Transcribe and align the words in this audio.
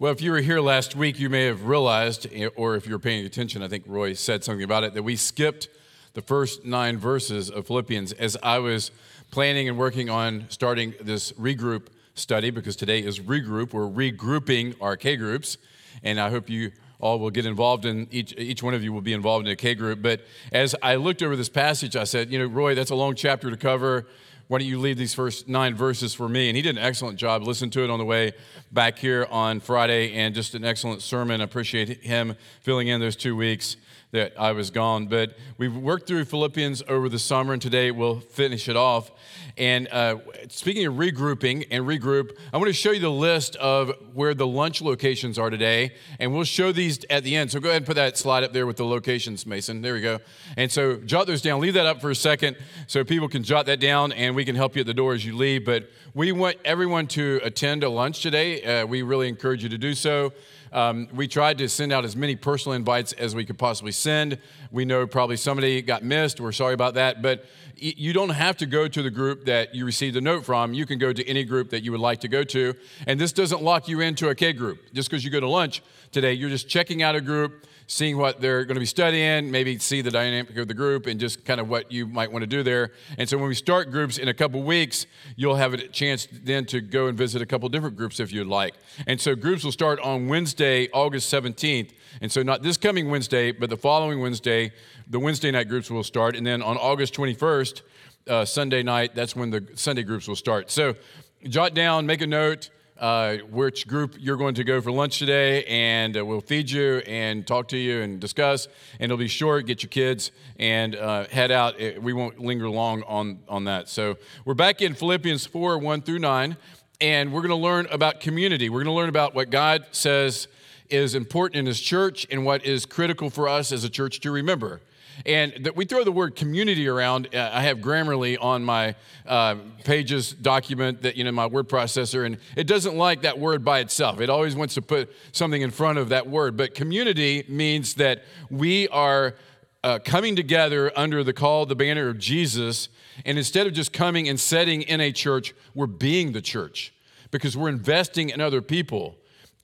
Well, 0.00 0.12
if 0.12 0.22
you 0.22 0.30
were 0.30 0.40
here 0.40 0.62
last 0.62 0.96
week, 0.96 1.20
you 1.20 1.28
may 1.28 1.44
have 1.44 1.66
realized, 1.66 2.26
eh, 2.32 2.48
or 2.56 2.74
if 2.74 2.86
you 2.86 2.92
were 2.92 2.98
paying 2.98 3.26
attention, 3.26 3.62
I 3.62 3.68
think 3.68 3.84
Roy 3.86 4.14
said 4.14 4.42
something 4.42 4.64
about 4.64 4.82
it, 4.82 4.94
that 4.94 5.02
we 5.02 5.14
skipped 5.14 5.68
the 6.14 6.22
first 6.22 6.64
nine 6.64 6.96
verses 6.96 7.50
of 7.50 7.66
Philippians 7.66 8.12
as 8.12 8.34
I 8.42 8.60
was 8.60 8.92
planning 9.30 9.68
and 9.68 9.76
working 9.76 10.08
on 10.08 10.46
starting 10.48 10.94
this 11.02 11.32
regroup 11.32 11.88
study 12.14 12.48
because 12.48 12.76
today 12.76 13.00
is 13.00 13.20
regroup. 13.20 13.74
We're 13.74 13.90
regrouping 13.90 14.74
our 14.80 14.96
K 14.96 15.16
groups, 15.16 15.58
and 16.02 16.18
I 16.18 16.30
hope 16.30 16.48
you 16.48 16.72
all 16.98 17.18
will 17.18 17.28
get 17.28 17.44
involved 17.44 17.84
in 17.84 18.08
each 18.10 18.32
each 18.38 18.62
one 18.62 18.72
of 18.72 18.82
you 18.82 18.94
will 18.94 19.02
be 19.02 19.12
involved 19.12 19.46
in 19.46 19.52
a 19.52 19.56
K 19.56 19.74
group. 19.74 20.00
But 20.00 20.22
as 20.50 20.74
I 20.82 20.94
looked 20.94 21.22
over 21.22 21.36
this 21.36 21.50
passage, 21.50 21.94
I 21.94 22.04
said, 22.04 22.32
you 22.32 22.38
know, 22.38 22.46
Roy, 22.46 22.74
that's 22.74 22.90
a 22.90 22.94
long 22.94 23.16
chapter 23.16 23.50
to 23.50 23.56
cover 23.58 24.06
why 24.50 24.58
don't 24.58 24.66
you 24.66 24.80
leave 24.80 24.98
these 24.98 25.14
first 25.14 25.46
nine 25.46 25.76
verses 25.76 26.12
for 26.12 26.28
me? 26.28 26.48
And 26.48 26.56
he 26.56 26.62
did 26.62 26.76
an 26.76 26.82
excellent 26.82 27.16
job. 27.16 27.44
Listen 27.44 27.70
to 27.70 27.84
it 27.84 27.88
on 27.88 28.00
the 28.00 28.04
way 28.04 28.32
back 28.72 28.98
here 28.98 29.28
on 29.30 29.60
Friday, 29.60 30.14
and 30.14 30.34
just 30.34 30.56
an 30.56 30.64
excellent 30.64 31.02
sermon. 31.02 31.40
Appreciate 31.40 32.02
him 32.02 32.34
filling 32.62 32.88
in 32.88 32.98
those 32.98 33.14
two 33.14 33.36
weeks 33.36 33.76
that 34.12 34.32
I 34.38 34.52
was 34.52 34.70
gone. 34.70 35.06
But 35.06 35.36
we've 35.56 35.74
worked 35.74 36.06
through 36.06 36.24
Philippians 36.24 36.82
over 36.88 37.08
the 37.08 37.18
summer, 37.18 37.52
and 37.52 37.62
today 37.62 37.90
we'll 37.90 38.20
finish 38.20 38.68
it 38.68 38.76
off. 38.76 39.10
And 39.56 39.88
uh, 39.92 40.16
speaking 40.48 40.86
of 40.86 40.94
regrouping 40.94 41.66
and 41.70 41.84
regroup, 41.84 42.36
I 42.52 42.56
want 42.56 42.68
to 42.68 42.72
show 42.72 42.90
you 42.90 43.00
the 43.00 43.10
list 43.10 43.56
of 43.56 43.92
where 44.14 44.34
the 44.34 44.46
lunch 44.46 44.82
locations 44.82 45.38
are 45.38 45.50
today. 45.50 45.94
And 46.18 46.32
we'll 46.32 46.44
show 46.44 46.72
these 46.72 47.04
at 47.10 47.24
the 47.24 47.36
end. 47.36 47.50
So 47.50 47.60
go 47.60 47.68
ahead 47.68 47.78
and 47.78 47.86
put 47.86 47.96
that 47.96 48.18
slide 48.18 48.42
up 48.42 48.52
there 48.52 48.66
with 48.66 48.76
the 48.76 48.84
locations, 48.84 49.46
Mason. 49.46 49.82
There 49.82 49.94
we 49.94 50.00
go. 50.00 50.18
And 50.56 50.70
so 50.70 50.96
jot 50.96 51.26
those 51.26 51.42
down. 51.42 51.60
Leave 51.60 51.74
that 51.74 51.86
up 51.86 52.00
for 52.00 52.10
a 52.10 52.14
second 52.14 52.56
so 52.86 53.04
people 53.04 53.28
can 53.28 53.42
jot 53.42 53.66
that 53.66 53.80
down 53.80 54.12
and 54.12 54.34
we 54.34 54.44
can 54.44 54.56
help 54.56 54.74
you 54.76 54.80
at 54.80 54.86
the 54.86 54.94
door 54.94 55.14
as 55.14 55.24
you 55.24 55.36
leave. 55.36 55.64
But 55.64 55.90
we 56.14 56.32
want 56.32 56.56
everyone 56.64 57.06
to 57.08 57.40
attend 57.42 57.84
a 57.84 57.88
lunch 57.88 58.22
today. 58.22 58.62
Uh, 58.62 58.86
we 58.86 59.02
really 59.02 59.28
encourage 59.28 59.62
you 59.62 59.68
to 59.68 59.78
do 59.78 59.94
so. 59.94 60.32
Um, 60.72 61.08
we 61.14 61.26
tried 61.26 61.58
to 61.58 61.68
send 61.68 61.92
out 61.92 62.04
as 62.04 62.14
many 62.14 62.36
personal 62.36 62.74
invites 62.76 63.12
as 63.14 63.34
we 63.34 63.44
could 63.44 63.58
possibly 63.58 63.92
send. 63.92 64.38
We 64.70 64.84
know 64.84 65.06
probably 65.06 65.36
somebody 65.36 65.82
got 65.82 66.02
missed. 66.02 66.40
We're 66.40 66.52
sorry 66.52 66.74
about 66.74 66.94
that. 66.94 67.22
But 67.22 67.44
you 67.76 68.12
don't 68.12 68.30
have 68.30 68.58
to 68.58 68.66
go 68.66 68.88
to 68.88 69.02
the 69.02 69.10
group 69.10 69.46
that 69.46 69.74
you 69.74 69.84
received 69.84 70.16
a 70.16 70.20
note 70.20 70.44
from. 70.44 70.74
You 70.74 70.86
can 70.86 70.98
go 70.98 71.12
to 71.12 71.26
any 71.26 71.44
group 71.44 71.70
that 71.70 71.82
you 71.82 71.92
would 71.92 72.00
like 72.00 72.20
to 72.20 72.28
go 72.28 72.44
to. 72.44 72.74
And 73.06 73.18
this 73.18 73.32
doesn't 73.32 73.62
lock 73.62 73.88
you 73.88 74.00
into 74.00 74.28
a 74.28 74.34
K 74.34 74.52
group. 74.52 74.92
Just 74.92 75.10
because 75.10 75.24
you 75.24 75.30
go 75.30 75.40
to 75.40 75.48
lunch 75.48 75.82
today, 76.12 76.34
you're 76.34 76.50
just 76.50 76.68
checking 76.68 77.02
out 77.02 77.16
a 77.16 77.20
group 77.20 77.66
seeing 77.90 78.16
what 78.16 78.40
they're 78.40 78.64
going 78.64 78.76
to 78.76 78.80
be 78.80 78.86
studying, 78.86 79.50
maybe 79.50 79.76
see 79.76 80.00
the 80.00 80.12
dynamic 80.12 80.56
of 80.56 80.68
the 80.68 80.74
group 80.74 81.08
and 81.08 81.18
just 81.18 81.44
kind 81.44 81.60
of 81.60 81.68
what 81.68 81.90
you 81.90 82.06
might 82.06 82.30
want 82.30 82.40
to 82.40 82.46
do 82.46 82.62
there. 82.62 82.92
And 83.18 83.28
so 83.28 83.36
when 83.36 83.48
we 83.48 83.54
start 83.56 83.90
groups 83.90 84.16
in 84.16 84.28
a 84.28 84.34
couple 84.34 84.62
weeks, 84.62 85.06
you'll 85.34 85.56
have 85.56 85.74
a 85.74 85.88
chance 85.88 86.28
then 86.30 86.66
to 86.66 86.80
go 86.80 87.08
and 87.08 87.18
visit 87.18 87.42
a 87.42 87.46
couple 87.46 87.68
different 87.68 87.96
groups 87.96 88.20
if 88.20 88.30
you'd 88.30 88.46
like. 88.46 88.74
And 89.08 89.20
so 89.20 89.34
groups 89.34 89.64
will 89.64 89.72
start 89.72 89.98
on 90.00 90.28
Wednesday, 90.28 90.88
August 90.92 91.34
17th. 91.34 91.90
And 92.20 92.30
so 92.30 92.44
not 92.44 92.62
this 92.62 92.76
coming 92.76 93.10
Wednesday, 93.10 93.50
but 93.50 93.68
the 93.68 93.76
following 93.76 94.20
Wednesday, 94.20 94.70
the 95.08 95.18
Wednesday 95.18 95.50
night 95.50 95.68
groups 95.68 95.90
will 95.90 96.04
start. 96.04 96.36
And 96.36 96.46
then 96.46 96.62
on 96.62 96.76
August 96.76 97.12
21st, 97.14 97.82
uh, 98.28 98.44
Sunday 98.44 98.84
night, 98.84 99.16
that's 99.16 99.34
when 99.34 99.50
the 99.50 99.66
Sunday 99.74 100.04
groups 100.04 100.28
will 100.28 100.36
start. 100.36 100.70
So 100.70 100.94
jot 101.42 101.74
down, 101.74 102.06
make 102.06 102.20
a 102.20 102.26
note 102.28 102.70
uh, 103.00 103.38
which 103.50 103.88
group 103.88 104.14
you're 104.18 104.36
going 104.36 104.54
to 104.54 104.62
go 104.62 104.80
for 104.80 104.92
lunch 104.92 105.18
today, 105.18 105.64
and 105.64 106.16
uh, 106.16 106.24
we'll 106.24 106.42
feed 106.42 106.70
you 106.70 106.98
and 107.06 107.46
talk 107.46 107.66
to 107.68 107.78
you 107.78 108.02
and 108.02 108.20
discuss. 108.20 108.68
And 108.98 109.10
it'll 109.10 109.16
be 109.16 109.26
short. 109.26 109.66
Get 109.66 109.82
your 109.82 109.88
kids 109.88 110.30
and 110.58 110.94
uh, 110.94 111.26
head 111.28 111.50
out. 111.50 111.76
We 112.00 112.12
won't 112.12 112.38
linger 112.38 112.68
long 112.68 113.02
on 113.04 113.40
on 113.48 113.64
that. 113.64 113.88
So 113.88 114.18
we're 114.44 114.54
back 114.54 114.82
in 114.82 114.94
Philippians 114.94 115.46
4 115.46 115.78
1 115.78 116.02
through 116.02 116.18
9, 116.18 116.56
and 117.00 117.32
we're 117.32 117.40
going 117.40 117.48
to 117.48 117.56
learn 117.56 117.86
about 117.90 118.20
community. 118.20 118.68
We're 118.68 118.84
going 118.84 118.94
to 118.94 119.00
learn 119.00 119.08
about 119.08 119.34
what 119.34 119.48
God 119.48 119.86
says 119.92 120.46
is 120.90 121.14
important 121.14 121.58
in 121.58 121.66
His 121.66 121.80
church 121.80 122.26
and 122.30 122.44
what 122.44 122.66
is 122.66 122.84
critical 122.84 123.30
for 123.30 123.48
us 123.48 123.72
as 123.72 123.82
a 123.82 123.88
church 123.88 124.20
to 124.20 124.30
remember. 124.30 124.82
And 125.26 125.64
that 125.64 125.76
we 125.76 125.84
throw 125.84 126.04
the 126.04 126.12
word 126.12 126.36
community 126.36 126.88
around. 126.88 127.34
Uh, 127.34 127.50
I 127.52 127.62
have 127.62 127.78
Grammarly 127.78 128.36
on 128.40 128.64
my 128.64 128.94
uh, 129.26 129.56
pages 129.84 130.32
document 130.32 131.02
that, 131.02 131.16
you 131.16 131.24
know, 131.24 131.32
my 131.32 131.46
word 131.46 131.68
processor, 131.68 132.24
and 132.24 132.38
it 132.56 132.66
doesn't 132.66 132.96
like 132.96 133.22
that 133.22 133.38
word 133.38 133.64
by 133.64 133.80
itself. 133.80 134.20
It 134.20 134.30
always 134.30 134.56
wants 134.56 134.74
to 134.74 134.82
put 134.82 135.12
something 135.32 135.62
in 135.62 135.70
front 135.70 135.98
of 135.98 136.08
that 136.10 136.28
word. 136.28 136.56
But 136.56 136.74
community 136.74 137.44
means 137.48 137.94
that 137.94 138.24
we 138.50 138.88
are 138.88 139.34
uh, 139.82 139.98
coming 140.04 140.36
together 140.36 140.92
under 140.96 141.24
the 141.24 141.32
call, 141.32 141.66
the 141.66 141.76
banner 141.76 142.08
of 142.08 142.18
Jesus. 142.18 142.88
And 143.24 143.38
instead 143.38 143.66
of 143.66 143.72
just 143.72 143.92
coming 143.92 144.28
and 144.28 144.38
setting 144.38 144.82
in 144.82 145.00
a 145.00 145.12
church, 145.12 145.54
we're 145.74 145.86
being 145.86 146.32
the 146.32 146.42
church 146.42 146.92
because 147.30 147.56
we're 147.56 147.68
investing 147.68 148.30
in 148.30 148.40
other 148.40 148.60
people. 148.60 149.16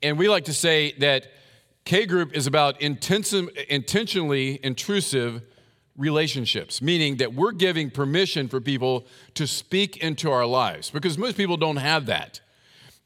And 0.03 0.19
we 0.19 0.28
like 0.28 0.44
to 0.44 0.55
say 0.55 0.93
that 0.99 1.27
K 1.86 2.04
group 2.04 2.36
is 2.36 2.48
about 2.48 2.82
intentionally 2.82 4.60
intrusive 4.60 5.42
relationships, 5.97 6.82
meaning 6.82 7.19
that 7.19 7.32
we're 7.32 7.52
giving 7.52 7.92
permission 7.92 8.48
for 8.48 8.60
people 8.60 9.06
to 9.34 9.47
speak 9.47 9.96
into 9.98 10.28
our 10.28 10.44
lives 10.44 10.91
because 10.91 11.16
most 11.16 11.36
people 11.36 11.56
don't 11.56 11.76
have 11.76 12.06
that. 12.06 12.41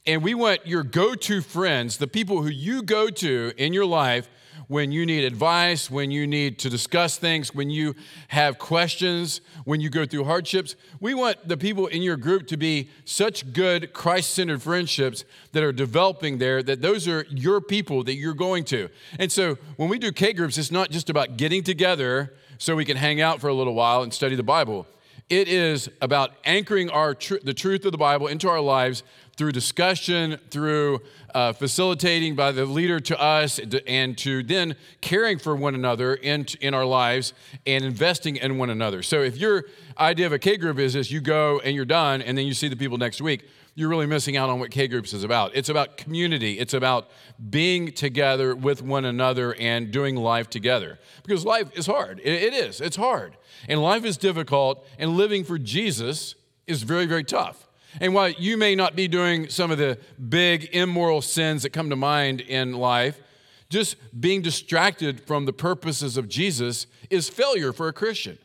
And 0.07 0.23
we 0.23 0.33
want 0.33 0.67
your 0.67 0.83
go 0.83 1.15
to 1.15 1.43
friends, 1.43 1.99
the 1.99 2.07
people 2.07 2.43
who 2.43 2.49
you 2.49 2.83
go 2.83 3.11
to 3.11 3.53
in 3.59 3.75
your 3.75 3.85
life 3.85 4.31
when 4.71 4.93
you 4.93 5.05
need 5.05 5.25
advice, 5.25 5.91
when 5.91 6.13
you 6.13 6.29
need 6.29 6.57
to 6.57 6.71
discuss 6.71 7.19
things, 7.19 7.53
when 7.53 7.71
you 7.71 7.93
have 8.29 8.57
questions, 8.57 9.41
when 9.65 9.81
you 9.81 9.91
go 9.91 10.07
through 10.07 10.23
hardships. 10.23 10.77
We 11.01 11.13
want 11.13 11.49
the 11.49 11.57
people 11.57 11.89
in 11.89 12.03
your 12.03 12.17
group 12.17 12.47
to 12.47 12.57
be 12.57 12.89
such 13.05 13.53
good 13.53 13.93
Christ 13.93 14.33
centered 14.33 14.63
friendships 14.63 15.25
that 15.51 15.65
are 15.65 15.73
developing 15.73 16.39
there 16.39 16.63
that 16.63 16.83
those 16.83 17.09
are 17.09 17.27
your 17.31 17.61
people 17.61 18.05
that 18.05 18.15
you're 18.15 18.33
going 18.33 18.63
to. 18.67 18.89
And 19.19 19.33
so 19.33 19.59
when 19.75 19.89
we 19.89 19.99
do 19.99 20.13
K 20.13 20.33
groups, 20.33 20.57
it's 20.57 20.71
not 20.71 20.91
just 20.91 21.11
about 21.11 21.37
getting 21.37 21.65
together 21.65 22.33
so 22.59 22.77
we 22.77 22.85
can 22.85 22.97
hang 22.97 23.21
out 23.21 23.41
for 23.41 23.49
a 23.49 23.55
little 23.55 23.75
while 23.75 24.05
and 24.05 24.15
study 24.15 24.37
the 24.37 24.45
Bible. 24.45 24.87
It 25.29 25.49
is 25.49 25.91
about 26.01 26.31
anchoring 26.45 26.91
our 26.91 27.17
tr- 27.17 27.37
the 27.43 27.55
truth 27.55 27.85
of 27.87 27.91
the 27.91 27.99
Bible 27.99 28.29
into 28.29 28.49
our 28.49 28.61
lives 28.61 29.03
through 29.41 29.53
discussion, 29.53 30.39
through 30.51 31.01
uh, 31.35 31.51
facilitating 31.51 32.37
by 32.37 32.53
the 32.53 32.67
leader 32.67 33.01
to 33.01 33.19
us, 33.19 33.59
and 33.87 34.19
to 34.19 34.43
then 34.43 34.77
caring 35.01 35.39
for 35.39 35.57
one 35.57 35.75
another 35.75 36.13
in, 36.13 36.45
in 36.61 36.75
our 36.75 36.85
lives 36.85 37.33
and 37.65 37.83
investing 37.83 38.37
in 38.37 38.59
one 38.59 38.69
another. 38.69 39.03
So 39.03 39.23
if 39.23 39.39
your 39.39 39.65
idea 39.99 40.27
of 40.27 40.35
a 40.35 40.39
K 40.39 40.59
group 40.59 40.79
is 40.79 40.93
this, 40.93 41.11
you 41.11 41.23
go 41.23 41.59
and 41.61 41.75
you're 41.75 41.87
done, 41.87 42.21
and 42.21 42.37
then 42.37 42.45
you 42.45 42.53
see 42.53 42.69
the 42.69 42.77
people 42.77 42.99
next 42.99 43.23
week, 43.23 43.49
you're 43.75 43.89
really 43.89 44.05
missing 44.05 44.37
out 44.37 44.51
on 44.51 44.61
what 44.61 44.71
K 44.71 44.87
groups 44.87 45.15
is 45.15 45.25
about. 45.25 45.53
It's 45.55 45.71
about 45.71 45.97
community. 45.97 46.59
It's 46.59 46.75
about 46.75 47.09
being 47.49 47.93
together 47.93 48.55
with 48.55 48.83
one 48.83 49.07
another 49.07 49.55
and 49.59 49.91
doing 49.91 50.17
life 50.17 50.51
together. 50.51 50.99
Because 51.23 51.47
life 51.47 51.71
is 51.73 51.87
hard. 51.87 52.21
it, 52.21 52.43
it 52.43 52.53
is. 52.53 52.83
It's 52.83 52.97
hard. 52.97 53.39
And 53.69 53.81
life 53.83 54.05
is 54.05 54.19
difficult, 54.19 54.87
and 54.99 55.17
living 55.17 55.45
for 55.45 55.57
Jesus 55.57 56.35
is 56.67 56.83
very, 56.83 57.07
very 57.07 57.25
tough. 57.25 57.70
And 57.99 58.15
while 58.15 58.31
you 58.31 58.57
may 58.57 58.75
not 58.75 58.95
be 58.95 59.09
doing 59.09 59.49
some 59.49 59.71
of 59.71 59.79
the 59.79 59.99
big 60.29 60.69
immoral 60.73 61.23
sins 61.23 61.63
that 61.63 61.71
come 61.71 61.91
to 61.91 61.97
mind 61.97 62.41
in 62.41 62.75
life, 62.75 63.21
just 63.69 63.97
being 64.21 64.43
distracted 64.43 65.21
from 65.21 65.47
the 65.47 65.53
purposes 65.53 66.17
of 66.17 66.29
Jesus 66.29 66.87
is 67.09 67.29
failure 67.29 67.73
for 67.73 67.89
a 67.89 67.93
Christian. 67.93 68.39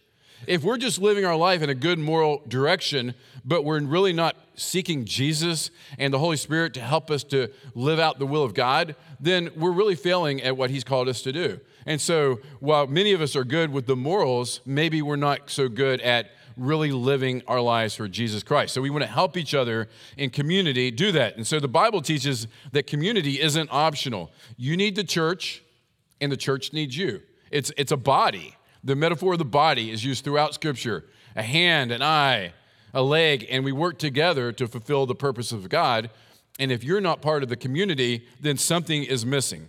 If 0.47 0.63
we're 0.63 0.77
just 0.77 1.01
living 1.01 1.25
our 1.25 1.35
life 1.35 1.61
in 1.61 1.69
a 1.69 1.75
good 1.75 1.97
moral 1.97 2.43
direction, 2.47 3.15
but 3.43 3.63
we're 3.63 3.79
really 3.81 4.13
not 4.13 4.35
seeking 4.55 5.05
Jesus 5.05 5.71
and 5.97 6.13
the 6.13 6.19
Holy 6.19 6.37
Spirit 6.37 6.73
to 6.75 6.81
help 6.81 7.09
us 7.09 7.23
to 7.25 7.51
live 7.73 7.99
out 7.99 8.19
the 8.19 8.27
will 8.27 8.43
of 8.43 8.53
God, 8.53 8.95
then 9.19 9.49
we're 9.55 9.71
really 9.71 9.95
failing 9.95 10.41
at 10.41 10.55
what 10.55 10.69
He's 10.69 10.83
called 10.83 11.09
us 11.09 11.21
to 11.23 11.31
do. 11.31 11.59
And 11.87 11.99
so, 11.99 12.39
while 12.59 12.87
many 12.87 13.13
of 13.13 13.21
us 13.21 13.35
are 13.35 13.43
good 13.43 13.71
with 13.71 13.85
the 13.85 13.95
morals, 13.95 14.61
maybe 14.65 15.01
we're 15.01 15.15
not 15.15 15.49
so 15.49 15.67
good 15.67 16.01
at 16.01 16.31
really 16.57 16.91
living 16.91 17.41
our 17.47 17.61
lives 17.61 17.95
for 17.95 18.07
Jesus 18.07 18.43
Christ. 18.43 18.73
So 18.73 18.81
we 18.81 18.89
want 18.89 19.03
to 19.03 19.09
help 19.09 19.37
each 19.37 19.53
other 19.53 19.89
in 20.17 20.29
community 20.29 20.91
do 20.91 21.11
that. 21.11 21.35
And 21.35 21.45
so 21.45 21.59
the 21.59 21.67
Bible 21.67 22.01
teaches 22.01 22.47
that 22.71 22.87
community 22.87 23.41
isn't 23.41 23.69
optional. 23.71 24.31
You 24.57 24.77
need 24.77 24.95
the 24.95 25.03
church, 25.03 25.63
and 26.21 26.31
the 26.31 26.37
church 26.37 26.73
needs 26.73 26.97
you. 26.97 27.21
It's, 27.51 27.71
it's 27.77 27.91
a 27.91 27.97
body. 27.97 28.55
The 28.83 28.95
metaphor 28.95 29.33
of 29.33 29.39
the 29.39 29.45
body 29.45 29.91
is 29.91 30.03
used 30.03 30.23
throughout 30.23 30.53
Scripture 30.53 31.05
a 31.35 31.43
hand, 31.43 31.91
an 31.91 32.01
eye, 32.01 32.53
a 32.93 33.01
leg, 33.01 33.45
and 33.49 33.65
we 33.65 33.73
work 33.73 33.99
together 33.99 34.53
to 34.53 34.67
fulfill 34.67 35.05
the 35.05 35.15
purpose 35.15 35.51
of 35.51 35.67
God. 35.67 36.09
And 36.59 36.71
if 36.71 36.81
you're 36.81 37.01
not 37.01 37.21
part 37.21 37.43
of 37.43 37.49
the 37.49 37.57
community, 37.57 38.25
then 38.39 38.57
something 38.57 39.03
is 39.03 39.25
missing. 39.25 39.67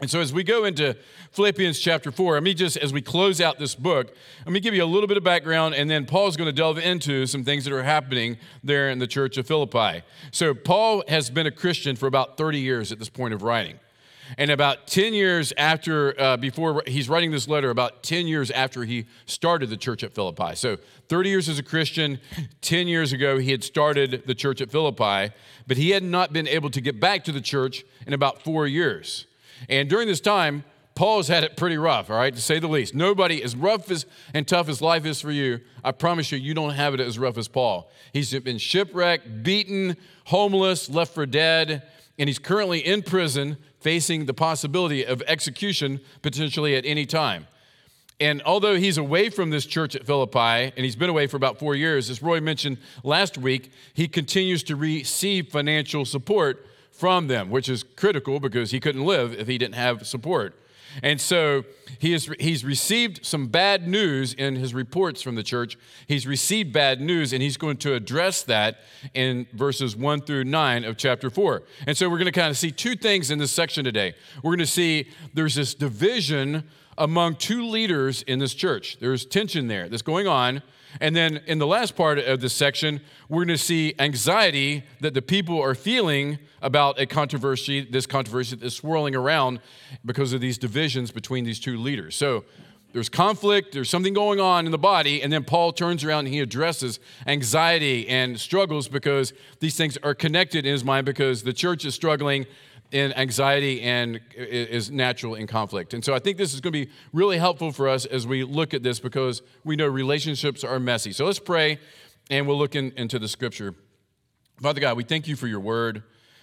And 0.00 0.10
so, 0.10 0.20
as 0.20 0.32
we 0.32 0.42
go 0.42 0.64
into 0.64 0.96
Philippians 1.32 1.78
chapter 1.78 2.10
4, 2.10 2.34
let 2.34 2.42
me 2.42 2.54
just, 2.54 2.78
as 2.78 2.90
we 2.90 3.02
close 3.02 3.38
out 3.38 3.58
this 3.58 3.74
book, 3.74 4.14
let 4.46 4.52
me 4.52 4.58
give 4.58 4.72
you 4.72 4.82
a 4.82 4.86
little 4.86 5.06
bit 5.06 5.18
of 5.18 5.24
background, 5.24 5.74
and 5.74 5.90
then 5.90 6.06
Paul's 6.06 6.38
going 6.38 6.46
to 6.46 6.52
delve 6.52 6.78
into 6.78 7.26
some 7.26 7.44
things 7.44 7.64
that 7.64 7.72
are 7.74 7.82
happening 7.82 8.38
there 8.64 8.88
in 8.88 8.98
the 8.98 9.06
church 9.06 9.36
of 9.36 9.46
Philippi. 9.46 10.02
So, 10.30 10.54
Paul 10.54 11.04
has 11.08 11.28
been 11.28 11.46
a 11.46 11.50
Christian 11.50 11.96
for 11.96 12.06
about 12.06 12.38
30 12.38 12.58
years 12.58 12.92
at 12.92 12.98
this 12.98 13.10
point 13.10 13.34
of 13.34 13.42
writing. 13.42 13.78
And 14.38 14.50
about 14.50 14.86
10 14.86 15.12
years 15.12 15.52
after, 15.58 16.18
uh, 16.18 16.36
before 16.36 16.82
he's 16.86 17.08
writing 17.08 17.30
this 17.32 17.48
letter, 17.48 17.68
about 17.68 18.02
10 18.02 18.26
years 18.26 18.50
after 18.52 18.84
he 18.84 19.06
started 19.26 19.70
the 19.70 19.76
church 19.76 20.04
at 20.04 20.14
Philippi. 20.14 20.54
So 20.54 20.78
30 21.08 21.30
years 21.30 21.48
as 21.48 21.58
a 21.58 21.62
Christian, 21.62 22.20
10 22.62 22.86
years 22.86 23.12
ago, 23.12 23.38
he 23.38 23.50
had 23.50 23.64
started 23.64 24.22
the 24.26 24.34
church 24.34 24.60
at 24.60 24.70
Philippi, 24.70 25.34
but 25.66 25.76
he 25.76 25.90
had 25.90 26.04
not 26.04 26.32
been 26.32 26.46
able 26.46 26.70
to 26.70 26.80
get 26.80 27.00
back 27.00 27.24
to 27.24 27.32
the 27.32 27.40
church 27.40 27.84
in 28.06 28.12
about 28.12 28.42
four 28.42 28.66
years. 28.66 29.26
And 29.68 29.88
during 29.88 30.08
this 30.08 30.20
time, 30.20 30.64
Paul's 30.94 31.28
had 31.28 31.44
it 31.44 31.56
pretty 31.56 31.78
rough, 31.78 32.10
all 32.10 32.16
right, 32.16 32.34
to 32.34 32.40
say 32.40 32.58
the 32.58 32.68
least. 32.68 32.94
Nobody, 32.94 33.42
as 33.42 33.56
rough 33.56 33.90
as, 33.90 34.06
and 34.34 34.46
tough 34.46 34.68
as 34.68 34.82
life 34.82 35.06
is 35.06 35.20
for 35.20 35.30
you, 35.30 35.60
I 35.82 35.92
promise 35.92 36.30
you, 36.30 36.38
you 36.38 36.52
don't 36.52 36.74
have 36.74 36.92
it 36.94 37.00
as 37.00 37.18
rough 37.18 37.38
as 37.38 37.48
Paul. 37.48 37.90
He's 38.12 38.38
been 38.40 38.58
shipwrecked, 38.58 39.42
beaten, 39.42 39.96
homeless, 40.26 40.90
left 40.90 41.14
for 41.14 41.24
dead, 41.24 41.84
and 42.18 42.28
he's 42.28 42.38
currently 42.38 42.80
in 42.80 43.02
prison 43.02 43.56
facing 43.80 44.26
the 44.26 44.34
possibility 44.34 45.04
of 45.04 45.22
execution 45.22 46.00
potentially 46.20 46.76
at 46.76 46.84
any 46.84 47.06
time. 47.06 47.46
And 48.20 48.42
although 48.44 48.76
he's 48.76 48.98
away 48.98 49.30
from 49.30 49.48
this 49.48 49.64
church 49.64 49.96
at 49.96 50.04
Philippi, 50.04 50.38
and 50.76 50.84
he's 50.84 50.96
been 50.96 51.08
away 51.08 51.26
for 51.26 51.38
about 51.38 51.58
four 51.58 51.74
years, 51.74 52.10
as 52.10 52.22
Roy 52.22 52.42
mentioned 52.42 52.76
last 53.02 53.38
week, 53.38 53.72
he 53.94 54.06
continues 54.06 54.62
to 54.64 54.76
receive 54.76 55.48
financial 55.48 56.04
support 56.04 56.66
from 57.00 57.28
them, 57.28 57.48
which 57.48 57.68
is 57.68 57.82
critical 57.82 58.38
because 58.38 58.72
he 58.72 58.78
couldn't 58.78 59.06
live 59.06 59.32
if 59.32 59.48
he 59.48 59.56
didn't 59.56 59.74
have 59.74 60.06
support. 60.06 60.54
And 61.02 61.18
so 61.18 61.64
he 61.98 62.12
has, 62.12 62.28
he's 62.38 62.62
received 62.62 63.24
some 63.24 63.46
bad 63.46 63.88
news 63.88 64.34
in 64.34 64.56
his 64.56 64.74
reports 64.74 65.22
from 65.22 65.34
the 65.34 65.42
church. 65.42 65.78
He's 66.06 66.26
received 66.26 66.74
bad 66.74 67.00
news, 67.00 67.32
and 67.32 67.42
he's 67.42 67.56
going 67.56 67.78
to 67.78 67.94
address 67.94 68.42
that 68.42 68.80
in 69.14 69.46
verses 69.54 69.96
1 69.96 70.22
through 70.22 70.44
9 70.44 70.84
of 70.84 70.98
chapter 70.98 71.30
4. 71.30 71.62
And 71.86 71.96
so 71.96 72.10
we're 72.10 72.18
going 72.18 72.26
to 72.26 72.38
kind 72.38 72.50
of 72.50 72.58
see 72.58 72.70
two 72.70 72.96
things 72.96 73.30
in 73.30 73.38
this 73.38 73.52
section 73.52 73.82
today. 73.82 74.14
We're 74.42 74.50
going 74.50 74.58
to 74.58 74.66
see 74.66 75.08
there's 75.32 75.54
this 75.54 75.74
division 75.74 76.64
among 76.98 77.36
two 77.36 77.66
leaders 77.66 78.20
in 78.22 78.40
this 78.40 78.52
church, 78.52 78.98
there's 79.00 79.24
tension 79.24 79.68
there 79.68 79.88
that's 79.88 80.02
going 80.02 80.26
on. 80.26 80.62
And 81.00 81.14
then 81.14 81.40
in 81.46 81.58
the 81.58 81.66
last 81.66 81.96
part 81.96 82.18
of 82.18 82.40
this 82.40 82.52
section, 82.52 83.00
we're 83.28 83.44
going 83.44 83.56
to 83.56 83.58
see 83.58 83.94
anxiety 83.98 84.84
that 85.00 85.14
the 85.14 85.22
people 85.22 85.60
are 85.60 85.74
feeling 85.74 86.38
about 86.62 87.00
a 87.00 87.06
controversy, 87.06 87.82
this 87.82 88.06
controversy 88.06 88.56
that's 88.56 88.74
swirling 88.74 89.14
around 89.14 89.60
because 90.04 90.32
of 90.32 90.40
these 90.40 90.58
divisions 90.58 91.10
between 91.10 91.44
these 91.44 91.60
two 91.60 91.78
leaders. 91.78 92.16
So 92.16 92.44
there's 92.92 93.08
conflict, 93.08 93.72
there's 93.72 93.88
something 93.88 94.14
going 94.14 94.40
on 94.40 94.66
in 94.66 94.72
the 94.72 94.78
body, 94.78 95.22
and 95.22 95.32
then 95.32 95.44
Paul 95.44 95.72
turns 95.72 96.02
around 96.02 96.26
and 96.26 96.34
he 96.34 96.40
addresses 96.40 96.98
anxiety 97.26 98.08
and 98.08 98.38
struggles 98.38 98.88
because 98.88 99.32
these 99.60 99.76
things 99.76 99.96
are 100.02 100.14
connected 100.14 100.66
in 100.66 100.72
his 100.72 100.82
mind 100.82 101.06
because 101.06 101.44
the 101.44 101.52
church 101.52 101.84
is 101.84 101.94
struggling 101.94 102.46
in 102.92 103.12
anxiety 103.12 103.82
and 103.82 104.20
is 104.34 104.90
natural 104.90 105.34
in 105.34 105.46
conflict. 105.46 105.94
And 105.94 106.04
so 106.04 106.12
I 106.12 106.18
think 106.18 106.38
this 106.38 106.54
is 106.54 106.60
going 106.60 106.72
to 106.72 106.86
be 106.86 106.92
really 107.12 107.38
helpful 107.38 107.72
for 107.72 107.88
us 107.88 108.04
as 108.04 108.26
we 108.26 108.42
look 108.42 108.74
at 108.74 108.82
this 108.82 108.98
because 108.98 109.42
we 109.64 109.76
know 109.76 109.86
relationships 109.86 110.64
are 110.64 110.80
messy. 110.80 111.12
So 111.12 111.24
let's 111.24 111.38
pray 111.38 111.78
and 112.30 112.46
we'll 112.46 112.58
look 112.58 112.74
in, 112.74 112.92
into 112.96 113.18
the 113.18 113.28
scripture. 113.28 113.74
Father 114.60 114.80
God, 114.80 114.96
we 114.96 115.04
thank 115.04 115.28
you 115.28 115.36
for 115.36 115.46
your 115.46 115.60
word 115.60 116.02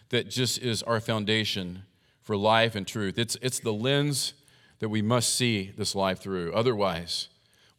that 0.10 0.30
just 0.30 0.60
is 0.60 0.84
our 0.84 1.00
foundation 1.00 1.84
for 2.22 2.38
life 2.38 2.76
and 2.76 2.88
truth. 2.88 3.18
It's, 3.18 3.38
it's 3.42 3.60
the 3.60 3.74
lens 3.74 4.34
that 4.80 4.90
we 4.90 5.02
must 5.02 5.36
see 5.36 5.72
this 5.78 5.96
life 5.96 6.20
through. 6.20 6.54
Otherwise, 6.54 7.28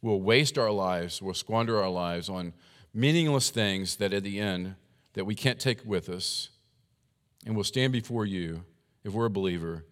we'll 0.01 0.21
waste 0.21 0.57
our 0.57 0.71
lives, 0.71 1.21
we'll 1.21 1.33
squander 1.33 1.81
our 1.81 1.89
lives 1.89 2.29
on 2.29 2.53
meaningless 2.93 3.49
things 3.49 3.95
that 3.97 4.13
at 4.13 4.23
the 4.23 4.39
end 4.39 4.75
that 5.13 5.25
we 5.25 5.35
can't 5.35 5.59
take 5.59 5.85
with 5.85 6.09
us. 6.09 6.49
And 7.45 7.55
we'll 7.55 7.63
stand 7.63 7.93
before 7.93 8.25
you 8.25 8.63
if 9.03 9.13
we're 9.13 9.25
a 9.25 9.29
believer 9.29 9.85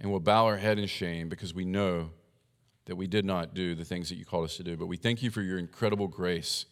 and 0.00 0.10
we'll 0.10 0.20
bow 0.20 0.46
our 0.46 0.56
head 0.56 0.78
in 0.78 0.86
shame 0.86 1.28
because 1.28 1.54
we 1.54 1.64
know 1.64 2.10
that 2.86 2.96
we 2.96 3.06
did 3.06 3.24
not 3.24 3.54
do 3.54 3.74
the 3.74 3.84
things 3.84 4.08
that 4.08 4.16
you 4.16 4.24
called 4.24 4.44
us 4.44 4.56
to 4.56 4.62
do. 4.62 4.76
But 4.76 4.86
we 4.86 4.96
thank 4.96 5.22
you 5.22 5.30
for 5.30 5.42
your 5.42 5.58
incredible 5.58 6.08
grace 6.08 6.64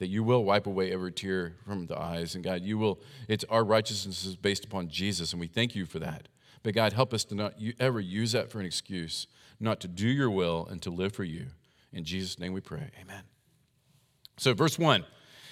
that 0.00 0.08
you 0.08 0.24
will 0.24 0.44
wipe 0.44 0.66
away 0.66 0.92
every 0.92 1.12
tear 1.12 1.56
from 1.64 1.86
the 1.86 1.98
eyes. 1.98 2.34
And 2.34 2.42
God, 2.42 2.62
you 2.62 2.78
will, 2.78 3.00
it's 3.28 3.44
our 3.50 3.62
righteousness 3.62 4.24
is 4.24 4.34
based 4.34 4.64
upon 4.64 4.88
Jesus, 4.88 5.32
and 5.32 5.40
we 5.40 5.46
thank 5.46 5.74
you 5.74 5.84
for 5.84 5.98
that. 5.98 6.28
But 6.62 6.74
God, 6.74 6.94
help 6.94 7.14
us 7.14 7.22
to 7.24 7.34
not 7.34 7.54
ever 7.78 8.00
use 8.00 8.32
that 8.32 8.50
for 8.50 8.60
an 8.60 8.66
excuse, 8.66 9.26
not 9.60 9.78
to 9.80 9.88
do 9.88 10.08
your 10.08 10.30
will 10.30 10.66
and 10.70 10.80
to 10.82 10.90
live 10.90 11.12
for 11.12 11.24
you. 11.24 11.46
In 11.92 12.04
Jesus' 12.04 12.38
name 12.38 12.54
we 12.54 12.62
pray. 12.62 12.90
Amen. 13.00 13.22
So, 14.38 14.54
verse 14.54 14.78
1. 14.78 15.04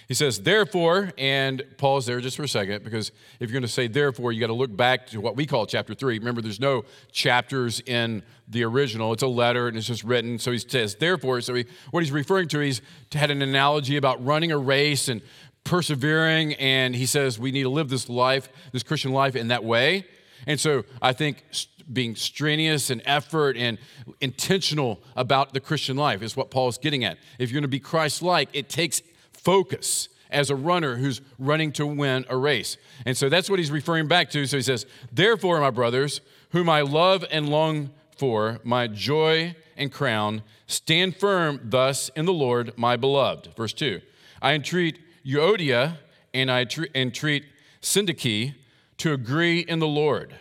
He 0.08 0.14
says, 0.14 0.40
therefore, 0.40 1.12
and 1.18 1.62
pause 1.76 2.06
there 2.06 2.18
just 2.20 2.38
for 2.38 2.42
a 2.42 2.48
second, 2.48 2.82
because 2.82 3.12
if 3.40 3.50
you're 3.50 3.60
going 3.60 3.62
to 3.62 3.68
say 3.68 3.88
therefore, 3.88 4.32
you 4.32 4.40
got 4.40 4.46
to 4.46 4.54
look 4.54 4.74
back 4.74 5.06
to 5.08 5.20
what 5.20 5.36
we 5.36 5.44
call 5.44 5.66
chapter 5.66 5.92
three. 5.92 6.18
Remember, 6.18 6.40
there's 6.40 6.58
no 6.58 6.86
chapters 7.12 7.80
in 7.80 8.22
the 8.48 8.64
original, 8.64 9.12
it's 9.12 9.22
a 9.22 9.26
letter 9.26 9.68
and 9.68 9.76
it's 9.76 9.86
just 9.86 10.02
written. 10.04 10.38
So 10.38 10.50
he 10.50 10.58
says, 10.58 10.94
therefore, 10.94 11.42
so 11.42 11.52
he, 11.52 11.66
what 11.90 12.02
he's 12.02 12.10
referring 12.10 12.48
to, 12.48 12.60
he's 12.60 12.80
had 13.12 13.30
an 13.30 13.42
analogy 13.42 13.98
about 13.98 14.24
running 14.24 14.50
a 14.50 14.56
race 14.56 15.08
and 15.08 15.20
persevering, 15.64 16.54
and 16.54 16.96
he 16.96 17.04
says 17.04 17.38
we 17.38 17.52
need 17.52 17.64
to 17.64 17.68
live 17.68 17.90
this 17.90 18.08
life, 18.08 18.48
this 18.72 18.82
Christian 18.82 19.12
life, 19.12 19.36
in 19.36 19.48
that 19.48 19.62
way. 19.62 20.06
And 20.46 20.58
so 20.58 20.84
I 21.02 21.12
think 21.12 21.44
being 21.92 22.16
strenuous 22.16 22.88
and 22.88 23.02
effort 23.04 23.58
and 23.58 23.76
intentional 24.22 25.02
about 25.14 25.52
the 25.52 25.60
Christian 25.60 25.98
life 25.98 26.22
is 26.22 26.34
what 26.34 26.50
Paul 26.50 26.68
is 26.68 26.78
getting 26.78 27.04
at. 27.04 27.18
If 27.38 27.50
you're 27.50 27.56
going 27.56 27.62
to 27.62 27.68
be 27.68 27.80
Christ 27.80 28.22
like, 28.22 28.48
it 28.54 28.70
takes 28.70 29.02
focus 29.42 30.08
as 30.30 30.50
a 30.50 30.56
runner 30.56 30.96
who's 30.96 31.20
running 31.38 31.72
to 31.72 31.86
win 31.86 32.24
a 32.28 32.36
race. 32.36 32.76
And 33.06 33.16
so 33.16 33.28
that's 33.28 33.48
what 33.48 33.58
he's 33.58 33.70
referring 33.70 34.08
back 34.08 34.30
to. 34.30 34.46
So 34.46 34.56
he 34.56 34.62
says, 34.62 34.86
Therefore, 35.12 35.60
my 35.60 35.70
brothers, 35.70 36.20
whom 36.50 36.68
I 36.68 36.82
love 36.82 37.24
and 37.30 37.48
long 37.48 37.90
for, 38.16 38.60
my 38.64 38.86
joy 38.86 39.54
and 39.76 39.92
crown, 39.92 40.42
stand 40.66 41.16
firm 41.16 41.60
thus 41.62 42.10
in 42.16 42.26
the 42.26 42.32
Lord, 42.32 42.72
my 42.76 42.96
beloved. 42.96 43.54
Verse 43.56 43.72
2 43.72 44.00
I 44.42 44.54
entreat 44.54 44.98
Euodia 45.24 45.98
and 46.34 46.50
I 46.50 46.66
entreat 46.94 47.44
Syntyche 47.80 48.54
to 48.98 49.12
agree 49.12 49.60
in 49.60 49.78
the 49.78 49.86
Lord. 49.86 50.34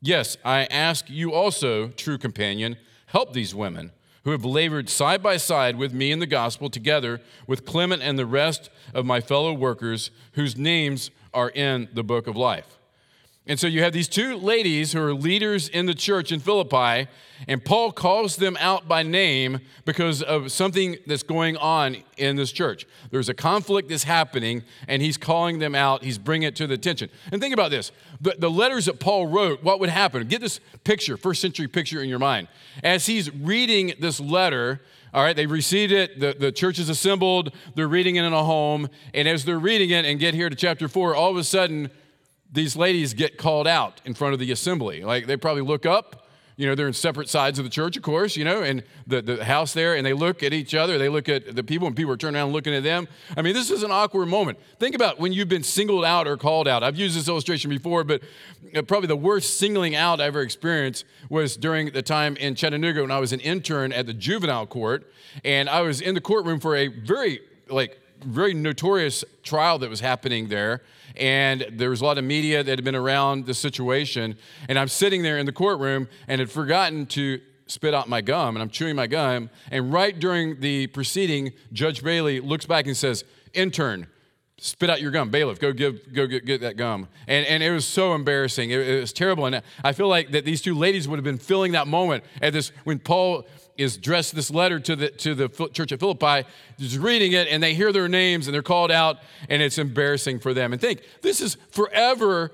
Yes, 0.00 0.36
I 0.44 0.66
ask 0.66 1.10
you 1.10 1.32
also, 1.32 1.88
true 1.88 2.18
companion, 2.18 2.76
help 3.06 3.32
these 3.32 3.54
women 3.54 3.92
who 4.26 4.32
have 4.32 4.44
labored 4.44 4.88
side 4.88 5.22
by 5.22 5.36
side 5.36 5.76
with 5.76 5.92
me 5.92 6.10
in 6.10 6.18
the 6.18 6.26
gospel, 6.26 6.68
together 6.68 7.20
with 7.46 7.64
Clement 7.64 8.02
and 8.02 8.18
the 8.18 8.26
rest 8.26 8.70
of 8.92 9.06
my 9.06 9.20
fellow 9.20 9.52
workers 9.52 10.10
whose 10.32 10.56
names 10.56 11.12
are 11.32 11.50
in 11.50 11.88
the 11.94 12.02
book 12.02 12.26
of 12.26 12.36
life. 12.36 12.75
And 13.48 13.60
so 13.60 13.68
you 13.68 13.82
have 13.82 13.92
these 13.92 14.08
two 14.08 14.36
ladies 14.36 14.92
who 14.92 15.00
are 15.00 15.14
leaders 15.14 15.68
in 15.68 15.86
the 15.86 15.94
church 15.94 16.32
in 16.32 16.40
Philippi, 16.40 17.08
and 17.46 17.64
Paul 17.64 17.92
calls 17.92 18.36
them 18.36 18.56
out 18.58 18.88
by 18.88 19.04
name 19.04 19.60
because 19.84 20.20
of 20.20 20.50
something 20.50 20.96
that's 21.06 21.22
going 21.22 21.56
on 21.58 21.98
in 22.16 22.34
this 22.34 22.50
church. 22.50 22.86
There's 23.10 23.28
a 23.28 23.34
conflict 23.34 23.88
that's 23.88 24.02
happening, 24.02 24.64
and 24.88 25.00
he's 25.00 25.16
calling 25.16 25.60
them 25.60 25.76
out. 25.76 26.02
He's 26.02 26.18
bringing 26.18 26.48
it 26.48 26.56
to 26.56 26.66
the 26.66 26.74
attention. 26.74 27.08
And 27.30 27.40
think 27.40 27.54
about 27.54 27.70
this 27.70 27.92
the, 28.20 28.34
the 28.36 28.50
letters 28.50 28.86
that 28.86 28.98
Paul 28.98 29.28
wrote, 29.28 29.62
what 29.62 29.78
would 29.78 29.90
happen? 29.90 30.26
Get 30.26 30.40
this 30.40 30.58
picture, 30.82 31.16
first 31.16 31.40
century 31.40 31.68
picture 31.68 32.02
in 32.02 32.08
your 32.08 32.18
mind. 32.18 32.48
As 32.82 33.06
he's 33.06 33.32
reading 33.32 33.94
this 34.00 34.18
letter, 34.18 34.80
all 35.14 35.22
right, 35.22 35.36
they 35.36 35.46
received 35.46 35.92
it. 35.92 36.18
The, 36.18 36.34
the 36.38 36.50
church 36.50 36.80
is 36.80 36.88
assembled. 36.88 37.52
They're 37.76 37.86
reading 37.86 38.16
it 38.16 38.24
in 38.24 38.32
a 38.32 38.42
home. 38.42 38.88
And 39.14 39.28
as 39.28 39.44
they're 39.44 39.58
reading 39.58 39.90
it 39.90 40.04
and 40.04 40.18
get 40.18 40.34
here 40.34 40.50
to 40.50 40.56
chapter 40.56 40.88
four, 40.88 41.14
all 41.14 41.30
of 41.30 41.36
a 41.36 41.44
sudden, 41.44 41.90
these 42.52 42.76
ladies 42.76 43.14
get 43.14 43.38
called 43.38 43.66
out 43.66 44.00
in 44.04 44.14
front 44.14 44.34
of 44.34 44.40
the 44.40 44.52
assembly. 44.52 45.02
Like 45.02 45.26
they 45.26 45.36
probably 45.36 45.62
look 45.62 45.84
up, 45.84 46.26
you 46.56 46.66
know, 46.66 46.74
they're 46.74 46.86
in 46.86 46.94
separate 46.94 47.28
sides 47.28 47.58
of 47.58 47.66
the 47.66 47.70
church, 47.70 47.98
of 47.98 48.02
course, 48.02 48.34
you 48.34 48.44
know, 48.44 48.62
and 48.62 48.82
the, 49.06 49.20
the 49.20 49.44
house 49.44 49.74
there, 49.74 49.94
and 49.94 50.06
they 50.06 50.14
look 50.14 50.42
at 50.42 50.54
each 50.54 50.74
other, 50.74 50.96
they 50.96 51.10
look 51.10 51.28
at 51.28 51.54
the 51.54 51.62
people, 51.62 51.86
and 51.86 51.94
people 51.94 52.12
are 52.12 52.16
turning 52.16 52.40
around 52.40 52.52
looking 52.52 52.72
at 52.72 52.82
them. 52.82 53.06
I 53.36 53.42
mean, 53.42 53.52
this 53.52 53.70
is 53.70 53.82
an 53.82 53.90
awkward 53.90 54.26
moment. 54.26 54.58
Think 54.78 54.94
about 54.94 55.20
when 55.20 55.34
you've 55.34 55.50
been 55.50 55.62
singled 55.62 56.06
out 56.06 56.26
or 56.26 56.38
called 56.38 56.66
out. 56.66 56.82
I've 56.82 56.96
used 56.96 57.14
this 57.14 57.28
illustration 57.28 57.68
before, 57.68 58.04
but 58.04 58.22
uh, 58.74 58.80
probably 58.80 59.08
the 59.08 59.16
worst 59.16 59.58
singling 59.58 59.94
out 59.94 60.18
I 60.18 60.24
ever 60.24 60.40
experienced 60.40 61.04
was 61.28 61.58
during 61.58 61.90
the 61.90 62.00
time 62.00 62.36
in 62.36 62.54
Chattanooga 62.54 63.02
when 63.02 63.10
I 63.10 63.18
was 63.18 63.34
an 63.34 63.40
intern 63.40 63.92
at 63.92 64.06
the 64.06 64.14
juvenile 64.14 64.66
court, 64.66 65.12
and 65.44 65.68
I 65.68 65.82
was 65.82 66.00
in 66.00 66.14
the 66.14 66.22
courtroom 66.22 66.58
for 66.58 66.74
a 66.74 66.86
very, 66.86 67.40
like, 67.68 68.00
very 68.24 68.54
notorious 68.54 69.24
trial 69.42 69.78
that 69.78 69.90
was 69.90 70.00
happening 70.00 70.48
there 70.48 70.82
and 71.16 71.66
there 71.70 71.90
was 71.90 72.00
a 72.00 72.04
lot 72.04 72.18
of 72.18 72.24
media 72.24 72.62
that 72.62 72.70
had 72.70 72.84
been 72.84 72.94
around 72.94 73.46
the 73.46 73.54
situation. 73.54 74.36
And 74.68 74.78
I'm 74.78 74.88
sitting 74.88 75.22
there 75.22 75.38
in 75.38 75.46
the 75.46 75.52
courtroom 75.52 76.08
and 76.28 76.40
had 76.40 76.50
forgotten 76.50 77.06
to 77.06 77.40
spit 77.66 77.94
out 77.94 78.08
my 78.08 78.20
gum, 78.20 78.54
and 78.54 78.62
I'm 78.62 78.70
chewing 78.70 78.96
my 78.96 79.06
gum. 79.06 79.50
And 79.70 79.92
right 79.92 80.16
during 80.16 80.60
the 80.60 80.86
proceeding, 80.88 81.52
Judge 81.72 82.02
Bailey 82.02 82.40
looks 82.40 82.66
back 82.66 82.86
and 82.86 82.96
says, 82.96 83.24
Intern, 83.54 84.06
spit 84.58 84.90
out 84.90 85.00
your 85.00 85.10
gum. 85.10 85.30
Bailiff, 85.30 85.58
go 85.58 85.72
give, 85.72 86.12
go 86.12 86.26
get, 86.26 86.44
get 86.44 86.60
that 86.60 86.76
gum. 86.76 87.08
And, 87.26 87.46
and 87.46 87.62
it 87.62 87.70
was 87.72 87.86
so 87.86 88.14
embarrassing. 88.14 88.70
It, 88.70 88.80
it 88.80 89.00
was 89.00 89.12
terrible. 89.12 89.46
And 89.46 89.62
I 89.82 89.92
feel 89.92 90.08
like 90.08 90.30
that 90.32 90.44
these 90.44 90.62
two 90.62 90.74
ladies 90.74 91.08
would 91.08 91.16
have 91.16 91.24
been 91.24 91.38
filling 91.38 91.72
that 91.72 91.88
moment 91.88 92.24
at 92.40 92.52
this 92.52 92.70
when 92.84 92.98
Paul 92.98 93.46
is 93.78 93.96
dressed 93.96 94.34
this 94.34 94.50
letter 94.50 94.80
to 94.80 94.96
the, 94.96 95.08
to 95.10 95.34
the 95.34 95.48
church 95.72 95.92
of 95.92 96.00
Philippi, 96.00 96.48
is 96.78 96.98
reading 96.98 97.32
it, 97.32 97.48
and 97.48 97.62
they 97.62 97.74
hear 97.74 97.92
their 97.92 98.08
names 98.08 98.46
and 98.46 98.54
they're 98.54 98.62
called 98.62 98.90
out, 98.90 99.18
and 99.48 99.62
it's 99.62 99.78
embarrassing 99.78 100.40
for 100.40 100.54
them. 100.54 100.72
And 100.72 100.80
think, 100.80 101.02
this 101.22 101.40
is 101.40 101.56
forever 101.70 102.52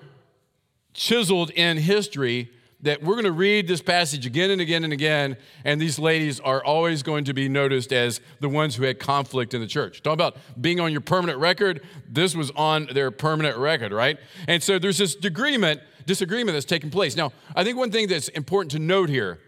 chiseled 0.94 1.50
in 1.50 1.78
history 1.78 2.50
that 2.82 3.00
we're 3.00 3.14
going 3.14 3.24
to 3.24 3.32
read 3.32 3.68
this 3.68 3.80
passage 3.80 4.26
again 4.26 4.50
and 4.50 4.60
again 4.60 4.82
and 4.82 4.92
again, 4.92 5.36
and 5.64 5.80
these 5.80 5.98
ladies 5.98 6.40
are 6.40 6.62
always 6.64 7.02
going 7.02 7.24
to 7.24 7.32
be 7.32 7.48
noticed 7.48 7.92
as 7.92 8.20
the 8.40 8.48
ones 8.48 8.74
who 8.74 8.82
had 8.82 8.98
conflict 8.98 9.54
in 9.54 9.60
the 9.60 9.68
church. 9.68 10.02
Talk 10.02 10.14
about 10.14 10.36
being 10.60 10.80
on 10.80 10.90
your 10.90 11.00
permanent 11.00 11.38
record. 11.38 11.80
This 12.08 12.34
was 12.34 12.50
on 12.56 12.88
their 12.92 13.12
permanent 13.12 13.56
record, 13.56 13.92
right? 13.92 14.18
And 14.48 14.60
so 14.60 14.80
there's 14.80 14.98
this 14.98 15.14
disagreement, 15.14 15.80
disagreement 16.06 16.56
that's 16.56 16.66
taking 16.66 16.90
place. 16.90 17.16
Now, 17.16 17.32
I 17.54 17.62
think 17.62 17.78
one 17.78 17.92
thing 17.92 18.08
that's 18.08 18.28
important 18.28 18.72
to 18.72 18.80
note 18.80 19.08
here 19.08 19.38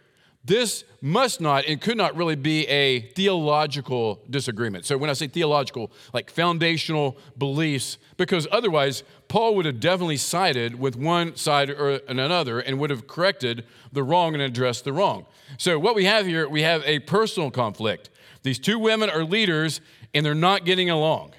this 0.44 0.84
must 1.00 1.40
not 1.40 1.64
and 1.64 1.80
could 1.80 1.96
not 1.96 2.14
really 2.16 2.36
be 2.36 2.66
a 2.66 3.00
theological 3.00 4.20
disagreement. 4.28 4.84
So, 4.84 4.98
when 4.98 5.08
I 5.08 5.14
say 5.14 5.26
theological, 5.26 5.90
like 6.12 6.30
foundational 6.30 7.16
beliefs, 7.38 7.96
because 8.18 8.46
otherwise, 8.52 9.04
Paul 9.28 9.54
would 9.56 9.64
have 9.64 9.80
definitely 9.80 10.18
sided 10.18 10.78
with 10.78 10.96
one 10.96 11.36
side 11.36 11.70
or 11.70 12.00
another 12.08 12.60
and 12.60 12.78
would 12.78 12.90
have 12.90 13.06
corrected 13.06 13.64
the 13.92 14.02
wrong 14.02 14.34
and 14.34 14.42
addressed 14.42 14.84
the 14.84 14.92
wrong. 14.92 15.24
So, 15.56 15.78
what 15.78 15.94
we 15.94 16.04
have 16.04 16.26
here, 16.26 16.46
we 16.46 16.62
have 16.62 16.82
a 16.84 16.98
personal 17.00 17.50
conflict. 17.50 18.10
These 18.42 18.58
two 18.58 18.78
women 18.78 19.08
are 19.08 19.24
leaders 19.24 19.80
and 20.12 20.26
they're 20.26 20.34
not 20.34 20.66
getting 20.66 20.90
along. 20.90 21.32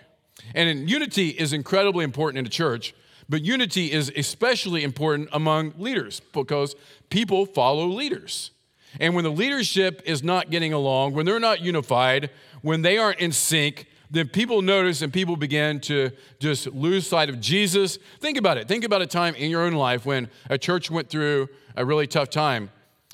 And 0.55 0.89
unity 0.89 1.29
is 1.29 1.53
incredibly 1.53 2.03
important 2.03 2.39
in 2.39 2.45
a 2.45 2.50
church, 2.50 2.95
but 3.29 3.43
unity 3.43 3.91
is 3.91 4.12
especially 4.15 4.83
important 4.83 5.29
among 5.31 5.74
leaders 5.77 6.21
because 6.33 6.75
people 7.09 7.45
follow 7.45 7.85
leaders. 7.85 8.51
And 8.99 9.15
when 9.15 9.23
the 9.23 9.31
leadership 9.31 10.01
is 10.05 10.23
not 10.23 10.49
getting 10.49 10.73
along, 10.73 11.13
when 11.13 11.25
they're 11.25 11.39
not 11.39 11.61
unified, 11.61 12.29
when 12.61 12.81
they 12.81 12.97
aren't 12.97 13.19
in 13.19 13.31
sync, 13.31 13.87
then 14.11 14.27
people 14.27 14.61
notice 14.61 15.01
and 15.01 15.11
people 15.11 15.35
begin 15.35 15.79
to 15.81 16.11
just 16.39 16.67
lose 16.67 17.07
sight 17.07 17.29
of 17.29 17.39
Jesus. 17.39 17.97
Think 18.19 18.37
about 18.37 18.57
it. 18.57 18.67
Think 18.67 18.83
about 18.83 19.01
a 19.01 19.07
time 19.07 19.35
in 19.35 19.49
your 19.49 19.63
own 19.63 19.73
life 19.73 20.05
when 20.05 20.29
a 20.49 20.57
church 20.57 20.89
went 20.89 21.09
through 21.09 21.49
a 21.75 21.85
really 21.85 22.07
tough 22.07 22.29
time. 22.29 22.69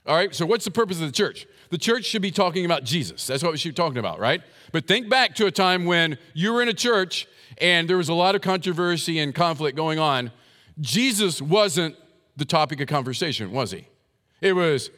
All 0.05 0.15
right, 0.15 0.33
so 0.33 0.45
what's 0.45 0.65
the 0.65 0.71
purpose 0.71 0.99
of 0.99 1.07
the 1.07 1.11
church? 1.13 1.47
The 1.69 1.77
church 1.77 2.05
should 2.05 2.21
be 2.21 2.31
talking 2.31 2.65
about 2.65 2.83
Jesus. 2.83 3.27
That's 3.27 3.43
what 3.43 3.51
we 3.51 3.57
should 3.57 3.69
be 3.69 3.75
talking 3.75 3.97
about, 3.97 4.19
right? 4.19 4.41
But 4.71 4.87
think 4.87 5.09
back 5.09 5.35
to 5.35 5.45
a 5.45 5.51
time 5.51 5.85
when 5.85 6.17
you 6.33 6.53
were 6.53 6.61
in 6.61 6.67
a 6.67 6.73
church 6.73 7.27
and 7.59 7.89
there 7.89 7.97
was 7.97 8.09
a 8.09 8.13
lot 8.13 8.35
of 8.35 8.41
controversy 8.41 9.19
and 9.19 9.33
conflict 9.33 9.77
going 9.77 9.99
on. 9.99 10.31
Jesus 10.79 11.41
wasn't 11.41 11.95
the 12.35 12.45
topic 12.45 12.81
of 12.81 12.87
conversation, 12.87 13.51
was 13.51 13.71
he? 13.71 13.87
It 14.41 14.53
was 14.53 14.89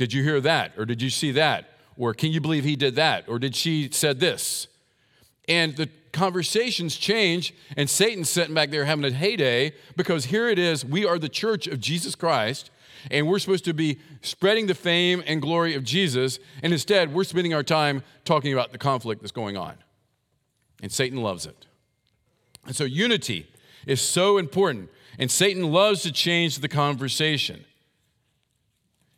did 0.00 0.14
you 0.14 0.22
hear 0.22 0.40
that? 0.40 0.72
Or 0.78 0.86
did 0.86 1.02
you 1.02 1.10
see 1.10 1.30
that? 1.32 1.74
Or 1.98 2.14
can 2.14 2.32
you 2.32 2.40
believe 2.40 2.64
he 2.64 2.74
did 2.74 2.94
that? 2.94 3.28
Or 3.28 3.38
did 3.38 3.54
she 3.54 3.90
said 3.92 4.18
this? 4.18 4.66
And 5.46 5.76
the 5.76 5.90
conversations 6.10 6.96
change, 6.96 7.52
and 7.76 7.90
Satan's 7.90 8.30
sitting 8.30 8.54
back 8.54 8.70
there 8.70 8.86
having 8.86 9.04
a 9.04 9.10
heyday 9.10 9.74
because 9.98 10.24
here 10.24 10.48
it 10.48 10.58
is 10.58 10.86
we 10.86 11.04
are 11.04 11.18
the 11.18 11.28
church 11.28 11.66
of 11.66 11.80
Jesus 11.80 12.14
Christ, 12.14 12.70
and 13.10 13.28
we're 13.28 13.38
supposed 13.38 13.66
to 13.66 13.74
be 13.74 13.98
spreading 14.22 14.68
the 14.68 14.74
fame 14.74 15.22
and 15.26 15.42
glory 15.42 15.74
of 15.74 15.84
Jesus, 15.84 16.38
and 16.62 16.72
instead 16.72 17.12
we're 17.12 17.22
spending 17.22 17.52
our 17.52 17.62
time 17.62 18.02
talking 18.24 18.54
about 18.54 18.72
the 18.72 18.78
conflict 18.78 19.20
that's 19.20 19.32
going 19.32 19.58
on. 19.58 19.74
And 20.82 20.90
Satan 20.90 21.20
loves 21.20 21.44
it. 21.44 21.66
And 22.64 22.74
so 22.74 22.84
unity 22.84 23.48
is 23.86 24.00
so 24.00 24.38
important, 24.38 24.88
and 25.18 25.30
Satan 25.30 25.70
loves 25.70 26.00
to 26.04 26.10
change 26.10 26.60
the 26.60 26.68
conversation. 26.68 27.66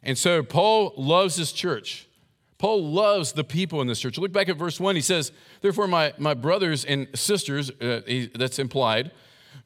And 0.02 0.18
so 0.18 0.42
Paul 0.42 0.94
loves 0.96 1.36
his 1.36 1.52
church. 1.52 2.08
Paul 2.58 2.84
loves 2.84 3.32
the 3.32 3.44
people 3.44 3.80
in 3.80 3.88
this 3.88 3.98
church. 3.98 4.18
Look 4.18 4.32
back 4.32 4.48
at 4.48 4.56
verse 4.56 4.78
1. 4.78 4.94
He 4.94 5.02
says, 5.02 5.32
Therefore, 5.62 5.88
my, 5.88 6.12
my 6.16 6.34
brothers 6.34 6.84
and 6.84 7.08
sisters, 7.14 7.70
uh, 7.80 8.02
he, 8.06 8.30
that's 8.34 8.58
implied, 8.58 9.10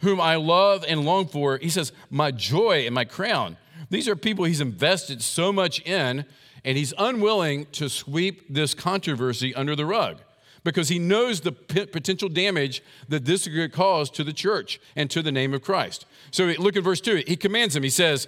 whom 0.00 0.20
I 0.20 0.36
love 0.36 0.84
and 0.88 1.04
long 1.04 1.26
for, 1.26 1.58
he 1.58 1.68
says, 1.68 1.92
my 2.10 2.30
joy 2.30 2.86
and 2.86 2.94
my 2.94 3.04
crown. 3.04 3.56
These 3.90 4.08
are 4.08 4.16
people 4.16 4.44
he's 4.44 4.60
invested 4.60 5.22
so 5.22 5.52
much 5.52 5.80
in, 5.86 6.24
and 6.64 6.78
he's 6.78 6.94
unwilling 6.98 7.66
to 7.72 7.88
sweep 7.88 8.46
this 8.48 8.74
controversy 8.74 9.54
under 9.54 9.76
the 9.76 9.86
rug 9.86 10.18
because 10.64 10.88
he 10.88 10.98
knows 10.98 11.42
the 11.42 11.52
p- 11.52 11.86
potential 11.86 12.28
damage 12.28 12.82
that 13.08 13.24
this 13.24 13.46
could 13.46 13.72
cause 13.72 14.10
to 14.10 14.24
the 14.24 14.32
church 14.32 14.80
and 14.96 15.08
to 15.10 15.22
the 15.22 15.30
name 15.30 15.54
of 15.54 15.62
Christ. 15.62 16.06
So 16.32 16.46
look 16.58 16.76
at 16.76 16.82
verse 16.82 17.00
2. 17.00 17.24
He 17.26 17.36
commands 17.36 17.76
him, 17.76 17.84
he 17.84 17.90
says, 17.90 18.26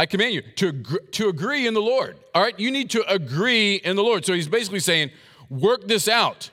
I 0.00 0.06
command 0.06 0.32
you 0.32 0.40
to, 0.56 0.72
to 1.12 1.28
agree 1.28 1.66
in 1.66 1.74
the 1.74 1.82
Lord. 1.82 2.16
All 2.34 2.40
right, 2.40 2.58
you 2.58 2.70
need 2.70 2.88
to 2.92 3.06
agree 3.06 3.74
in 3.74 3.96
the 3.96 4.02
Lord. 4.02 4.24
So 4.24 4.32
he's 4.32 4.48
basically 4.48 4.80
saying, 4.80 5.10
work 5.50 5.86
this 5.88 6.08
out. 6.08 6.48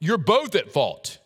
You're 0.00 0.18
both 0.18 0.54
at 0.54 0.70
fault. 0.70 1.16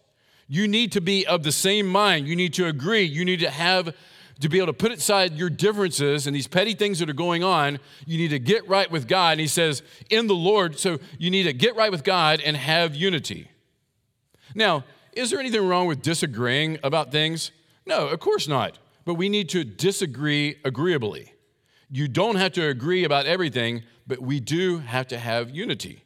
You 0.46 0.68
need 0.68 0.92
to 0.92 1.00
be 1.00 1.26
of 1.26 1.42
the 1.42 1.50
same 1.50 1.88
mind. 1.88 2.28
You 2.28 2.36
need 2.36 2.54
to 2.54 2.66
agree. 2.66 3.02
You 3.02 3.24
need 3.24 3.40
to 3.40 3.50
have 3.50 3.92
to 4.38 4.48
be 4.48 4.58
able 4.58 4.68
to 4.68 4.72
put 4.72 4.92
aside 4.92 5.32
your 5.34 5.50
differences 5.50 6.28
and 6.28 6.36
these 6.36 6.46
petty 6.46 6.74
things 6.74 7.00
that 7.00 7.10
are 7.10 7.12
going 7.12 7.42
on. 7.42 7.80
You 8.06 8.18
need 8.18 8.28
to 8.28 8.38
get 8.38 8.68
right 8.68 8.88
with 8.88 9.08
God. 9.08 9.32
And 9.32 9.40
he 9.40 9.48
says, 9.48 9.82
in 10.10 10.28
the 10.28 10.34
Lord. 10.36 10.78
So 10.78 11.00
you 11.18 11.28
need 11.28 11.42
to 11.42 11.52
get 11.52 11.74
right 11.74 11.90
with 11.90 12.04
God 12.04 12.40
and 12.40 12.56
have 12.56 12.94
unity. 12.94 13.48
Now, 14.54 14.84
is 15.12 15.28
there 15.28 15.40
anything 15.40 15.66
wrong 15.66 15.88
with 15.88 16.02
disagreeing 16.02 16.78
about 16.84 17.10
things? 17.10 17.50
No, 17.84 18.06
of 18.06 18.20
course 18.20 18.46
not. 18.46 18.78
But 19.04 19.14
we 19.14 19.28
need 19.28 19.48
to 19.48 19.64
disagree 19.64 20.60
agreeably. 20.64 21.33
You 21.94 22.08
don't 22.08 22.34
have 22.34 22.50
to 22.54 22.66
agree 22.66 23.04
about 23.04 23.26
everything, 23.26 23.84
but 24.04 24.20
we 24.20 24.40
do 24.40 24.78
have 24.78 25.06
to 25.06 25.16
have 25.16 25.50
unity. 25.50 26.02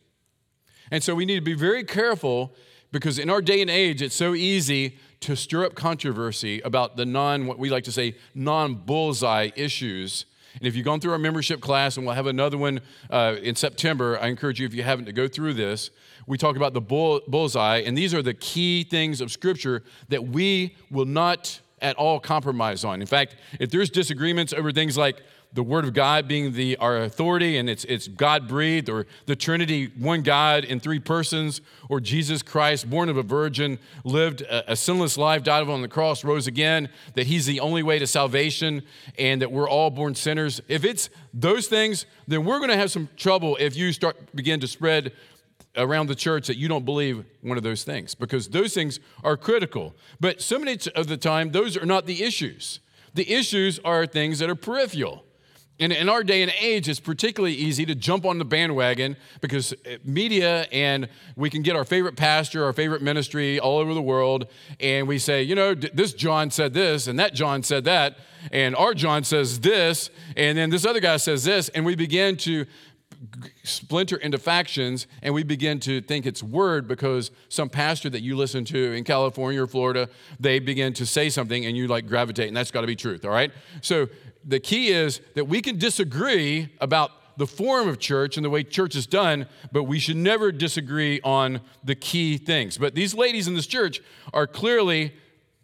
And 0.90 1.02
so 1.02 1.14
we 1.14 1.24
need 1.24 1.36
to 1.36 1.40
be 1.40 1.54
very 1.54 1.82
careful 1.82 2.52
because 2.92 3.18
in 3.18 3.30
our 3.30 3.40
day 3.40 3.62
and 3.62 3.70
age, 3.70 4.02
it's 4.02 4.14
so 4.14 4.34
easy 4.34 4.98
to 5.20 5.34
stir 5.34 5.64
up 5.64 5.74
controversy 5.74 6.60
about 6.60 6.98
the 6.98 7.06
non, 7.06 7.46
what 7.46 7.58
we 7.58 7.70
like 7.70 7.84
to 7.84 7.92
say, 7.92 8.16
non 8.34 8.74
bullseye 8.74 9.48
issues. 9.56 10.26
And 10.56 10.66
if 10.66 10.76
you've 10.76 10.84
gone 10.84 11.00
through 11.00 11.12
our 11.12 11.18
membership 11.18 11.62
class, 11.62 11.96
and 11.96 12.04
we'll 12.04 12.16
have 12.16 12.26
another 12.26 12.58
one 12.58 12.82
uh, 13.08 13.36
in 13.40 13.56
September, 13.56 14.18
I 14.20 14.26
encourage 14.26 14.60
you, 14.60 14.66
if 14.66 14.74
you 14.74 14.82
haven't, 14.82 15.06
to 15.06 15.12
go 15.14 15.26
through 15.26 15.54
this. 15.54 15.88
We 16.26 16.36
talk 16.36 16.56
about 16.56 16.74
the 16.74 16.82
bull, 16.82 17.22
bullseye, 17.26 17.78
and 17.78 17.96
these 17.96 18.12
are 18.12 18.20
the 18.20 18.34
key 18.34 18.84
things 18.84 19.22
of 19.22 19.32
Scripture 19.32 19.84
that 20.10 20.22
we 20.22 20.76
will 20.90 21.06
not 21.06 21.62
at 21.80 21.96
all 21.96 22.20
compromise 22.20 22.84
on. 22.84 23.00
In 23.00 23.06
fact, 23.06 23.36
if 23.58 23.70
there's 23.70 23.88
disagreements 23.90 24.52
over 24.52 24.72
things 24.72 24.98
like 24.98 25.22
the 25.52 25.62
Word 25.62 25.84
of 25.84 25.94
God 25.94 26.28
being 26.28 26.52
the, 26.52 26.76
our 26.76 26.98
authority 26.98 27.56
and 27.56 27.70
it's, 27.70 27.84
it's 27.84 28.06
God 28.06 28.46
breathed, 28.46 28.88
or 28.88 29.06
the 29.26 29.34
Trinity, 29.34 29.90
one 29.98 30.22
God 30.22 30.64
in 30.64 30.78
three 30.78 30.98
persons, 30.98 31.60
or 31.88 32.00
Jesus 32.00 32.42
Christ, 32.42 32.88
born 32.88 33.08
of 33.08 33.16
a 33.16 33.22
virgin, 33.22 33.78
lived 34.04 34.42
a, 34.42 34.72
a 34.72 34.76
sinless 34.76 35.16
life, 35.16 35.42
died 35.42 35.68
on 35.68 35.82
the 35.82 35.88
cross, 35.88 36.22
rose 36.22 36.46
again, 36.46 36.88
that 37.14 37.26
He's 37.26 37.46
the 37.46 37.60
only 37.60 37.82
way 37.82 37.98
to 37.98 38.06
salvation, 38.06 38.82
and 39.18 39.40
that 39.40 39.50
we're 39.50 39.68
all 39.68 39.90
born 39.90 40.14
sinners. 40.14 40.60
If 40.68 40.84
it's 40.84 41.08
those 41.32 41.66
things, 41.66 42.06
then 42.26 42.44
we're 42.44 42.58
going 42.58 42.70
to 42.70 42.76
have 42.76 42.90
some 42.90 43.08
trouble 43.16 43.56
if 43.58 43.76
you 43.76 43.92
start 43.92 44.16
begin 44.34 44.60
to 44.60 44.68
spread 44.68 45.12
around 45.76 46.08
the 46.08 46.14
church 46.14 46.46
that 46.48 46.56
you 46.56 46.68
don't 46.68 46.84
believe 46.84 47.24
one 47.40 47.56
of 47.56 47.62
those 47.62 47.84
things 47.84 48.14
because 48.14 48.48
those 48.48 48.74
things 48.74 49.00
are 49.22 49.36
critical. 49.36 49.94
But 50.20 50.42
so 50.42 50.58
many 50.58 50.78
of 50.94 51.06
the 51.06 51.16
time, 51.16 51.52
those 51.52 51.76
are 51.76 51.86
not 51.86 52.06
the 52.06 52.22
issues. 52.22 52.80
The 53.14 53.30
issues 53.32 53.78
are 53.84 54.06
things 54.06 54.38
that 54.40 54.50
are 54.50 54.54
peripheral. 54.54 55.24
And 55.80 55.92
in 55.92 56.08
our 56.08 56.24
day 56.24 56.42
and 56.42 56.52
age, 56.60 56.88
it's 56.88 56.98
particularly 56.98 57.54
easy 57.54 57.86
to 57.86 57.94
jump 57.94 58.26
on 58.26 58.38
the 58.38 58.44
bandwagon 58.44 59.16
because 59.40 59.72
uh, 59.72 59.96
media 60.04 60.62
and 60.72 61.08
we 61.36 61.50
can 61.50 61.62
get 61.62 61.76
our 61.76 61.84
favorite 61.84 62.16
pastor, 62.16 62.64
our 62.64 62.72
favorite 62.72 63.00
ministry 63.00 63.60
all 63.60 63.78
over 63.78 63.94
the 63.94 64.02
world, 64.02 64.46
and 64.80 65.06
we 65.06 65.18
say, 65.18 65.42
you 65.42 65.54
know, 65.54 65.74
this 65.74 66.12
John 66.14 66.50
said 66.50 66.74
this, 66.74 67.06
and 67.06 67.18
that 67.18 67.32
John 67.32 67.62
said 67.62 67.84
that, 67.84 68.18
and 68.50 68.74
our 68.74 68.92
John 68.92 69.22
says 69.22 69.60
this, 69.60 70.10
and 70.36 70.58
then 70.58 70.70
this 70.70 70.84
other 70.84 71.00
guy 71.00 71.16
says 71.16 71.44
this, 71.44 71.68
and 71.70 71.84
we 71.84 71.94
begin 71.94 72.36
to 72.38 72.66
splinter 73.64 74.16
into 74.16 74.38
factions 74.38 75.06
and 75.22 75.34
we 75.34 75.42
begin 75.42 75.80
to 75.80 76.00
think 76.00 76.24
it's 76.24 76.42
word 76.42 76.86
because 76.86 77.32
some 77.48 77.68
pastor 77.68 78.08
that 78.08 78.20
you 78.20 78.36
listen 78.36 78.64
to 78.64 78.92
in 78.92 79.02
California 79.02 79.62
or 79.62 79.66
Florida, 79.66 80.08
they 80.38 80.58
begin 80.58 80.92
to 80.92 81.04
say 81.04 81.28
something 81.28 81.66
and 81.66 81.76
you 81.76 81.88
like 81.88 82.06
gravitate, 82.06 82.48
and 82.48 82.56
that's 82.56 82.70
got 82.70 82.82
to 82.82 82.86
be 82.86 82.96
truth, 82.96 83.24
all 83.24 83.30
right? 83.30 83.50
So 83.82 84.08
the 84.44 84.60
key 84.60 84.88
is 84.88 85.20
that 85.34 85.46
we 85.46 85.60
can 85.60 85.78
disagree 85.78 86.68
about 86.80 87.12
the 87.38 87.46
form 87.46 87.88
of 87.88 87.98
church 87.98 88.36
and 88.36 88.44
the 88.44 88.50
way 88.50 88.64
church 88.64 88.96
is 88.96 89.06
done, 89.06 89.46
but 89.70 89.84
we 89.84 89.98
should 89.98 90.16
never 90.16 90.50
disagree 90.50 91.20
on 91.22 91.60
the 91.84 91.94
key 91.94 92.36
things. 92.36 92.76
But 92.76 92.94
these 92.94 93.14
ladies 93.14 93.46
in 93.46 93.54
this 93.54 93.66
church 93.66 94.00
are 94.34 94.46
clearly 94.46 95.14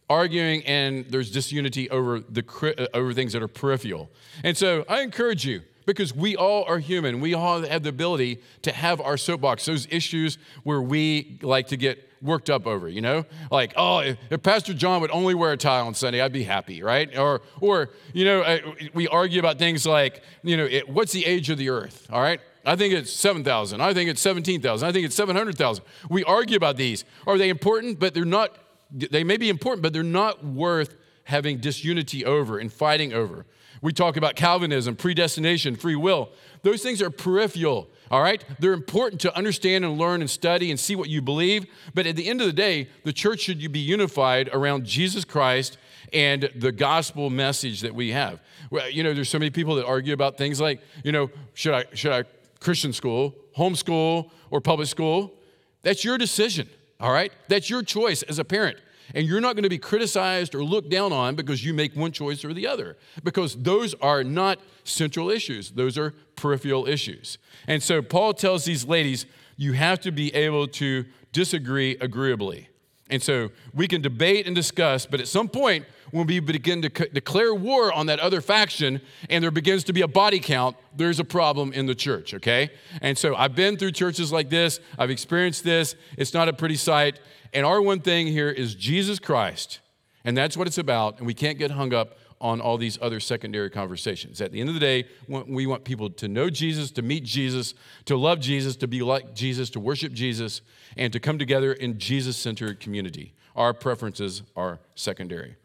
arguing 0.08 0.62
and 0.64 1.06
there's 1.06 1.30
disunity 1.30 1.90
over 1.90 2.20
the 2.20 2.44
uh, 2.78 2.96
over 2.96 3.12
things 3.12 3.32
that 3.32 3.42
are 3.42 3.48
peripheral. 3.48 4.10
And 4.44 4.56
so 4.56 4.84
I 4.88 5.00
encourage 5.00 5.44
you 5.44 5.62
because 5.86 6.14
we 6.14 6.36
all 6.36 6.64
are 6.64 6.78
human. 6.78 7.20
We 7.20 7.34
all 7.34 7.62
have 7.62 7.82
the 7.82 7.88
ability 7.88 8.40
to 8.62 8.72
have 8.72 9.00
our 9.00 9.16
soapbox, 9.16 9.64
those 9.64 9.86
issues 9.90 10.38
where 10.62 10.80
we 10.80 11.38
like 11.42 11.68
to 11.68 11.76
get 11.76 12.08
worked 12.24 12.50
up 12.50 12.66
over, 12.66 12.88
you 12.88 13.00
know? 13.00 13.24
Like, 13.50 13.74
oh, 13.76 13.98
if, 13.98 14.18
if 14.30 14.42
Pastor 14.42 14.74
John 14.74 15.00
would 15.02 15.10
only 15.10 15.34
wear 15.34 15.52
a 15.52 15.56
tie 15.56 15.80
on 15.80 15.94
Sunday, 15.94 16.20
I'd 16.20 16.32
be 16.32 16.42
happy, 16.42 16.82
right? 16.82 17.16
Or, 17.16 17.42
or 17.60 17.90
you 18.12 18.24
know, 18.24 18.42
uh, 18.42 18.58
we 18.94 19.06
argue 19.06 19.38
about 19.38 19.58
things 19.58 19.86
like, 19.86 20.22
you 20.42 20.56
know, 20.56 20.64
it, 20.64 20.88
what's 20.88 21.12
the 21.12 21.24
age 21.26 21.50
of 21.50 21.58
the 21.58 21.68
earth, 21.68 22.08
all 22.10 22.22
right? 22.22 22.40
I 22.66 22.76
think 22.76 22.94
it's 22.94 23.12
7,000. 23.12 23.80
I 23.80 23.92
think 23.92 24.08
it's 24.08 24.22
17,000. 24.22 24.88
I 24.88 24.90
think 24.90 25.04
it's 25.04 25.14
700,000. 25.14 25.84
We 26.08 26.24
argue 26.24 26.56
about 26.56 26.76
these. 26.76 27.04
Are 27.26 27.36
they 27.36 27.50
important? 27.50 28.00
But 28.00 28.14
they're 28.14 28.24
not, 28.24 28.56
they 28.90 29.22
may 29.22 29.36
be 29.36 29.50
important, 29.50 29.82
but 29.82 29.92
they're 29.92 30.02
not 30.02 30.44
worth 30.44 30.96
having 31.24 31.58
disunity 31.58 32.24
over 32.24 32.58
and 32.58 32.72
fighting 32.72 33.12
over. 33.12 33.44
We 33.82 33.92
talk 33.92 34.16
about 34.16 34.34
Calvinism, 34.34 34.96
predestination, 34.96 35.76
free 35.76 35.96
will. 35.96 36.30
Those 36.62 36.82
things 36.82 37.02
are 37.02 37.10
peripheral, 37.10 37.90
all 38.14 38.22
right? 38.22 38.44
They're 38.60 38.74
important 38.74 39.20
to 39.22 39.36
understand 39.36 39.84
and 39.84 39.98
learn 39.98 40.20
and 40.20 40.30
study 40.30 40.70
and 40.70 40.78
see 40.78 40.94
what 40.94 41.08
you 41.08 41.20
believe. 41.20 41.66
But 41.94 42.06
at 42.06 42.14
the 42.14 42.28
end 42.28 42.40
of 42.40 42.46
the 42.46 42.52
day, 42.52 42.88
the 43.02 43.12
church 43.12 43.40
should 43.40 43.72
be 43.72 43.80
unified 43.80 44.48
around 44.52 44.86
Jesus 44.86 45.24
Christ 45.24 45.78
and 46.12 46.48
the 46.54 46.70
gospel 46.70 47.28
message 47.28 47.80
that 47.80 47.92
we 47.92 48.12
have. 48.12 48.40
Well, 48.70 48.88
you 48.88 49.02
know, 49.02 49.14
there's 49.14 49.28
so 49.28 49.40
many 49.40 49.50
people 49.50 49.74
that 49.74 49.84
argue 49.84 50.14
about 50.14 50.38
things 50.38 50.60
like, 50.60 50.80
you 51.02 51.10
know, 51.10 51.28
should 51.54 51.74
I, 51.74 51.86
should 51.94 52.12
I 52.12 52.22
Christian 52.60 52.92
school, 52.92 53.34
homeschool, 53.58 54.30
or 54.52 54.60
public 54.60 54.86
school? 54.86 55.34
That's 55.82 56.04
your 56.04 56.16
decision, 56.16 56.68
all 57.00 57.10
right? 57.10 57.32
That's 57.48 57.68
your 57.68 57.82
choice 57.82 58.22
as 58.22 58.38
a 58.38 58.44
parent. 58.44 58.78
And 59.14 59.26
you're 59.26 59.40
not 59.40 59.54
going 59.54 59.62
to 59.62 59.68
be 59.68 59.78
criticized 59.78 60.54
or 60.54 60.64
looked 60.64 60.90
down 60.90 61.12
on 61.12 61.36
because 61.36 61.64
you 61.64 61.72
make 61.72 61.94
one 61.94 62.12
choice 62.12 62.44
or 62.44 62.52
the 62.52 62.66
other, 62.66 62.96
because 63.22 63.54
those 63.56 63.94
are 63.94 64.24
not 64.24 64.58
central 64.82 65.30
issues, 65.30 65.70
those 65.70 65.96
are 65.96 66.12
peripheral 66.36 66.86
issues. 66.86 67.38
And 67.66 67.82
so 67.82 68.02
Paul 68.02 68.34
tells 68.34 68.64
these 68.64 68.84
ladies, 68.84 69.26
you 69.56 69.72
have 69.74 70.00
to 70.00 70.10
be 70.10 70.34
able 70.34 70.66
to 70.66 71.04
disagree 71.32 71.96
agreeably. 72.00 72.68
And 73.10 73.22
so 73.22 73.50
we 73.72 73.86
can 73.86 74.00
debate 74.00 74.46
and 74.46 74.56
discuss, 74.56 75.06
but 75.06 75.20
at 75.20 75.28
some 75.28 75.48
point, 75.48 75.84
when 76.10 76.26
we 76.26 76.38
begin 76.40 76.80
to 76.82 76.88
declare 76.88 77.54
war 77.54 77.92
on 77.92 78.06
that 78.06 78.20
other 78.20 78.40
faction 78.40 79.00
and 79.28 79.42
there 79.42 79.50
begins 79.50 79.84
to 79.84 79.92
be 79.92 80.00
a 80.00 80.08
body 80.08 80.38
count, 80.38 80.76
there's 80.96 81.18
a 81.18 81.24
problem 81.24 81.72
in 81.72 81.86
the 81.86 81.94
church, 81.94 82.34
okay? 82.34 82.70
And 83.02 83.18
so 83.18 83.34
I've 83.34 83.54
been 83.54 83.76
through 83.76 83.92
churches 83.92 84.32
like 84.32 84.48
this, 84.48 84.80
I've 84.96 85.10
experienced 85.10 85.64
this. 85.64 85.96
It's 86.16 86.32
not 86.32 86.48
a 86.48 86.52
pretty 86.52 86.76
sight. 86.76 87.18
And 87.54 87.64
our 87.64 87.80
one 87.80 88.00
thing 88.00 88.26
here 88.26 88.50
is 88.50 88.74
Jesus 88.74 89.18
Christ. 89.18 89.80
And 90.24 90.36
that's 90.36 90.56
what 90.56 90.66
it's 90.66 90.78
about. 90.78 91.18
And 91.18 91.26
we 91.26 91.34
can't 91.34 91.58
get 91.58 91.70
hung 91.70 91.94
up 91.94 92.18
on 92.40 92.60
all 92.60 92.76
these 92.76 92.98
other 93.00 93.20
secondary 93.20 93.70
conversations. 93.70 94.40
At 94.40 94.52
the 94.52 94.60
end 94.60 94.68
of 94.68 94.74
the 94.74 94.80
day, 94.80 95.06
we 95.28 95.66
want 95.66 95.84
people 95.84 96.10
to 96.10 96.28
know 96.28 96.50
Jesus, 96.50 96.90
to 96.92 97.02
meet 97.02 97.24
Jesus, 97.24 97.74
to 98.06 98.16
love 98.16 98.40
Jesus, 98.40 98.76
to 98.76 98.88
be 98.88 99.02
like 99.02 99.34
Jesus, 99.34 99.70
to 99.70 99.80
worship 99.80 100.12
Jesus, 100.12 100.60
and 100.96 101.12
to 101.12 101.20
come 101.20 101.38
together 101.38 101.72
in 101.72 101.98
Jesus 101.98 102.36
centered 102.36 102.80
community. 102.80 103.32
Our 103.56 103.72
preferences 103.72 104.42
are 104.56 104.80
secondary. 104.94 105.56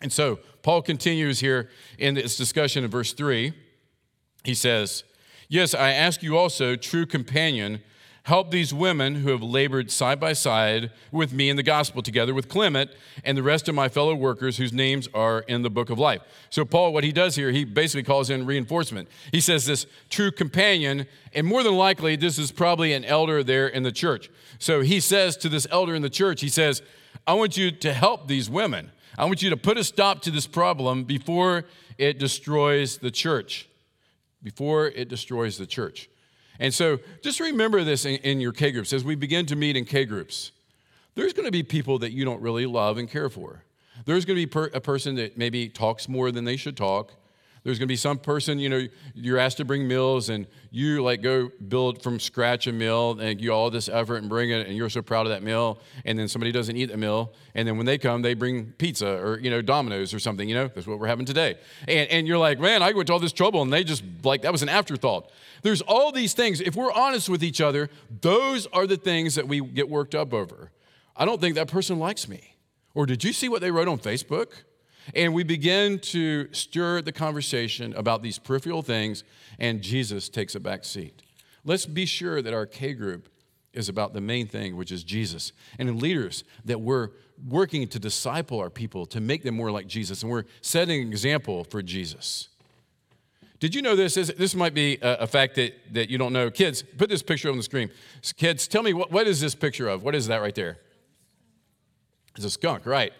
And 0.00 0.12
so 0.12 0.38
Paul 0.62 0.82
continues 0.82 1.40
here 1.40 1.70
in 1.98 2.14
this 2.14 2.36
discussion 2.36 2.84
in 2.84 2.90
verse 2.90 3.12
3. 3.12 3.52
He 4.44 4.54
says, 4.54 5.04
Yes, 5.48 5.74
I 5.74 5.92
ask 5.92 6.22
you 6.22 6.36
also, 6.36 6.76
true 6.76 7.06
companion, 7.06 7.80
help 8.28 8.50
these 8.50 8.74
women 8.74 9.14
who 9.14 9.30
have 9.30 9.42
labored 9.42 9.90
side 9.90 10.20
by 10.20 10.34
side 10.34 10.90
with 11.10 11.32
me 11.32 11.48
in 11.48 11.56
the 11.56 11.62
gospel, 11.62 12.02
together 12.02 12.34
with 12.34 12.46
Clement 12.46 12.90
and 13.24 13.38
the 13.38 13.42
rest 13.42 13.70
of 13.70 13.74
my 13.74 13.88
fellow 13.88 14.14
workers 14.14 14.58
whose 14.58 14.70
names 14.70 15.08
are 15.14 15.40
in 15.48 15.62
the 15.62 15.70
book 15.70 15.88
of 15.88 15.98
life. 15.98 16.20
So, 16.50 16.66
Paul, 16.66 16.92
what 16.92 17.04
he 17.04 17.10
does 17.10 17.36
here, 17.36 17.50
he 17.52 17.64
basically 17.64 18.02
calls 18.02 18.28
in 18.28 18.44
reinforcement. 18.44 19.08
He 19.32 19.40
says 19.40 19.64
this 19.64 19.86
true 20.10 20.30
companion, 20.30 21.06
and 21.32 21.46
more 21.46 21.62
than 21.62 21.74
likely, 21.74 22.16
this 22.16 22.38
is 22.38 22.52
probably 22.52 22.92
an 22.92 23.06
elder 23.06 23.42
there 23.42 23.66
in 23.66 23.82
the 23.82 23.92
church. 23.92 24.28
So, 24.58 24.82
he 24.82 25.00
says 25.00 25.34
to 25.38 25.48
this 25.48 25.66
elder 25.70 25.94
in 25.94 26.02
the 26.02 26.10
church, 26.10 26.42
he 26.42 26.50
says, 26.50 26.82
I 27.26 27.32
want 27.32 27.56
you 27.56 27.70
to 27.70 27.94
help 27.94 28.28
these 28.28 28.50
women. 28.50 28.90
I 29.16 29.24
want 29.24 29.40
you 29.40 29.48
to 29.48 29.56
put 29.56 29.78
a 29.78 29.84
stop 29.84 30.20
to 30.22 30.30
this 30.30 30.46
problem 30.46 31.04
before 31.04 31.64
it 31.96 32.18
destroys 32.18 32.98
the 32.98 33.10
church. 33.10 33.70
Before 34.42 34.86
it 34.86 35.08
destroys 35.08 35.56
the 35.56 35.66
church. 35.66 36.10
And 36.58 36.74
so 36.74 36.98
just 37.22 37.40
remember 37.40 37.84
this 37.84 38.04
in, 38.04 38.16
in 38.16 38.40
your 38.40 38.52
K 38.52 38.72
groups 38.72 38.92
as 38.92 39.04
we 39.04 39.14
begin 39.14 39.46
to 39.46 39.56
meet 39.56 39.76
in 39.76 39.84
K 39.84 40.04
groups. 40.04 40.52
There's 41.14 41.32
going 41.32 41.46
to 41.46 41.52
be 41.52 41.62
people 41.62 41.98
that 42.00 42.12
you 42.12 42.24
don't 42.24 42.40
really 42.40 42.66
love 42.66 42.98
and 42.98 43.10
care 43.10 43.28
for. 43.28 43.64
There's 44.04 44.24
going 44.24 44.36
to 44.36 44.42
be 44.42 44.46
per, 44.46 44.66
a 44.66 44.80
person 44.80 45.16
that 45.16 45.36
maybe 45.36 45.68
talks 45.68 46.08
more 46.08 46.30
than 46.30 46.44
they 46.44 46.56
should 46.56 46.76
talk. 46.76 47.12
There's 47.68 47.78
going 47.78 47.86
to 47.88 47.92
be 47.92 47.96
some 47.96 48.16
person, 48.16 48.58
you 48.58 48.70
know, 48.70 48.88
you're 49.14 49.36
asked 49.36 49.58
to 49.58 49.64
bring 49.66 49.86
meals 49.86 50.30
and 50.30 50.46
you 50.70 51.02
like 51.02 51.20
go 51.20 51.50
build 51.68 52.02
from 52.02 52.18
scratch 52.18 52.66
a 52.66 52.72
meal 52.72 53.20
and 53.20 53.38
you 53.38 53.52
all 53.52 53.68
this 53.68 53.90
effort 53.90 54.16
and 54.16 54.28
bring 54.30 54.48
it 54.48 54.66
and 54.66 54.74
you're 54.74 54.88
so 54.88 55.02
proud 55.02 55.26
of 55.26 55.32
that 55.32 55.42
meal. 55.42 55.78
And 56.06 56.18
then 56.18 56.28
somebody 56.28 56.50
doesn't 56.50 56.74
eat 56.74 56.86
the 56.86 56.96
meal. 56.96 57.34
And 57.54 57.68
then 57.68 57.76
when 57.76 57.84
they 57.84 57.98
come, 57.98 58.22
they 58.22 58.32
bring 58.32 58.72
pizza 58.78 59.22
or, 59.22 59.38
you 59.38 59.50
know, 59.50 59.60
Domino's 59.60 60.14
or 60.14 60.18
something, 60.18 60.48
you 60.48 60.54
know, 60.54 60.68
that's 60.68 60.86
what 60.86 60.98
we're 60.98 61.08
having 61.08 61.26
today. 61.26 61.58
And, 61.86 62.08
and 62.08 62.26
you're 62.26 62.38
like, 62.38 62.58
man, 62.58 62.82
I 62.82 62.90
went 62.92 63.08
to 63.08 63.12
all 63.12 63.18
this 63.18 63.34
trouble 63.34 63.60
and 63.60 63.70
they 63.70 63.84
just 63.84 64.02
like, 64.24 64.40
that 64.40 64.52
was 64.52 64.62
an 64.62 64.70
afterthought. 64.70 65.30
There's 65.60 65.82
all 65.82 66.10
these 66.10 66.32
things. 66.32 66.62
If 66.62 66.74
we're 66.74 66.92
honest 66.92 67.28
with 67.28 67.44
each 67.44 67.60
other, 67.60 67.90
those 68.22 68.66
are 68.68 68.86
the 68.86 68.96
things 68.96 69.34
that 69.34 69.46
we 69.46 69.60
get 69.60 69.90
worked 69.90 70.14
up 70.14 70.32
over. 70.32 70.70
I 71.14 71.26
don't 71.26 71.38
think 71.38 71.54
that 71.56 71.68
person 71.68 71.98
likes 71.98 72.30
me. 72.30 72.56
Or 72.94 73.04
did 73.04 73.24
you 73.24 73.34
see 73.34 73.50
what 73.50 73.60
they 73.60 73.70
wrote 73.70 73.88
on 73.88 73.98
Facebook? 73.98 74.52
And 75.14 75.34
we 75.34 75.42
begin 75.42 75.98
to 76.00 76.52
stir 76.52 77.02
the 77.02 77.12
conversation 77.12 77.94
about 77.94 78.22
these 78.22 78.38
peripheral 78.38 78.82
things, 78.82 79.24
and 79.58 79.82
Jesus 79.82 80.28
takes 80.28 80.54
a 80.54 80.60
back 80.60 80.84
seat. 80.84 81.22
Let's 81.64 81.86
be 81.86 82.06
sure 82.06 82.42
that 82.42 82.54
our 82.54 82.66
K 82.66 82.92
group 82.94 83.28
is 83.72 83.88
about 83.88 84.12
the 84.12 84.20
main 84.20 84.46
thing, 84.46 84.76
which 84.76 84.90
is 84.90 85.04
Jesus. 85.04 85.52
And 85.78 85.88
in 85.88 85.98
leaders, 85.98 86.44
that 86.64 86.80
we're 86.80 87.10
working 87.46 87.86
to 87.88 87.98
disciple 87.98 88.58
our 88.58 88.70
people 88.70 89.06
to 89.06 89.20
make 89.20 89.42
them 89.42 89.54
more 89.54 89.70
like 89.70 89.86
Jesus, 89.86 90.22
and 90.22 90.30
we're 90.32 90.44
setting 90.60 91.02
an 91.02 91.08
example 91.08 91.64
for 91.64 91.82
Jesus. 91.82 92.48
Did 93.60 93.74
you 93.74 93.82
know 93.82 93.96
this? 93.96 94.14
This 94.14 94.54
might 94.54 94.72
be 94.72 94.98
a 95.02 95.26
fact 95.26 95.56
that, 95.56 95.74
that 95.92 96.08
you 96.10 96.16
don't 96.16 96.32
know. 96.32 96.48
Kids, 96.50 96.82
put 96.96 97.08
this 97.08 97.22
picture 97.22 97.50
on 97.50 97.56
the 97.56 97.62
screen. 97.62 97.90
Kids, 98.36 98.68
tell 98.68 98.84
me 98.84 98.92
what, 98.92 99.10
what 99.10 99.26
is 99.26 99.40
this 99.40 99.54
picture 99.54 99.88
of? 99.88 100.04
What 100.04 100.14
is 100.14 100.28
that 100.28 100.40
right 100.40 100.54
there? 100.54 100.78
It's 102.36 102.44
a 102.44 102.50
skunk, 102.50 102.86
right? 102.86 103.12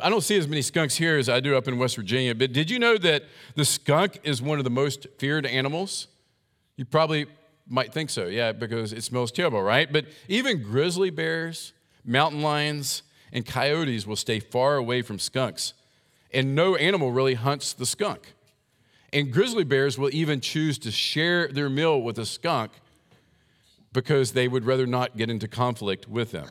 I 0.00 0.08
don't 0.08 0.20
see 0.20 0.36
as 0.36 0.46
many 0.46 0.62
skunks 0.62 0.96
here 0.96 1.18
as 1.18 1.28
I 1.28 1.40
do 1.40 1.56
up 1.56 1.66
in 1.66 1.76
West 1.76 1.96
Virginia, 1.96 2.34
but 2.34 2.52
did 2.52 2.70
you 2.70 2.78
know 2.78 2.96
that 2.98 3.24
the 3.56 3.64
skunk 3.64 4.20
is 4.22 4.40
one 4.40 4.58
of 4.58 4.64
the 4.64 4.70
most 4.70 5.08
feared 5.18 5.44
animals? 5.44 6.06
You 6.76 6.84
probably 6.84 7.26
might 7.68 7.92
think 7.92 8.10
so, 8.10 8.26
yeah, 8.26 8.52
because 8.52 8.92
it 8.92 9.02
smells 9.02 9.32
terrible, 9.32 9.62
right? 9.62 9.92
But 9.92 10.06
even 10.28 10.62
grizzly 10.62 11.10
bears, 11.10 11.72
mountain 12.04 12.40
lions, 12.40 13.02
and 13.32 13.44
coyotes 13.44 14.06
will 14.06 14.16
stay 14.16 14.38
far 14.38 14.76
away 14.76 15.02
from 15.02 15.18
skunks. 15.18 15.74
And 16.32 16.54
no 16.54 16.76
animal 16.76 17.10
really 17.10 17.34
hunts 17.34 17.72
the 17.72 17.86
skunk. 17.86 18.34
And 19.12 19.32
grizzly 19.32 19.64
bears 19.64 19.98
will 19.98 20.10
even 20.12 20.40
choose 20.40 20.78
to 20.78 20.92
share 20.92 21.48
their 21.48 21.68
meal 21.68 22.00
with 22.00 22.18
a 22.18 22.26
skunk 22.26 22.72
because 23.92 24.32
they 24.32 24.46
would 24.46 24.64
rather 24.64 24.86
not 24.86 25.16
get 25.16 25.30
into 25.30 25.48
conflict 25.48 26.08
with 26.08 26.30
them. 26.30 26.50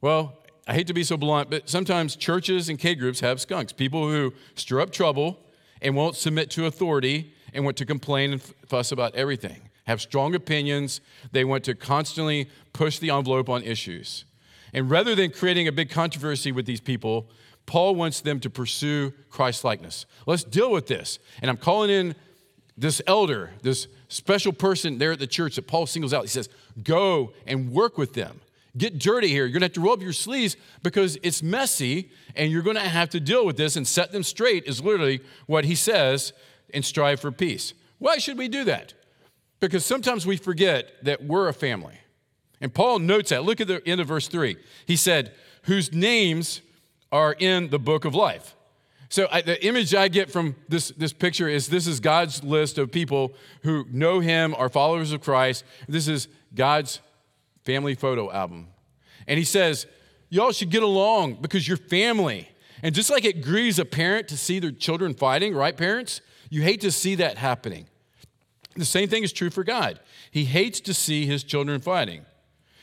Well, 0.00 0.41
I 0.66 0.74
hate 0.74 0.86
to 0.86 0.94
be 0.94 1.02
so 1.02 1.16
blunt, 1.16 1.50
but 1.50 1.68
sometimes 1.68 2.14
churches 2.14 2.68
and 2.68 2.78
K 2.78 2.94
groups 2.94 3.20
have 3.20 3.40
skunks, 3.40 3.72
people 3.72 4.08
who 4.08 4.32
stir 4.54 4.80
up 4.80 4.92
trouble 4.92 5.40
and 5.80 5.96
won't 5.96 6.14
submit 6.14 6.50
to 6.50 6.66
authority 6.66 7.32
and 7.52 7.64
want 7.64 7.76
to 7.78 7.86
complain 7.86 8.32
and 8.32 8.42
fuss 8.66 8.92
about 8.92 9.14
everything, 9.14 9.68
have 9.86 10.00
strong 10.00 10.34
opinions, 10.34 11.00
they 11.32 11.44
want 11.44 11.64
to 11.64 11.74
constantly 11.74 12.48
push 12.72 12.98
the 12.98 13.10
envelope 13.10 13.48
on 13.48 13.62
issues. 13.62 14.24
And 14.72 14.88
rather 14.88 15.14
than 15.14 15.30
creating 15.30 15.68
a 15.68 15.72
big 15.72 15.90
controversy 15.90 16.52
with 16.52 16.64
these 16.64 16.80
people, 16.80 17.28
Paul 17.66 17.94
wants 17.94 18.20
them 18.20 18.40
to 18.40 18.50
pursue 18.50 19.12
Christ 19.30 19.64
likeness. 19.64 20.06
Let's 20.26 20.44
deal 20.44 20.70
with 20.70 20.86
this. 20.86 21.18
And 21.40 21.50
I'm 21.50 21.56
calling 21.56 21.90
in 21.90 22.14
this 22.76 23.02
elder, 23.06 23.50
this 23.62 23.86
special 24.08 24.52
person 24.52 24.98
there 24.98 25.12
at 25.12 25.18
the 25.18 25.26
church 25.26 25.56
that 25.56 25.66
Paul 25.66 25.86
singles 25.86 26.14
out. 26.14 26.22
He 26.22 26.28
says, 26.28 26.48
Go 26.82 27.32
and 27.46 27.70
work 27.70 27.98
with 27.98 28.14
them. 28.14 28.40
Get 28.76 28.98
dirty 28.98 29.28
here. 29.28 29.44
You're 29.44 29.52
going 29.52 29.60
to 29.60 29.66
have 29.66 29.74
to 29.74 29.80
roll 29.80 29.92
up 29.92 30.00
your 30.00 30.14
sleeves 30.14 30.56
because 30.82 31.18
it's 31.22 31.42
messy 31.42 32.10
and 32.34 32.50
you're 32.50 32.62
going 32.62 32.76
to 32.76 32.82
have 32.82 33.10
to 33.10 33.20
deal 33.20 33.44
with 33.44 33.56
this 33.56 33.76
and 33.76 33.86
set 33.86 34.12
them 34.12 34.22
straight, 34.22 34.64
is 34.64 34.82
literally 34.82 35.20
what 35.46 35.64
he 35.64 35.74
says, 35.74 36.32
and 36.72 36.84
strive 36.84 37.20
for 37.20 37.30
peace. 37.30 37.74
Why 37.98 38.16
should 38.18 38.38
we 38.38 38.48
do 38.48 38.64
that? 38.64 38.94
Because 39.60 39.84
sometimes 39.84 40.26
we 40.26 40.36
forget 40.36 40.90
that 41.04 41.22
we're 41.22 41.48
a 41.48 41.54
family. 41.54 41.98
And 42.60 42.72
Paul 42.72 43.00
notes 43.00 43.30
that. 43.30 43.44
Look 43.44 43.60
at 43.60 43.68
the 43.68 43.86
end 43.86 44.00
of 44.00 44.08
verse 44.08 44.28
3. 44.28 44.56
He 44.86 44.96
said, 44.96 45.32
Whose 45.64 45.92
names 45.92 46.62
are 47.12 47.34
in 47.38 47.68
the 47.68 47.78
book 47.78 48.04
of 48.04 48.14
life. 48.14 48.56
So 49.10 49.28
I, 49.30 49.42
the 49.42 49.62
image 49.64 49.94
I 49.94 50.08
get 50.08 50.30
from 50.30 50.56
this, 50.68 50.88
this 50.88 51.12
picture 51.12 51.46
is 51.46 51.68
this 51.68 51.86
is 51.86 52.00
God's 52.00 52.42
list 52.42 52.78
of 52.78 52.90
people 52.90 53.34
who 53.62 53.84
know 53.90 54.20
him, 54.20 54.54
are 54.56 54.70
followers 54.70 55.12
of 55.12 55.20
Christ. 55.20 55.64
This 55.86 56.08
is 56.08 56.28
God's 56.54 57.00
family 57.64 57.94
photo 57.94 58.30
album. 58.30 58.68
And 59.26 59.38
he 59.38 59.44
says, 59.44 59.86
Y'all 60.28 60.52
should 60.52 60.70
get 60.70 60.82
along 60.82 61.34
because 61.42 61.68
you're 61.68 61.76
family. 61.76 62.48
And 62.82 62.94
just 62.94 63.10
like 63.10 63.24
it 63.26 63.42
grieves 63.42 63.78
a 63.78 63.84
parent 63.84 64.28
to 64.28 64.36
see 64.36 64.58
their 64.58 64.70
children 64.70 65.12
fighting, 65.12 65.54
right, 65.54 65.76
parents? 65.76 66.22
You 66.48 66.62
hate 66.62 66.80
to 66.80 66.90
see 66.90 67.16
that 67.16 67.36
happening. 67.36 67.86
The 68.76 68.86
same 68.86 69.08
thing 69.08 69.22
is 69.22 69.32
true 69.32 69.50
for 69.50 69.62
God. 69.62 70.00
He 70.30 70.46
hates 70.46 70.80
to 70.80 70.94
see 70.94 71.26
his 71.26 71.44
children 71.44 71.80
fighting. 71.80 72.24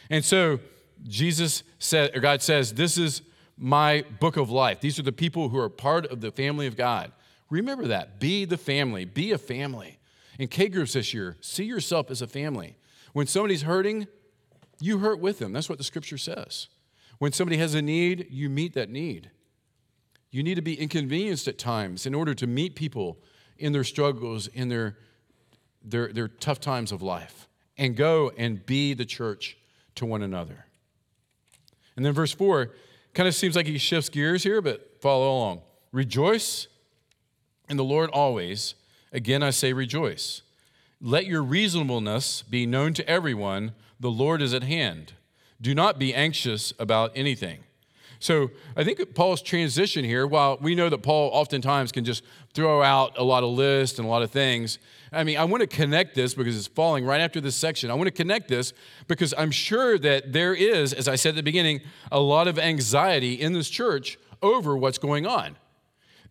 And 0.10 0.24
so 0.24 0.60
Jesus 1.08 1.64
said, 1.80 2.16
or 2.16 2.20
God 2.20 2.42
says, 2.42 2.74
This 2.74 2.98
is 2.98 3.24
my 3.58 4.06
book 4.20 4.38
of 4.38 4.50
life. 4.50 4.80
These 4.80 5.00
are 5.00 5.04
the 5.04 5.12
people 5.12 5.50
who 5.50 5.58
are 5.58 5.70
part 5.70 6.06
of 6.06 6.22
the 6.22 6.32
family 6.32 6.68
of 6.68 6.78
God. 6.78 7.12
Remember 7.50 7.88
that. 7.88 8.20
Be 8.20 8.46
the 8.46 8.58
family. 8.58 9.06
Be 9.06 9.32
a 9.32 9.38
family. 9.38 10.00
In 10.38 10.48
K 10.48 10.70
groups 10.70 10.94
this 10.94 11.14
year, 11.14 11.36
see 11.42 11.66
yourself 11.66 12.10
as 12.12 12.22
a 12.22 12.28
family. 12.28 12.78
When 13.14 13.28
somebody's 13.28 13.64
hurting, 13.64 14.08
you 14.80 15.00
hurt 15.00 15.20
with 15.20 15.40
them. 15.40 15.54
That's 15.54 15.70
what 15.70 15.78
the 15.78 15.84
scripture 15.84 16.18
says. 16.18 16.68
When 17.18 17.32
somebody 17.32 17.58
has 17.58 17.74
a 17.76 17.82
need, 17.82 18.28
you 18.30 18.50
meet 18.50 18.74
that 18.74 18.90
need. 18.90 19.30
You 20.32 20.44
need 20.44 20.56
to 20.56 20.62
be 20.62 20.80
inconvenienced 20.80 21.48
at 21.48 21.58
times 21.58 22.06
in 22.06 22.14
order 22.14 22.34
to 22.36 22.48
meet 22.48 22.76
people 22.76 23.18
in 23.58 23.74
their 23.74 23.84
struggles, 23.84 24.48
in 24.48 24.70
their, 24.70 24.98
their, 25.84 26.14
their 26.14 26.28
tough 26.28 26.60
times 26.60 26.92
of 26.92 27.02
life, 27.02 27.48
and 27.78 27.96
go 27.96 28.32
and 28.38 28.66
be 28.66 28.94
the 28.94 29.06
church 29.06 29.58
to 29.96 30.06
one 30.06 30.22
another. 30.22 30.66
And 31.96 32.06
then 32.06 32.14
verse 32.14 32.32
4 32.32 32.72
kind 33.14 33.28
of 33.28 33.36
seems 33.36 33.56
like 33.56 33.66
he 33.66 33.78
shifts 33.78 34.10
gears 34.10 34.44
here, 34.44 34.62
but 34.62 35.02
follow 35.02 35.30
along. 35.30 35.62
Rejoice 35.92 36.68
in 37.68 37.76
the 37.76 37.84
Lord 37.84 38.10
always. 38.12 38.76
Again, 39.12 39.44
I 39.44 39.50
say 39.50 39.74
rejoice. 39.74 40.44
Let 41.02 41.26
your 41.26 41.42
reasonableness 41.42 42.44
be 42.44 42.66
known 42.66 42.94
to 42.94 43.10
everyone. 43.10 43.74
The 44.00 44.12
Lord 44.12 44.42
is 44.42 44.54
at 44.54 44.64
hand. 44.64 45.14
Do 45.62 45.76
not 45.76 46.00
be 46.00 46.14
anxious 46.14 46.74
about 46.80 47.12
anything. 47.16 47.64
So 48.20 48.52
I 48.76 48.84
think 48.84 49.16
Paul's 49.16 49.42
transition 49.42 50.04
here, 50.04 50.28
while 50.28 50.58
we 50.60 50.76
know 50.76 50.90
that 50.90 51.00
Paul 51.00 51.30
oftentimes 51.34 51.94
can 51.94 52.04
just 52.04 52.24
throw 52.54 52.84
out 52.84 53.18
a 53.18 53.24
lot 53.24 53.44
of 53.44 53.52
lists 53.52 53.98
and 53.98 54.06
a 54.06 54.12
lot 54.12 54.22
of 54.22 54.32
things, 54.32 54.78
I 55.12 55.24
mean, 55.24 55.38
I 55.38 55.46
want 55.46 55.62
to 55.62 55.68
connect 55.68 56.16
this 56.16 56.34
because 56.34 56.58
it's 56.58 56.68
falling 56.68 57.06
right 57.06 57.22
after 57.22 57.40
this 57.40 57.56
section. 57.56 57.90
I 57.90 57.94
want 57.94 58.08
to 58.08 58.12
connect 58.12 58.50
this 58.50 58.74
because 59.08 59.34
I'm 59.38 59.52
sure 59.52 59.98
that 60.00 60.34
there 60.34 60.54
is, 60.54 60.94
as 60.94 61.08
I 61.08 61.16
said 61.16 61.30
at 61.30 61.36
the 61.38 61.44
beginning, 61.44 61.80
a 62.12 62.20
lot 62.20 62.48
of 62.48 62.60
anxiety 62.60 63.34
in 63.34 63.54
this 63.54 63.70
church 63.70 64.20
over 64.42 64.76
what's 64.76 64.98
going 64.98 65.26
on. 65.26 65.56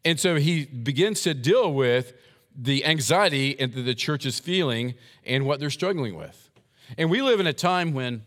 And 0.05 0.21
so 0.21 0.37
he 0.37 0.67
begins 0.67 1.23
to 1.23 1.35
deal 1.35 1.73
with 1.73 2.13
the 2.55 2.85
anxiety 2.85 3.55
that 3.55 3.75
the 3.75 3.95
church 3.95 4.27
is 4.27 4.39
feeling 4.39 4.95
and 5.25 5.47
what 5.47 5.59
they're 5.59 5.71
struggling 5.71 6.17
with. 6.17 6.48
And 6.97 7.11
we 7.11 7.21
live 7.21 7.41
in 7.41 7.47
a 7.47 7.53
time 7.53 7.93
when 7.93 8.23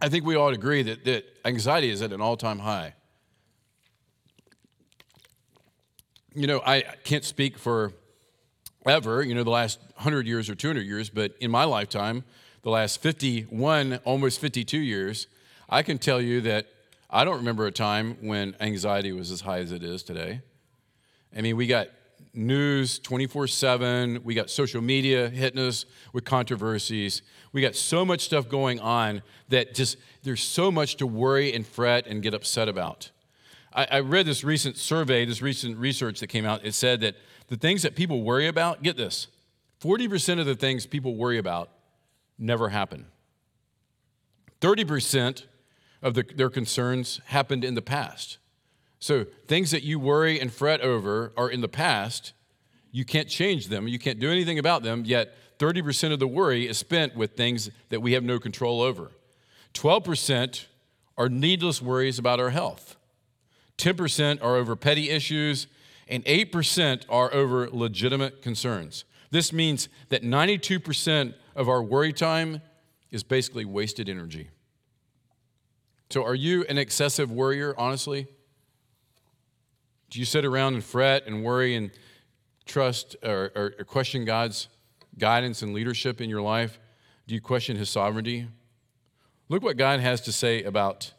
I 0.00 0.08
think 0.08 0.24
we 0.24 0.36
all 0.36 0.48
agree 0.48 0.82
that, 0.82 1.04
that 1.04 1.24
anxiety 1.44 1.90
is 1.90 2.02
at 2.02 2.12
an 2.12 2.20
all 2.20 2.36
time 2.36 2.58
high. 2.58 2.94
You 6.34 6.46
know, 6.46 6.60
I 6.64 6.82
can't 7.04 7.24
speak 7.24 7.58
for 7.58 7.92
ever, 8.86 9.22
you 9.22 9.34
know, 9.34 9.44
the 9.44 9.50
last 9.50 9.78
100 9.94 10.26
years 10.26 10.50
or 10.50 10.54
200 10.54 10.82
years, 10.82 11.08
but 11.08 11.32
in 11.40 11.50
my 11.50 11.64
lifetime, 11.64 12.24
the 12.62 12.70
last 12.70 13.00
51, 13.00 14.00
almost 14.04 14.40
52 14.40 14.78
years, 14.78 15.26
I 15.68 15.82
can 15.82 15.98
tell 15.98 16.20
you 16.20 16.40
that 16.42 16.66
I 17.08 17.24
don't 17.24 17.36
remember 17.36 17.66
a 17.66 17.72
time 17.72 18.16
when 18.20 18.56
anxiety 18.60 19.12
was 19.12 19.30
as 19.30 19.42
high 19.42 19.58
as 19.58 19.70
it 19.70 19.82
is 19.84 20.02
today. 20.02 20.40
I 21.36 21.40
mean, 21.40 21.56
we 21.56 21.66
got 21.66 21.88
news 22.34 22.98
24 22.98 23.46
7. 23.46 24.20
We 24.24 24.34
got 24.34 24.50
social 24.50 24.82
media 24.82 25.28
hitting 25.28 25.60
us 25.60 25.86
with 26.12 26.24
controversies. 26.24 27.22
We 27.52 27.60
got 27.60 27.74
so 27.74 28.04
much 28.04 28.22
stuff 28.22 28.48
going 28.48 28.80
on 28.80 29.22
that 29.48 29.74
just 29.74 29.96
there's 30.22 30.42
so 30.42 30.70
much 30.70 30.96
to 30.96 31.06
worry 31.06 31.52
and 31.52 31.66
fret 31.66 32.06
and 32.06 32.22
get 32.22 32.34
upset 32.34 32.68
about. 32.68 33.10
I, 33.72 33.86
I 33.90 34.00
read 34.00 34.26
this 34.26 34.44
recent 34.44 34.76
survey, 34.76 35.24
this 35.24 35.42
recent 35.42 35.78
research 35.78 36.20
that 36.20 36.28
came 36.28 36.44
out. 36.44 36.64
It 36.64 36.74
said 36.74 37.00
that 37.00 37.16
the 37.48 37.56
things 37.56 37.82
that 37.82 37.94
people 37.94 38.22
worry 38.22 38.46
about, 38.46 38.82
get 38.82 38.96
this 38.96 39.28
40% 39.80 40.40
of 40.40 40.46
the 40.46 40.54
things 40.54 40.86
people 40.86 41.16
worry 41.16 41.38
about 41.38 41.70
never 42.38 42.70
happen. 42.70 43.06
30% 44.60 45.44
of 46.02 46.14
the, 46.14 46.22
their 46.34 46.50
concerns 46.50 47.20
happened 47.26 47.64
in 47.64 47.74
the 47.74 47.82
past. 47.82 48.38
So, 49.04 49.26
things 49.48 49.70
that 49.72 49.82
you 49.82 49.98
worry 49.98 50.40
and 50.40 50.50
fret 50.50 50.80
over 50.80 51.34
are 51.36 51.50
in 51.50 51.60
the 51.60 51.68
past. 51.68 52.32
You 52.90 53.04
can't 53.04 53.28
change 53.28 53.68
them, 53.68 53.86
you 53.86 53.98
can't 53.98 54.18
do 54.18 54.30
anything 54.30 54.58
about 54.58 54.82
them, 54.82 55.04
yet 55.04 55.58
30% 55.58 56.14
of 56.14 56.20
the 56.20 56.26
worry 56.26 56.66
is 56.66 56.78
spent 56.78 57.14
with 57.14 57.32
things 57.32 57.68
that 57.90 58.00
we 58.00 58.14
have 58.14 58.24
no 58.24 58.38
control 58.38 58.80
over. 58.80 59.10
12% 59.74 60.64
are 61.18 61.28
needless 61.28 61.82
worries 61.82 62.18
about 62.18 62.40
our 62.40 62.48
health. 62.48 62.96
10% 63.76 64.42
are 64.42 64.56
over 64.56 64.74
petty 64.74 65.10
issues, 65.10 65.66
and 66.08 66.24
8% 66.24 67.04
are 67.10 67.30
over 67.34 67.68
legitimate 67.68 68.40
concerns. 68.40 69.04
This 69.30 69.52
means 69.52 69.90
that 70.08 70.22
92% 70.22 71.34
of 71.54 71.68
our 71.68 71.82
worry 71.82 72.14
time 72.14 72.62
is 73.10 73.22
basically 73.22 73.66
wasted 73.66 74.08
energy. 74.08 74.48
So, 76.08 76.24
are 76.24 76.34
you 76.34 76.64
an 76.70 76.78
excessive 76.78 77.30
worrier, 77.30 77.74
honestly? 77.76 78.28
Do 80.14 80.20
you 80.20 80.26
sit 80.26 80.44
around 80.44 80.74
and 80.74 80.84
fret 80.84 81.26
and 81.26 81.42
worry 81.42 81.74
and 81.74 81.90
trust 82.66 83.16
or, 83.20 83.50
or, 83.56 83.74
or 83.80 83.84
question 83.84 84.24
God's 84.24 84.68
guidance 85.18 85.60
and 85.60 85.74
leadership 85.74 86.20
in 86.20 86.30
your 86.30 86.40
life? 86.40 86.78
Do 87.26 87.34
you 87.34 87.40
question 87.40 87.76
His 87.76 87.90
sovereignty? 87.90 88.46
Look 89.48 89.64
what 89.64 89.76
God 89.76 89.98
has 89.98 90.20
to 90.20 90.30
say 90.30 90.62
about 90.62 91.12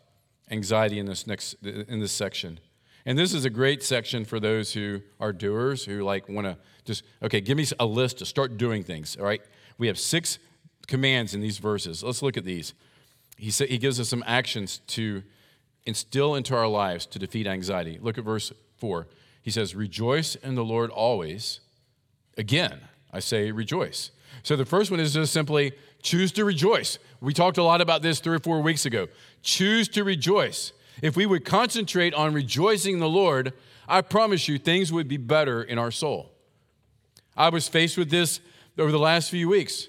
anxiety 0.49 0.97
in 0.97 1.08
this 1.08 1.27
next 1.27 1.55
in 1.65 1.99
this 1.99 2.13
section. 2.13 2.62
And 3.05 3.19
this 3.19 3.34
is 3.34 3.43
a 3.43 3.49
great 3.49 3.84
section 3.84 4.23
for 4.23 4.39
those 4.39 4.71
who 4.71 5.01
are 5.19 5.34
doers 5.34 5.84
who 5.84 6.01
like 6.01 6.29
want 6.29 6.47
to 6.47 6.58
just 6.86 7.03
okay, 7.21 7.41
give 7.41 7.58
me 7.58 7.65
a 7.77 7.86
list 7.86 8.19
to 8.19 8.25
start 8.25 8.55
doing 8.55 8.81
things, 8.81 9.17
all 9.17 9.25
right? 9.25 9.41
We 9.77 9.88
have 9.88 9.99
six 9.99 10.39
commands 10.88 11.36
in 11.36 11.41
these 11.41 11.58
verses. 11.58 12.01
Let's 12.01 12.21
look 12.21 12.38
at 12.38 12.45
these. 12.45 12.73
He 13.36 13.51
sa- 13.51 13.65
he 13.65 13.77
gives 13.77 13.99
us 13.99 14.08
some 14.08 14.23
actions 14.25 14.79
to 14.88 15.21
instill 15.86 16.36
into 16.36 16.55
our 16.55 16.69
lives 16.69 17.05
to 17.08 17.19
defeat 17.19 17.45
anxiety. 17.45 17.99
Look 18.01 18.17
at 18.17 18.23
verse 18.23 18.53
4. 18.78 19.08
He 19.42 19.52
says, 19.52 19.76
Rejoice 19.76 20.36
in 20.36 20.56
the 20.56 20.64
Lord 20.64 20.90
always. 20.90 21.60
Again, 22.38 22.82
I 23.14 23.20
say 23.20 23.52
rejoice. 23.52 24.12
So 24.44 24.56
the 24.56 24.66
first 24.66 24.92
one 24.92 25.00
is 25.00 25.14
just 25.14 25.32
simply 25.32 25.74
choose 26.02 26.32
to 26.34 26.46
rejoice. 26.46 27.00
We 27.22 27.34
talked 27.34 27.58
a 27.58 27.64
lot 27.64 27.82
about 27.82 28.02
this 28.02 28.20
three 28.20 28.36
or 28.36 28.40
four 28.40 28.62
weeks 28.62 28.86
ago. 28.86 29.08
Choose 29.42 29.88
to 29.90 30.04
rejoice. 30.04 30.74
If 31.02 31.16
we 31.16 31.26
would 31.26 31.46
concentrate 31.46 32.14
on 32.14 32.34
rejoicing 32.34 32.96
in 32.96 33.00
the 33.00 33.10
Lord, 33.10 33.54
I 33.88 34.02
promise 34.02 34.48
you 34.48 34.58
things 34.58 34.92
would 34.92 35.08
be 35.08 35.18
better 35.18 35.64
in 35.64 35.78
our 35.78 35.92
soul. 35.92 36.32
I 37.36 37.50
was 37.50 37.68
faced 37.68 37.98
with 37.98 38.10
this 38.10 38.40
over 38.78 38.92
the 38.92 39.00
last 39.00 39.30
few 39.30 39.50
weeks 39.50 39.88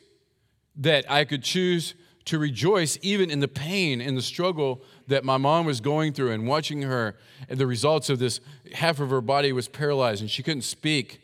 that 0.76 1.10
I 1.10 1.24
could 1.24 1.42
choose 1.42 1.94
to 2.26 2.38
rejoice 2.38 2.98
even 3.02 3.30
in 3.30 3.40
the 3.40 3.48
pain 3.48 4.00
and 4.00 4.16
the 4.16 4.22
struggle 4.22 4.82
that 5.06 5.24
my 5.24 5.36
mom 5.36 5.64
was 5.64 5.80
going 5.80 6.12
through 6.12 6.32
and 6.32 6.46
watching 6.46 6.82
her 6.82 7.16
and 7.48 7.58
the 7.58 7.66
results 7.66 8.10
of 8.10 8.18
this 8.18 8.40
half 8.74 9.00
of 9.00 9.10
her 9.10 9.20
body 9.20 9.52
was 9.52 9.68
paralyzed 9.68 10.20
and 10.20 10.30
she 10.30 10.42
couldn't 10.42 10.62
speak. 10.62 11.20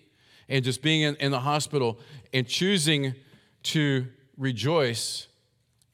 And 0.48 0.64
just 0.64 0.82
being 0.82 1.02
in, 1.02 1.16
in 1.16 1.30
the 1.30 1.40
hospital 1.40 1.98
and 2.32 2.46
choosing 2.46 3.14
to 3.64 4.06
rejoice 4.36 5.28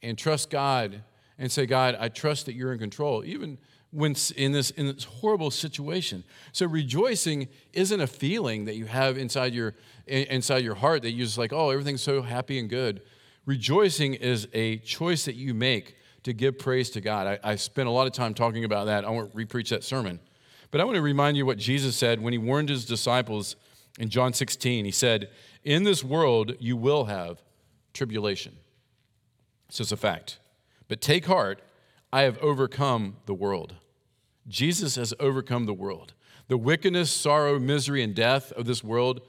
and 0.01 0.17
trust 0.17 0.49
god 0.49 1.03
and 1.37 1.51
say 1.51 1.65
god 1.65 1.95
i 1.99 2.07
trust 2.07 2.45
that 2.45 2.53
you're 2.53 2.71
in 2.71 2.79
control 2.79 3.23
even 3.25 3.57
when 3.91 4.15
in 4.35 4.51
this 4.51 4.69
in 4.71 4.87
this 4.87 5.03
horrible 5.03 5.51
situation. 5.51 6.23
So 6.51 6.67
rejoicing 6.67 7.47
isn't 7.73 7.99
a 7.99 8.07
feeling 8.07 8.65
that 8.65 8.75
you 8.75 8.85
have 8.85 9.17
inside 9.17 9.53
your 9.53 9.75
inside 10.07 10.63
your 10.63 10.75
heart 10.75 11.01
that 11.01 11.11
you're 11.11 11.25
just 11.25 11.37
like 11.37 11.53
oh 11.53 11.69
everything's 11.69 12.01
so 12.01 12.21
happy 12.21 12.59
and 12.59 12.69
good 12.69 13.01
rejoicing 13.49 14.13
is 14.13 14.47
a 14.53 14.77
choice 14.77 15.25
that 15.25 15.33
you 15.33 15.55
make 15.55 15.95
to 16.21 16.33
give 16.33 16.59
praise 16.59 16.91
to 16.91 17.01
God. 17.01 17.25
I, 17.25 17.51
I 17.53 17.55
spent 17.55 17.87
a 17.87 17.91
lot 17.91 18.05
of 18.05 18.13
time 18.13 18.35
talking 18.35 18.63
about 18.63 18.85
that. 18.85 19.03
I 19.03 19.09
won't 19.09 19.35
repreach 19.35 19.69
that 19.69 19.83
sermon. 19.83 20.19
But 20.69 20.81
I 20.81 20.83
want 20.83 20.97
to 20.97 21.01
remind 21.01 21.35
you 21.35 21.47
what 21.47 21.57
Jesus 21.57 21.95
said 21.95 22.21
when 22.21 22.31
he 22.31 22.37
warned 22.37 22.69
his 22.69 22.85
disciples 22.85 23.55
in 23.97 24.09
John 24.09 24.33
16. 24.33 24.85
He 24.85 24.91
said, 24.91 25.31
In 25.63 25.83
this 25.83 26.03
world 26.03 26.57
you 26.59 26.77
will 26.77 27.05
have 27.05 27.41
tribulation. 27.91 28.55
This 29.67 29.79
is 29.79 29.91
a 29.91 29.97
fact. 29.97 30.37
But 30.87 31.01
take 31.01 31.25
heart, 31.25 31.63
I 32.13 32.21
have 32.21 32.37
overcome 32.43 33.15
the 33.25 33.33
world. 33.33 33.73
Jesus 34.47 34.95
has 34.95 35.11
overcome 35.19 35.65
the 35.65 35.73
world. 35.73 36.13
The 36.49 36.57
wickedness, 36.57 37.09
sorrow, 37.09 37.57
misery, 37.57 38.03
and 38.03 38.13
death 38.13 38.51
of 38.51 38.67
this 38.67 38.83
world 38.83 39.21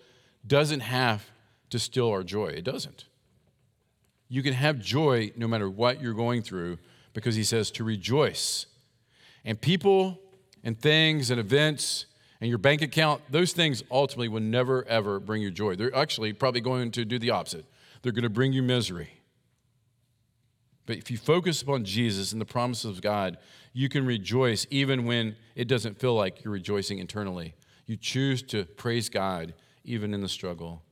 doesn't 0.47 0.81
have 0.81 1.31
to 1.71 1.79
steal 1.79 2.11
our 2.11 2.23
joy. 2.23 2.49
It 2.49 2.65
doesn't. 2.65 3.07
You 4.31 4.43
can 4.43 4.55
have 4.55 4.79
joy 4.79 5.33
no 5.37 5.47
matter 5.49 5.69
what 5.69 6.01
you're 6.01 6.15
going 6.15 6.43
through 6.43 6.79
because 7.13 7.35
he 7.35 7.43
says 7.43 7.71
to 7.73 7.85
rejoice. 7.85 8.67
And 9.45 9.61
people 9.61 10.21
and 10.63 10.81
things 10.81 11.31
and 11.31 11.41
events 11.41 12.07
and 12.41 12.49
your 12.49 12.59
bank 12.59 12.81
account, 12.81 13.23
those 13.29 13.53
things 13.53 13.83
ultimately 13.91 14.29
will 14.29 14.41
never, 14.41 14.87
ever 14.87 15.19
bring 15.19 15.43
you 15.43 15.51
joy. 15.51 15.75
They're 15.75 15.95
actually 15.95 16.33
probably 16.33 16.61
going 16.61 16.93
to 16.93 17.05
do 17.05 17.19
the 17.19 17.31
opposite. 17.31 17.67
They're 18.03 18.13
going 18.13 18.23
to 18.23 18.31
bring 18.31 18.53
you 18.53 18.63
misery. 18.63 19.11
But 20.87 20.97
if 20.97 21.11
you 21.11 21.19
focus 21.19 21.61
upon 21.61 21.85
Jesus 21.85 22.33
and 22.33 22.41
the 22.41 22.47
promises 22.47 22.85
of 22.91 23.03
God, 23.03 23.37
you 23.73 23.89
can 23.89 24.07
rejoice 24.07 24.67
even 24.71 25.07
when 25.07 25.37
it 25.57 25.67
doesn't 25.67 25.99
feel 25.99 26.15
like 26.15 26.45
you're 26.45 26.53
rejoicing 26.53 26.99
internally. 26.99 27.55
You 27.87 27.97
choose 27.97 28.43
to 28.45 28.65
praise 28.65 29.09
God 29.09 29.55
even 29.85 30.15
in 30.15 30.21
the 30.21 30.29
struggle. 30.29 30.83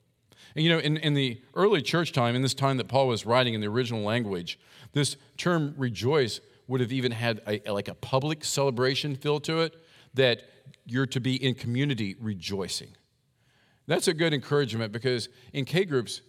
You 0.59 0.71
know, 0.71 0.79
in, 0.79 0.97
in 0.97 1.15
the 1.15 1.41
early 1.55 1.83
church 1.83 2.13
time, 2.13 2.35
in 2.35 2.43
this 2.43 2.55
time 2.55 2.79
that 2.79 2.89
Paul 2.89 3.07
was 3.07 3.25
writing 3.25 3.55
in 3.55 3.61
the 3.61 3.69
original 3.69 4.03
language, 4.03 4.59
this 4.93 5.17
term 5.37 5.75
rejoice 5.77 6.41
would 6.67 6.81
have 6.81 6.93
even 6.93 7.13
had 7.13 7.41
a, 7.47 7.71
like 7.71 7.89
a 7.89 7.95
public 7.95 8.45
celebration 8.45 9.15
feel 9.15 9.41
to 9.41 9.61
it 9.61 9.75
that 10.15 10.43
you're 10.85 11.07
to 11.07 11.21
be 11.21 11.43
in 11.43 11.55
community 11.55 12.17
rejoicing. 12.21 12.89
That's 13.87 14.09
a 14.09 14.15
good 14.15 14.35
encouragement 14.35 14.93
because 14.93 15.29
in 15.53 15.65
K 15.65 15.85
groups, 15.85 16.23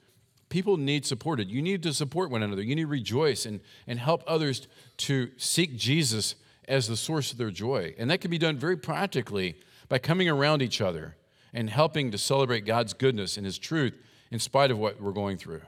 people 0.48 0.78
need 0.78 1.06
supported. 1.06 1.50
You 1.50 1.62
need 1.62 1.84
to 1.84 1.94
support 1.94 2.30
one 2.30 2.44
another. 2.44 2.62
You 2.62 2.76
need 2.76 2.84
to 2.84 2.88
rejoice 2.88 3.46
and, 3.46 3.60
and 3.88 4.00
help 4.00 4.24
others 4.28 4.68
to 4.98 5.32
seek 5.38 5.76
Jesus 5.76 6.36
as 6.68 6.88
the 6.88 6.96
source 6.96 7.32
of 7.32 7.38
their 7.38 7.52
joy. 7.52 7.96
And 7.98 8.10
that 8.12 8.22
can 8.22 8.32
be 8.32 8.38
done 8.38 8.58
very 8.58 8.78
practically 8.78 9.60
by 9.89 9.98
coming 9.98 10.30
around 10.30 10.62
each 10.62 10.82
other 10.82 11.15
and 11.52 11.70
helping 11.70 12.12
to 12.12 12.18
celebrate 12.18 12.65
God's 12.65 12.94
goodness 12.94 13.38
and 13.38 13.46
His 13.46 13.58
truth 13.58 13.98
in 14.32 14.39
spite 14.39 14.72
of 14.72 14.78
what 14.78 15.02
we're 15.02 15.12
going 15.12 15.38
through. 15.38 15.62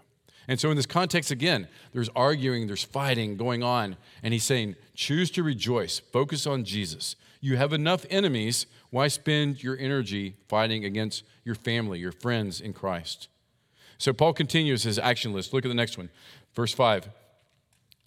And 0.48 0.60
so, 0.60 0.70
in 0.70 0.76
this 0.76 0.86
context, 0.86 1.32
again, 1.32 1.68
there's 1.94 2.10
arguing, 2.16 2.68
there's 2.68 2.84
fighting 2.84 3.38
going 3.38 3.64
on. 3.64 3.96
And 4.24 4.34
he's 4.34 4.44
saying, 4.44 4.76
choose 4.96 5.30
to 5.32 5.44
rejoice, 5.44 6.00
focus 6.00 6.48
on 6.48 6.64
Jesus. 6.64 7.16
You 7.40 7.58
have 7.58 7.74
enough 7.74 8.06
enemies. 8.10 8.66
Why 8.90 9.08
spend 9.08 9.64
your 9.64 9.78
energy 9.78 10.36
fighting 10.48 10.84
against 10.84 11.24
your 11.44 11.56
family, 11.56 12.00
your 12.00 12.12
friends 12.12 12.60
in 12.60 12.74
Christ? 12.74 13.30
So, 13.98 14.14
Paul 14.14 14.34
continues 14.34 14.84
his 14.84 14.98
action 14.98 15.32
list. 15.32 15.54
Look 15.54 15.64
at 15.64 15.70
the 15.70 15.76
next 15.76 15.98
one. 15.98 16.10
Verse 16.56 16.74
5 16.74 17.10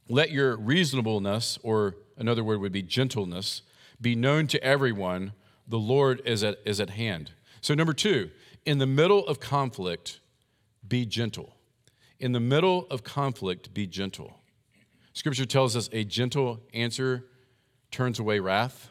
Let 0.09 0.31
your 0.31 0.57
reasonableness, 0.57 1.59
or 1.63 1.95
another 2.17 2.43
word 2.43 2.61
would 2.61 2.73
be 2.73 2.83
gentleness, 2.83 3.63
be 4.01 4.15
known 4.15 4.49
to 4.49 4.63
everyone. 4.63 5.33
The 5.67 5.79
Lord 5.79 6.21
is 6.27 6.45
at, 6.45 6.59
is 6.67 6.81
at 6.81 6.91
hand. 6.91 7.31
So, 7.61 7.75
number 7.75 7.95
two, 7.95 8.31
in 8.67 8.79
the 8.79 8.87
middle 8.87 9.27
of 9.27 9.41
conflict, 9.41 10.21
be 10.87 11.07
gentle. 11.07 11.55
In 12.19 12.33
the 12.33 12.41
middle 12.41 12.87
of 12.91 13.03
conflict, 13.03 13.75
be 13.75 13.87
gentle. 13.87 14.39
Scripture 15.13 15.45
tells 15.45 15.77
us 15.77 15.89
a 15.93 16.05
gentle 16.05 16.61
answer 16.73 17.25
turns 17.91 18.19
away 18.19 18.41
wrath. 18.41 18.91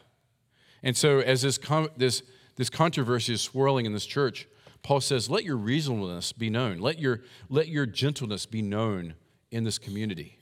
And 0.82 0.96
so, 0.96 1.20
as 1.20 1.42
this, 1.42 1.58
this, 1.96 2.22
this 2.56 2.70
controversy 2.70 3.34
is 3.34 3.42
swirling 3.42 3.86
in 3.86 3.92
this 3.92 4.06
church, 4.06 4.46
Paul 4.82 5.00
says, 5.00 5.30
Let 5.30 5.44
your 5.44 5.56
reasonableness 5.56 6.32
be 6.32 6.50
known, 6.50 6.78
let 6.78 6.98
your, 6.98 7.20
let 7.48 7.68
your 7.68 7.86
gentleness 7.86 8.46
be 8.46 8.62
known 8.62 9.14
in 9.50 9.64
this 9.64 9.78
community. 9.78 10.38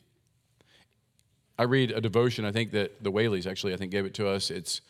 I 1.59 1.65
read 1.65 1.91
a 1.93 2.01
devotion, 2.01 2.45
I 2.45 2.53
think 2.53 2.73
that 2.73 3.03
the 3.05 3.13
Whaleys 3.13 3.47
actually, 3.47 3.75
I 3.75 3.77
think, 3.77 3.93
gave 3.93 4.05
it 4.05 4.15
to 4.15 4.29
us. 4.29 4.51
It's 4.51 4.81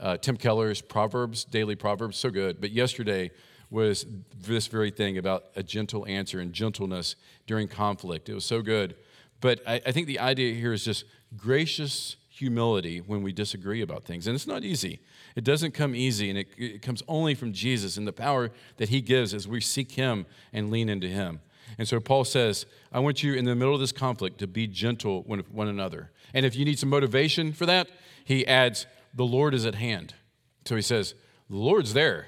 uh, 0.00 0.16
Tim 0.16 0.36
Keller's 0.36 0.80
Proverbs, 0.80 1.44
Daily 1.44 1.76
Proverbs, 1.76 2.16
so 2.16 2.30
good. 2.30 2.60
But 2.60 2.70
yesterday, 2.70 3.30
was 3.72 4.06
this 4.38 4.66
very 4.66 4.90
thing 4.90 5.16
about 5.16 5.46
a 5.56 5.62
gentle 5.62 6.06
answer 6.06 6.38
and 6.38 6.52
gentleness 6.52 7.16
during 7.46 7.66
conflict. 7.66 8.28
It 8.28 8.34
was 8.34 8.44
so 8.44 8.60
good. 8.60 8.94
But 9.40 9.60
I, 9.66 9.80
I 9.86 9.92
think 9.92 10.06
the 10.06 10.18
idea 10.18 10.54
here 10.54 10.74
is 10.74 10.84
just 10.84 11.04
gracious 11.36 12.16
humility 12.28 13.00
when 13.00 13.22
we 13.22 13.32
disagree 13.32 13.80
about 13.80 14.04
things. 14.04 14.26
And 14.26 14.34
it's 14.34 14.46
not 14.46 14.62
easy. 14.62 15.00
It 15.34 15.44
doesn't 15.44 15.72
come 15.72 15.94
easy, 15.94 16.28
and 16.28 16.38
it, 16.38 16.48
it 16.58 16.82
comes 16.82 17.02
only 17.08 17.34
from 17.34 17.52
Jesus 17.52 17.96
and 17.96 18.06
the 18.06 18.12
power 18.12 18.50
that 18.76 18.90
he 18.90 19.00
gives 19.00 19.32
as 19.32 19.48
we 19.48 19.60
seek 19.60 19.92
him 19.92 20.26
and 20.52 20.70
lean 20.70 20.90
into 20.90 21.08
him. 21.08 21.40
And 21.78 21.88
so 21.88 21.98
Paul 21.98 22.24
says, 22.24 22.66
I 22.92 23.00
want 23.00 23.22
you 23.22 23.34
in 23.34 23.46
the 23.46 23.54
middle 23.54 23.74
of 23.74 23.80
this 23.80 23.92
conflict 23.92 24.38
to 24.40 24.46
be 24.46 24.66
gentle 24.66 25.22
with 25.22 25.50
one 25.50 25.68
another. 25.68 26.10
And 26.34 26.44
if 26.44 26.54
you 26.54 26.66
need 26.66 26.78
some 26.78 26.90
motivation 26.90 27.52
for 27.52 27.64
that, 27.66 27.88
he 28.24 28.46
adds, 28.46 28.86
The 29.14 29.24
Lord 29.24 29.54
is 29.54 29.64
at 29.64 29.76
hand. 29.76 30.14
So 30.66 30.76
he 30.76 30.82
says, 30.82 31.14
The 31.48 31.56
Lord's 31.56 31.94
there. 31.94 32.26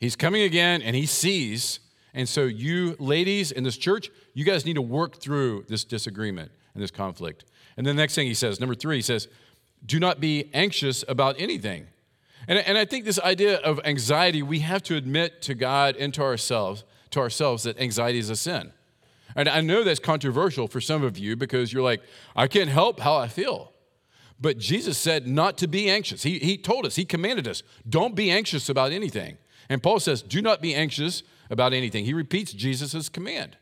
He's 0.00 0.16
coming 0.16 0.42
again 0.42 0.82
and 0.82 0.96
he 0.96 1.06
sees. 1.06 1.78
And 2.12 2.28
so, 2.28 2.44
you 2.44 2.96
ladies 2.98 3.52
in 3.52 3.62
this 3.62 3.76
church, 3.76 4.10
you 4.34 4.44
guys 4.44 4.64
need 4.64 4.74
to 4.74 4.82
work 4.82 5.20
through 5.20 5.66
this 5.68 5.84
disagreement 5.84 6.50
and 6.74 6.82
this 6.82 6.90
conflict. 6.90 7.44
And 7.76 7.86
the 7.86 7.94
next 7.94 8.14
thing 8.14 8.26
he 8.26 8.34
says, 8.34 8.58
number 8.58 8.74
three, 8.74 8.96
he 8.96 9.02
says, 9.02 9.28
do 9.84 10.00
not 10.00 10.20
be 10.20 10.50
anxious 10.52 11.04
about 11.06 11.36
anything. 11.38 11.86
And, 12.48 12.58
and 12.58 12.76
I 12.76 12.84
think 12.84 13.04
this 13.04 13.20
idea 13.20 13.58
of 13.58 13.80
anxiety, 13.84 14.42
we 14.42 14.60
have 14.60 14.82
to 14.84 14.96
admit 14.96 15.42
to 15.42 15.54
God 15.54 15.96
and 15.96 16.12
to 16.14 16.22
ourselves, 16.22 16.84
to 17.10 17.20
ourselves 17.20 17.62
that 17.64 17.78
anxiety 17.78 18.18
is 18.18 18.30
a 18.30 18.36
sin. 18.36 18.72
And 19.36 19.48
I 19.48 19.60
know 19.60 19.84
that's 19.84 20.00
controversial 20.00 20.66
for 20.66 20.80
some 20.80 21.04
of 21.04 21.16
you 21.16 21.36
because 21.36 21.72
you're 21.72 21.82
like, 21.82 22.02
I 22.34 22.48
can't 22.48 22.68
help 22.68 23.00
how 23.00 23.14
I 23.16 23.28
feel. 23.28 23.72
But 24.40 24.58
Jesus 24.58 24.98
said 24.98 25.28
not 25.28 25.58
to 25.58 25.68
be 25.68 25.88
anxious. 25.88 26.22
He, 26.22 26.38
he 26.38 26.56
told 26.56 26.86
us, 26.86 26.96
He 26.96 27.04
commanded 27.04 27.46
us, 27.46 27.62
don't 27.88 28.14
be 28.14 28.30
anxious 28.30 28.68
about 28.68 28.90
anything. 28.90 29.36
And 29.70 29.82
Paul 29.82 30.00
says, 30.00 30.20
Do 30.20 30.42
not 30.42 30.60
be 30.60 30.74
anxious 30.74 31.22
about 31.48 31.72
anything. 31.72 32.04
He 32.04 32.12
repeats 32.12 32.52
Jesus' 32.52 33.08
command. 33.08 33.56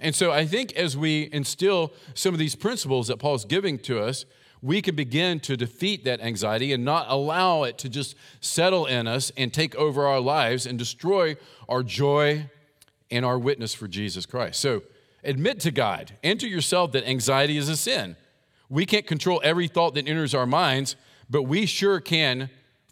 And 0.00 0.14
so 0.14 0.32
I 0.32 0.44
think 0.44 0.72
as 0.72 0.96
we 0.96 1.30
instill 1.32 1.92
some 2.14 2.34
of 2.34 2.38
these 2.38 2.54
principles 2.54 3.08
that 3.08 3.18
Paul's 3.18 3.44
giving 3.44 3.78
to 3.80 4.00
us, 4.00 4.24
we 4.62 4.82
can 4.82 4.94
begin 4.94 5.40
to 5.40 5.56
defeat 5.56 6.04
that 6.04 6.20
anxiety 6.20 6.72
and 6.72 6.84
not 6.84 7.06
allow 7.08 7.62
it 7.62 7.78
to 7.78 7.88
just 7.88 8.14
settle 8.40 8.86
in 8.86 9.06
us 9.06 9.32
and 9.36 9.52
take 9.52 9.74
over 9.76 10.06
our 10.06 10.20
lives 10.20 10.66
and 10.66 10.78
destroy 10.78 11.36
our 11.68 11.82
joy 11.82 12.46
and 13.10 13.24
our 13.24 13.38
witness 13.38 13.74
for 13.74 13.88
Jesus 13.88 14.26
Christ. 14.26 14.60
So 14.60 14.82
admit 15.22 15.60
to 15.60 15.70
God 15.70 16.12
and 16.22 16.38
to 16.40 16.48
yourself 16.48 16.92
that 16.92 17.08
anxiety 17.08 17.56
is 17.56 17.68
a 17.68 17.76
sin. 17.76 18.16
We 18.68 18.86
can't 18.86 19.06
control 19.06 19.40
every 19.44 19.68
thought 19.68 19.94
that 19.94 20.08
enters 20.08 20.34
our 20.34 20.46
minds, 20.46 20.96
but 21.28 21.42
we 21.44 21.66
sure 21.66 22.00
can 22.00 22.50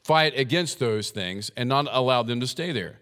fight 0.08 0.32
against 0.38 0.78
those 0.78 1.10
things 1.10 1.50
and 1.54 1.68
not 1.68 1.86
allow 1.90 2.22
them 2.22 2.40
to 2.40 2.46
stay 2.46 2.72
there. 2.72 2.98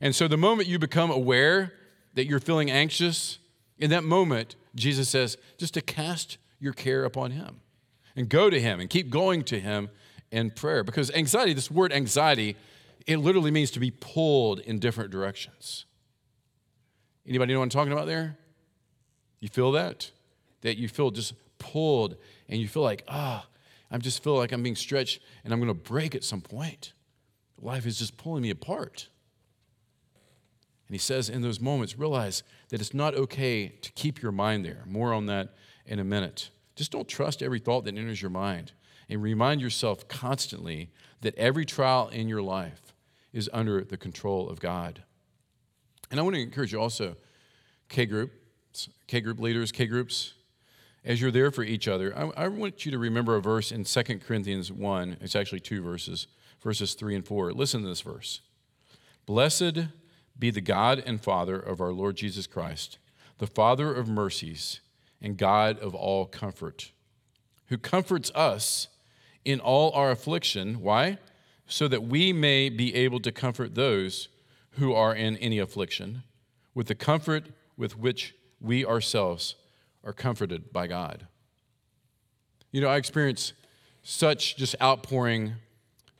And 0.00 0.12
so 0.12 0.26
the 0.26 0.36
moment 0.36 0.66
you 0.66 0.80
become 0.80 1.12
aware 1.12 1.72
that 2.14 2.26
you're 2.26 2.40
feeling 2.40 2.72
anxious, 2.72 3.38
in 3.78 3.90
that 3.90 4.02
moment, 4.02 4.56
Jesus 4.74 5.08
says, 5.08 5.38
just 5.58 5.74
to 5.74 5.80
cast 5.80 6.38
your 6.58 6.72
care 6.72 7.04
upon 7.04 7.30
Him 7.30 7.60
and 8.16 8.28
go 8.28 8.50
to 8.50 8.60
Him 8.60 8.80
and 8.80 8.90
keep 8.90 9.10
going 9.10 9.44
to 9.44 9.60
Him 9.60 9.90
in 10.32 10.50
prayer. 10.50 10.82
Because 10.82 11.08
anxiety, 11.12 11.52
this 11.52 11.70
word 11.70 11.92
anxiety, 11.92 12.56
it 13.06 13.18
literally 13.18 13.52
means 13.52 13.70
to 13.70 13.78
be 13.78 13.92
pulled 13.92 14.58
in 14.58 14.80
different 14.80 15.12
directions. 15.12 15.84
Anybody 17.28 17.52
know 17.52 17.60
what 17.60 17.66
I'm 17.66 17.70
talking 17.70 17.92
about 17.92 18.06
there? 18.06 18.36
You 19.38 19.48
feel 19.48 19.70
that? 19.72 20.10
That 20.62 20.78
you 20.78 20.88
feel 20.88 21.12
just 21.12 21.34
pulled 21.58 22.16
and 22.48 22.60
you 22.60 22.66
feel 22.66 22.82
like, 22.82 23.04
ah, 23.06 23.46
I 23.94 23.98
just 23.98 24.24
feel 24.24 24.34
like 24.34 24.50
I'm 24.50 24.64
being 24.64 24.74
stretched 24.74 25.20
and 25.44 25.52
I'm 25.52 25.60
going 25.60 25.68
to 25.68 25.74
break 25.74 26.16
at 26.16 26.24
some 26.24 26.40
point. 26.40 26.94
Life 27.62 27.86
is 27.86 27.96
just 27.96 28.16
pulling 28.16 28.42
me 28.42 28.50
apart. 28.50 29.06
And 30.88 30.94
he 30.96 30.98
says, 30.98 31.30
in 31.30 31.42
those 31.42 31.60
moments, 31.60 31.96
realize 31.96 32.42
that 32.70 32.80
it's 32.80 32.92
not 32.92 33.14
okay 33.14 33.68
to 33.68 33.92
keep 33.92 34.20
your 34.20 34.32
mind 34.32 34.64
there. 34.64 34.82
More 34.84 35.12
on 35.12 35.26
that 35.26 35.54
in 35.86 36.00
a 36.00 36.04
minute. 36.04 36.50
Just 36.74 36.90
don't 36.90 37.06
trust 37.06 37.40
every 37.40 37.60
thought 37.60 37.84
that 37.84 37.96
enters 37.96 38.20
your 38.20 38.32
mind. 38.32 38.72
And 39.08 39.22
remind 39.22 39.60
yourself 39.60 40.08
constantly 40.08 40.90
that 41.20 41.36
every 41.36 41.64
trial 41.64 42.08
in 42.08 42.26
your 42.26 42.42
life 42.42 42.94
is 43.32 43.48
under 43.52 43.84
the 43.84 43.96
control 43.96 44.50
of 44.50 44.58
God. 44.58 45.04
And 46.10 46.18
I 46.18 46.24
want 46.24 46.34
to 46.34 46.42
encourage 46.42 46.72
you 46.72 46.80
also, 46.80 47.14
K 47.88 48.06
group, 48.06 48.32
K 49.06 49.20
group 49.20 49.38
leaders, 49.38 49.70
K 49.70 49.86
groups, 49.86 50.33
as 51.04 51.20
you're 51.20 51.30
there 51.30 51.50
for 51.50 51.62
each 51.62 51.86
other, 51.86 52.16
I, 52.16 52.44
I, 52.44 52.48
want 52.48 52.86
you 52.86 52.92
to 52.92 52.98
remember 52.98 53.36
a 53.36 53.40
verse 53.40 53.70
in 53.70 53.84
2 53.84 54.02
Corinthians 54.20 54.72
1. 54.72 55.18
It's 55.20 55.36
actually 55.36 55.60
two 55.60 55.82
verses, 55.82 56.26
verses 56.62 56.94
3 56.94 57.16
and 57.16 57.26
4. 57.26 57.52
Listen 57.52 57.82
to 57.82 57.88
this 57.88 58.00
verse 58.00 58.40
Blessed 59.26 59.88
be 60.38 60.50
the 60.50 60.60
God 60.60 61.02
and 61.04 61.20
Father 61.20 61.58
of 61.58 61.80
our 61.80 61.92
Lord 61.92 62.16
Jesus 62.16 62.46
Christ, 62.46 62.98
the 63.38 63.46
Father 63.46 63.92
of 63.94 64.08
mercies 64.08 64.80
and 65.20 65.36
God 65.36 65.78
of 65.78 65.94
all 65.94 66.26
comfort, 66.26 66.92
who 67.66 67.78
comforts 67.78 68.30
us 68.34 68.88
in 69.44 69.60
all 69.60 69.92
our 69.92 70.10
affliction. 70.10 70.80
Why? 70.80 71.18
So 71.66 71.88
that 71.88 72.04
we 72.04 72.32
may 72.32 72.68
be 72.68 72.94
able 72.94 73.20
to 73.20 73.32
comfort 73.32 73.74
those 73.74 74.28
who 74.72 74.92
are 74.92 75.14
in 75.14 75.36
any 75.36 75.58
affliction 75.58 76.24
with 76.74 76.88
the 76.88 76.94
comfort 76.94 77.44
with 77.76 77.98
which 77.98 78.34
we 78.60 78.84
ourselves 78.84 79.54
are 80.04 80.12
comforted 80.12 80.72
by 80.72 80.86
God. 80.86 81.26
You 82.70 82.80
know, 82.80 82.88
I 82.88 82.96
experienced 82.96 83.54
such 84.02 84.56
just 84.56 84.76
outpouring 84.82 85.54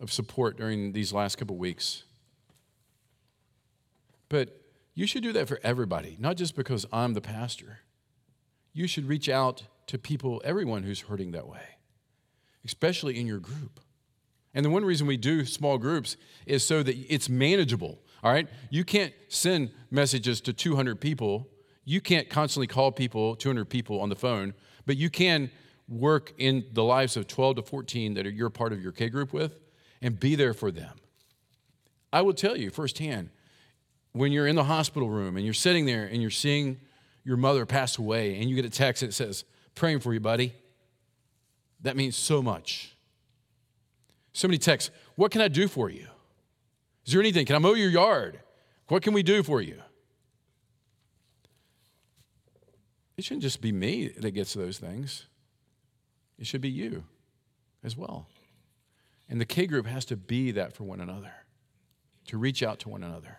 of 0.00 0.12
support 0.12 0.56
during 0.56 0.92
these 0.92 1.12
last 1.12 1.36
couple 1.36 1.56
weeks. 1.56 2.04
But 4.28 4.60
you 4.94 5.06
should 5.06 5.22
do 5.22 5.32
that 5.32 5.48
for 5.48 5.60
everybody, 5.62 6.16
not 6.18 6.36
just 6.36 6.56
because 6.56 6.86
I'm 6.92 7.14
the 7.14 7.20
pastor. 7.20 7.80
You 8.72 8.86
should 8.86 9.06
reach 9.06 9.28
out 9.28 9.64
to 9.88 9.98
people, 9.98 10.40
everyone 10.44 10.82
who's 10.82 11.02
hurting 11.02 11.32
that 11.32 11.46
way, 11.46 11.76
especially 12.64 13.20
in 13.20 13.26
your 13.26 13.38
group. 13.38 13.80
And 14.54 14.64
the 14.64 14.70
one 14.70 14.84
reason 14.84 15.06
we 15.06 15.16
do 15.16 15.44
small 15.44 15.78
groups 15.78 16.16
is 16.46 16.64
so 16.64 16.82
that 16.82 16.96
it's 17.12 17.28
manageable. 17.28 17.98
All 18.22 18.32
right? 18.32 18.48
You 18.70 18.84
can't 18.84 19.12
send 19.28 19.70
messages 19.90 20.40
to 20.42 20.52
200 20.52 21.00
people 21.00 21.48
you 21.84 22.00
can't 22.00 22.28
constantly 22.28 22.66
call 22.66 22.92
people, 22.92 23.36
200 23.36 23.66
people 23.66 24.00
on 24.00 24.08
the 24.08 24.16
phone, 24.16 24.54
but 24.86 24.96
you 24.96 25.10
can 25.10 25.50
work 25.88 26.32
in 26.38 26.64
the 26.72 26.82
lives 26.82 27.16
of 27.16 27.26
12 27.26 27.56
to 27.56 27.62
14 27.62 28.14
that 28.14 28.26
are 28.26 28.30
you're 28.30 28.50
part 28.50 28.72
of 28.72 28.82
your 28.82 28.92
K 28.92 29.08
group 29.08 29.32
with 29.32 29.58
and 30.00 30.18
be 30.18 30.34
there 30.34 30.54
for 30.54 30.70
them. 30.70 30.96
I 32.12 32.22
will 32.22 32.32
tell 32.32 32.56
you 32.56 32.70
firsthand, 32.70 33.30
when 34.12 34.32
you're 34.32 34.46
in 34.46 34.56
the 34.56 34.64
hospital 34.64 35.08
room 35.10 35.36
and 35.36 35.44
you're 35.44 35.52
sitting 35.52 35.86
there 35.86 36.06
and 36.06 36.22
you're 36.22 36.30
seeing 36.30 36.80
your 37.24 37.36
mother 37.36 37.66
pass 37.66 37.98
away 37.98 38.38
and 38.38 38.48
you 38.48 38.54
get 38.54 38.64
a 38.64 38.70
text 38.70 39.00
that 39.00 39.12
says, 39.12 39.44
praying 39.74 40.00
for 40.00 40.14
you, 40.14 40.20
buddy, 40.20 40.54
that 41.80 41.96
means 41.96 42.16
so 42.16 42.40
much. 42.40 42.94
So 44.32 44.48
many 44.48 44.58
texts, 44.58 44.90
what 45.16 45.30
can 45.30 45.40
I 45.40 45.48
do 45.48 45.68
for 45.68 45.90
you? 45.90 46.06
Is 47.06 47.12
there 47.12 47.20
anything? 47.20 47.44
Can 47.46 47.56
I 47.56 47.58
mow 47.58 47.74
your 47.74 47.90
yard? 47.90 48.40
What 48.88 49.02
can 49.02 49.12
we 49.12 49.22
do 49.22 49.42
for 49.42 49.60
you? 49.60 49.80
It 53.16 53.24
shouldn't 53.24 53.42
just 53.42 53.60
be 53.60 53.72
me 53.72 54.08
that 54.08 54.32
gets 54.32 54.54
those 54.54 54.78
things, 54.78 55.26
it 56.38 56.46
should 56.46 56.60
be 56.60 56.70
you 56.70 57.04
as 57.82 57.96
well. 57.96 58.26
And 59.28 59.40
the 59.40 59.46
K 59.46 59.66
group 59.66 59.86
has 59.86 60.04
to 60.06 60.16
be 60.16 60.50
that 60.52 60.74
for 60.74 60.84
one 60.84 61.00
another, 61.00 61.32
to 62.26 62.38
reach 62.38 62.62
out 62.62 62.78
to 62.80 62.88
one 62.88 63.02
another. 63.02 63.38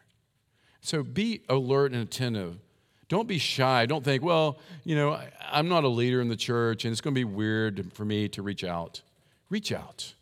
So 0.81 1.03
be 1.03 1.41
alert 1.49 1.93
and 1.93 2.01
attentive. 2.01 2.59
Don't 3.07 3.27
be 3.27 3.37
shy. 3.37 3.85
Don't 3.85 4.03
think, 4.03 4.23
well, 4.23 4.59
you 4.83 4.95
know, 4.95 5.19
I'm 5.51 5.67
not 5.67 5.83
a 5.83 5.87
leader 5.87 6.21
in 6.21 6.27
the 6.27 6.35
church 6.35 6.85
and 6.85 6.91
it's 6.91 7.01
going 7.01 7.13
to 7.13 7.19
be 7.19 7.25
weird 7.25 7.93
for 7.93 8.05
me 8.05 8.27
to 8.29 8.41
reach 8.41 8.63
out. 8.63 9.01
Reach 9.49 9.71
out. 9.71 10.13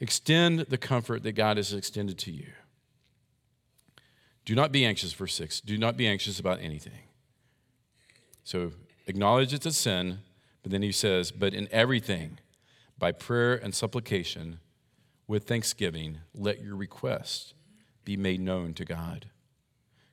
Extend 0.00 0.60
the 0.60 0.78
comfort 0.78 1.22
that 1.24 1.32
God 1.32 1.56
has 1.56 1.72
extended 1.72 2.18
to 2.18 2.30
you. 2.30 2.48
Do 4.44 4.54
not 4.54 4.72
be 4.72 4.84
anxious, 4.84 5.12
verse 5.12 5.34
6. 5.34 5.60
Do 5.60 5.76
not 5.76 5.96
be 5.96 6.06
anxious 6.06 6.38
about 6.38 6.60
anything. 6.60 7.08
So 8.46 8.70
acknowledge 9.08 9.52
it's 9.52 9.66
a 9.66 9.72
sin, 9.72 10.20
but 10.62 10.70
then 10.70 10.80
he 10.80 10.92
says, 10.92 11.32
but 11.32 11.52
in 11.52 11.66
everything, 11.72 12.38
by 12.96 13.10
prayer 13.10 13.56
and 13.56 13.74
supplication, 13.74 14.60
with 15.26 15.48
thanksgiving, 15.48 16.18
let 16.32 16.62
your 16.62 16.76
requests 16.76 17.54
be 18.04 18.16
made 18.16 18.40
known 18.40 18.72
to 18.74 18.84
God. 18.84 19.30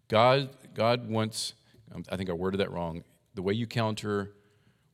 God, 0.08 0.50
God 0.74 1.08
wants, 1.08 1.54
um, 1.94 2.04
I 2.12 2.18
think 2.18 2.32
I 2.32 2.34
worded 2.34 2.60
that 2.60 2.72
wrong. 2.72 3.04
The 3.36 3.44
way 3.44 3.54
you 3.54 3.68
counter 3.68 4.32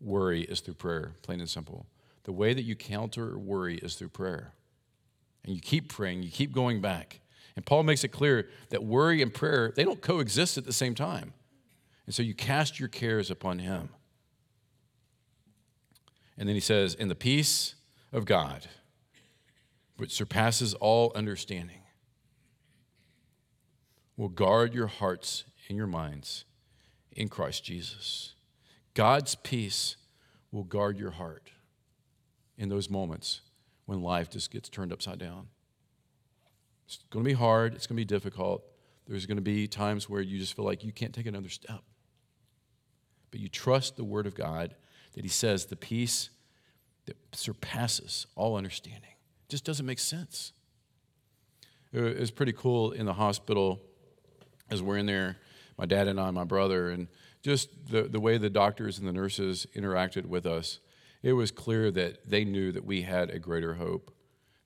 worry 0.01 0.41
is 0.41 0.59
through 0.59 0.73
prayer, 0.73 1.13
plain 1.21 1.39
and 1.39 1.49
simple. 1.49 1.85
The 2.23 2.33
way 2.33 2.53
that 2.53 2.63
you 2.63 2.75
counter 2.75 3.39
worry 3.39 3.77
is 3.77 3.95
through 3.95 4.09
prayer. 4.09 4.51
And 5.45 5.55
you 5.55 5.61
keep 5.61 5.87
praying, 5.87 6.23
you 6.23 6.29
keep 6.29 6.51
going 6.51 6.81
back. 6.81 7.21
And 7.55 7.65
Paul 7.65 7.83
makes 7.83 8.03
it 8.03 8.09
clear 8.09 8.49
that 8.67 8.83
worry 8.83 9.21
and 9.21 9.33
prayer, 9.33 9.71
they 9.73 9.85
don't 9.85 10.01
coexist 10.01 10.57
at 10.57 10.65
the 10.65 10.73
same 10.73 10.93
time. 10.93 11.31
And 12.09 12.15
so 12.15 12.23
you 12.23 12.33
cast 12.33 12.79
your 12.79 12.89
cares 12.89 13.29
upon 13.29 13.59
him. 13.59 13.89
And 16.39 16.49
then 16.49 16.55
he 16.55 16.59
says, 16.59 16.95
In 16.95 17.07
the 17.07 17.13
peace 17.13 17.75
of 18.11 18.25
God, 18.25 18.65
which 19.97 20.11
surpasses 20.11 20.73
all 20.73 21.11
understanding, 21.13 21.81
will 24.17 24.27
guard 24.27 24.73
your 24.73 24.87
hearts 24.87 25.43
and 25.67 25.77
your 25.77 25.85
minds 25.85 26.45
in 27.11 27.27
Christ 27.27 27.63
Jesus. 27.63 28.33
God's 28.95 29.35
peace 29.35 29.95
will 30.51 30.63
guard 30.63 30.97
your 30.97 31.11
heart 31.11 31.51
in 32.57 32.69
those 32.69 32.89
moments 32.89 33.41
when 33.85 34.01
life 34.01 34.31
just 34.31 34.49
gets 34.49 34.67
turned 34.67 34.91
upside 34.91 35.19
down. 35.19 35.49
It's 36.87 36.97
going 37.11 37.23
to 37.23 37.29
be 37.29 37.35
hard, 37.35 37.75
it's 37.75 37.85
going 37.85 37.97
to 37.97 38.01
be 38.01 38.03
difficult. 38.03 38.63
There's 39.07 39.27
going 39.27 39.37
to 39.37 39.43
be 39.43 39.67
times 39.67 40.09
where 40.09 40.21
you 40.21 40.39
just 40.39 40.55
feel 40.55 40.65
like 40.65 40.83
you 40.83 40.91
can't 40.91 41.13
take 41.13 41.27
another 41.27 41.49
step. 41.49 41.83
But 43.31 43.39
you 43.39 43.47
trust 43.47 43.95
the 43.95 44.03
Word 44.03 44.25
of 44.25 44.35
God 44.35 44.75
that 45.13 45.23
He 45.23 45.29
says 45.29 45.65
the 45.65 45.75
peace 45.75 46.29
that 47.05 47.17
surpasses 47.33 48.27
all 48.35 48.55
understanding 48.55 49.09
just 49.49 49.65
doesn't 49.65 49.85
make 49.85 49.99
sense. 49.99 50.53
It 51.91 52.19
was 52.19 52.29
pretty 52.31 52.53
cool 52.53 52.91
in 52.91 53.07
the 53.07 53.13
hospital 53.13 53.81
as 54.69 54.81
we're 54.81 54.97
in 54.97 55.07
there, 55.07 55.37
my 55.77 55.85
dad 55.85 56.07
and 56.07 56.19
I, 56.19 56.29
my 56.29 56.43
brother, 56.43 56.91
and 56.91 57.07
just 57.41 57.87
the, 57.89 58.03
the 58.03 58.19
way 58.19 58.37
the 58.37 58.49
doctors 58.49 58.99
and 58.99 59.07
the 59.07 59.11
nurses 59.11 59.65
interacted 59.75 60.27
with 60.27 60.45
us, 60.45 60.79
it 61.23 61.33
was 61.33 61.49
clear 61.49 61.89
that 61.91 62.29
they 62.29 62.45
knew 62.45 62.71
that 62.71 62.85
we 62.85 63.01
had 63.01 63.31
a 63.31 63.39
greater 63.39 63.73
hope, 63.73 64.13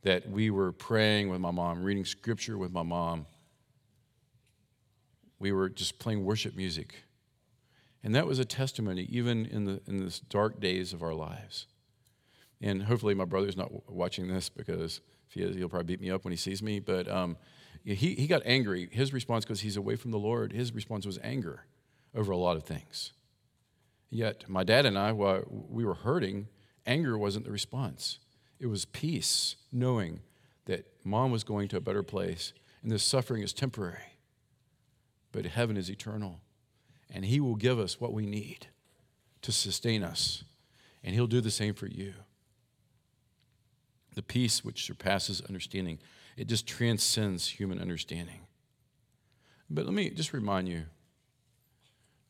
that 0.02 0.30
we 0.30 0.50
were 0.50 0.74
praying 0.74 1.30
with 1.30 1.40
my 1.40 1.52
mom, 1.52 1.82
reading 1.82 2.04
scripture 2.04 2.58
with 2.58 2.74
my 2.74 2.84
mom. 2.84 3.26
We 5.40 5.54
were 5.54 5.70
just 5.70 6.00
playing 6.00 6.26
worship 6.26 6.56
music. 6.56 6.96
And 8.04 8.14
that 8.16 8.28
was 8.28 8.40
a 8.40 8.46
testimony, 8.46 9.08
even 9.10 9.46
in 9.46 9.66
the 9.66 9.82
in 9.88 10.06
the 10.06 10.20
dark 10.30 10.60
days 10.60 10.94
of 10.94 11.02
our 11.02 11.14
lives. 11.14 11.68
And 12.62 12.84
hopefully, 12.84 13.14
my 13.14 13.26
brother's 13.26 13.58
not 13.58 13.90
watching 13.90 14.28
this 14.28 14.50
because 14.50 15.02
if 15.28 15.34
he 15.34 15.42
is, 15.42 15.56
he'll 15.56 15.70
probably 15.70 15.96
beat 15.96 16.02
me 16.02 16.12
up 16.12 16.24
when 16.24 16.32
he 16.32 16.38
sees 16.38 16.62
me. 16.62 16.80
But 16.80 17.10
um, 17.10 17.38
he, 17.84 18.16
he 18.16 18.28
got 18.28 18.42
angry. 18.46 18.88
His 18.92 19.14
response, 19.14 19.46
because 19.46 19.62
he's 19.62 19.78
away 19.78 19.96
from 19.96 20.12
the 20.12 20.20
Lord, 20.20 20.54
his 20.54 20.74
response 20.74 21.06
was 21.06 21.20
anger 21.24 21.66
over 22.16 22.32
a 22.32 22.38
lot 22.38 22.56
of 22.56 22.64
things. 22.64 23.12
Yet, 24.10 24.48
my 24.48 24.64
dad 24.64 24.86
and 24.86 24.98
I, 24.98 25.12
while 25.12 25.44
we 25.50 25.84
were 25.84 25.96
hurting, 25.96 26.48
anger 26.86 27.18
wasn't 27.18 27.46
the 27.46 27.52
response. 27.52 28.20
It 28.60 28.68
was 28.68 28.86
peace, 28.86 29.56
knowing 29.72 30.22
that 30.66 30.86
mom 31.04 31.32
was 31.32 31.44
going 31.44 31.68
to 31.70 31.78
a 31.78 31.82
better 31.82 32.04
place 32.04 32.54
and 32.84 32.92
this 32.92 33.04
suffering 33.04 33.42
is 33.42 33.54
temporary, 33.54 34.18
but 35.32 35.46
heaven 35.46 35.78
is 35.78 35.90
eternal. 35.90 36.42
And 37.12 37.26
he 37.26 37.40
will 37.40 37.56
give 37.56 37.80
us 37.80 38.00
what 38.00 38.14
we 38.14 38.26
need 38.26 38.68
to 39.42 39.52
sustain 39.52 40.04
us. 40.04 40.44
And 41.04 41.14
he'll 41.14 41.28
do 41.28 41.42
the 41.42 41.52
same 41.52 41.74
for 41.74 41.88
you 41.88 42.14
the 44.16 44.22
peace 44.22 44.64
which 44.64 44.86
surpasses 44.86 45.42
understanding. 45.42 46.00
It 46.38 46.48
just 46.48 46.68
transcends 46.68 47.48
human 47.48 47.80
understanding. 47.80 48.42
But 49.70 49.86
let 49.86 49.94
me 49.94 50.10
just 50.10 50.34
remind 50.34 50.70
you 50.70 50.84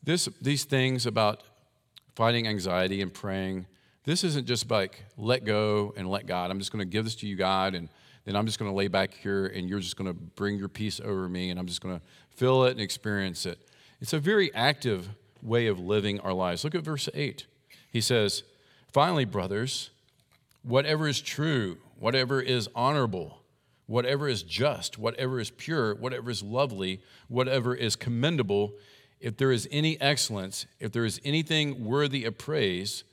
this, 0.02 0.28
these 0.42 0.64
things 0.64 1.06
about 1.06 1.44
fighting 2.16 2.48
anxiety 2.48 3.02
and 3.02 3.14
praying, 3.14 3.66
this 4.06 4.24
isn't 4.24 4.48
just 4.48 4.70
like 4.70 5.04
let 5.18 5.46
go 5.46 5.94
and 5.96 6.10
let 6.10 6.26
God. 6.26 6.52
I'm 6.52 6.60
just 6.60 6.72
going 6.72 6.80
to 6.80 6.90
give 6.90 7.06
this 7.06 7.16
to 7.16 7.28
you, 7.28 7.36
God, 7.36 7.74
and 7.76 7.90
then 8.26 8.36
I'm 8.36 8.46
just 8.46 8.60
going 8.60 8.70
to 8.70 8.76
lay 8.76 8.88
back 8.88 9.14
here 9.14 9.48
and 9.48 9.70
you're 9.70 9.80
just 9.80 9.98
going 9.98 10.08
to 10.08 10.14
bring 10.14 10.58
your 10.58 10.70
peace 10.70 11.00
over 11.04 11.28
me 11.28 11.50
and 11.50 11.60
I'm 11.60 11.68
just 11.68 11.82
going 11.82 11.98
to 11.98 12.06
feel 12.36 12.64
it 12.66 12.72
and 12.72 12.82
experience 12.82 13.46
it. 13.46 13.60
It's 14.04 14.12
a 14.12 14.20
very 14.20 14.54
active 14.54 15.12
way 15.42 15.68
of 15.68 15.80
living 15.80 16.20
our 16.20 16.34
lives. 16.34 16.66
Look 16.66 16.76
at 16.76 16.84
verse 16.84 17.08
8. 17.14 17.46
He 17.90 18.02
says, 18.02 18.44
Finally, 18.92 19.24
brothers, 19.24 19.92
whatever 20.62 21.08
is 21.08 21.22
true, 21.22 21.78
whatever 21.98 22.42
is 22.42 22.68
honorable, 22.76 23.44
whatever 23.88 24.28
is 24.28 24.44
just, 24.44 25.00
whatever 25.00 25.40
is 25.40 25.52
pure, 25.52 25.96
whatever 25.96 26.30
is 26.30 26.44
lovely, 26.44 27.02
whatever 27.30 27.74
is 27.74 27.96
commendable, 27.96 28.74
if 29.22 29.38
there 29.38 29.54
is 29.54 29.70
any 29.72 30.00
excellence, 30.02 30.66
if 30.82 30.92
there 30.92 31.06
is 31.06 31.22
anything 31.24 31.86
worthy 31.86 32.26
of 32.26 32.38
praise, 32.38 33.06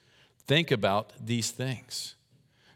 think 0.48 0.72
about 0.72 1.12
these 1.24 1.52
things. 1.52 2.16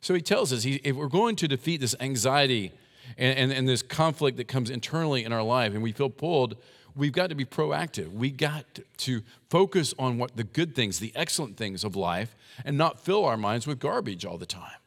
So 0.01 0.15
he 0.15 0.23
tells 0.23 0.53
us 0.53 0.65
if 0.65 0.95
we're 0.95 1.09
going 1.09 1.35
to 1.35 1.49
defeat 1.49 1.81
this 1.81 1.97
anxiety 1.99 2.71
and, 3.19 3.37
and, 3.37 3.53
and 3.53 3.69
this 3.69 3.83
conflict 3.83 4.37
that 4.37 4.47
comes 4.47 4.71
internally 4.71 5.25
in 5.25 5.33
our 5.33 5.43
life 5.43 5.75
and 5.75 5.83
we 5.83 5.91
feel 5.91 6.11
pulled, 6.11 6.57
we've 6.97 7.13
got 7.13 7.29
to 7.29 7.35
be 7.35 7.45
proactive. 7.45 8.13
We 8.13 8.31
got 8.31 8.65
to 8.99 9.23
focus 9.51 9.95
on 9.99 10.19
what 10.19 10.37
the 10.37 10.45
good 10.45 10.75
things, 10.75 10.99
the 10.99 11.13
excellent 11.15 11.57
things 11.57 11.85
of 11.85 11.97
life, 11.97 12.37
and 12.65 12.79
not 12.79 13.01
fill 13.01 13.25
our 13.25 13.37
minds 13.37 13.67
with 13.67 13.79
garbage 13.79 14.25
all 14.25 14.39
the 14.39 14.47
time. 14.47 14.79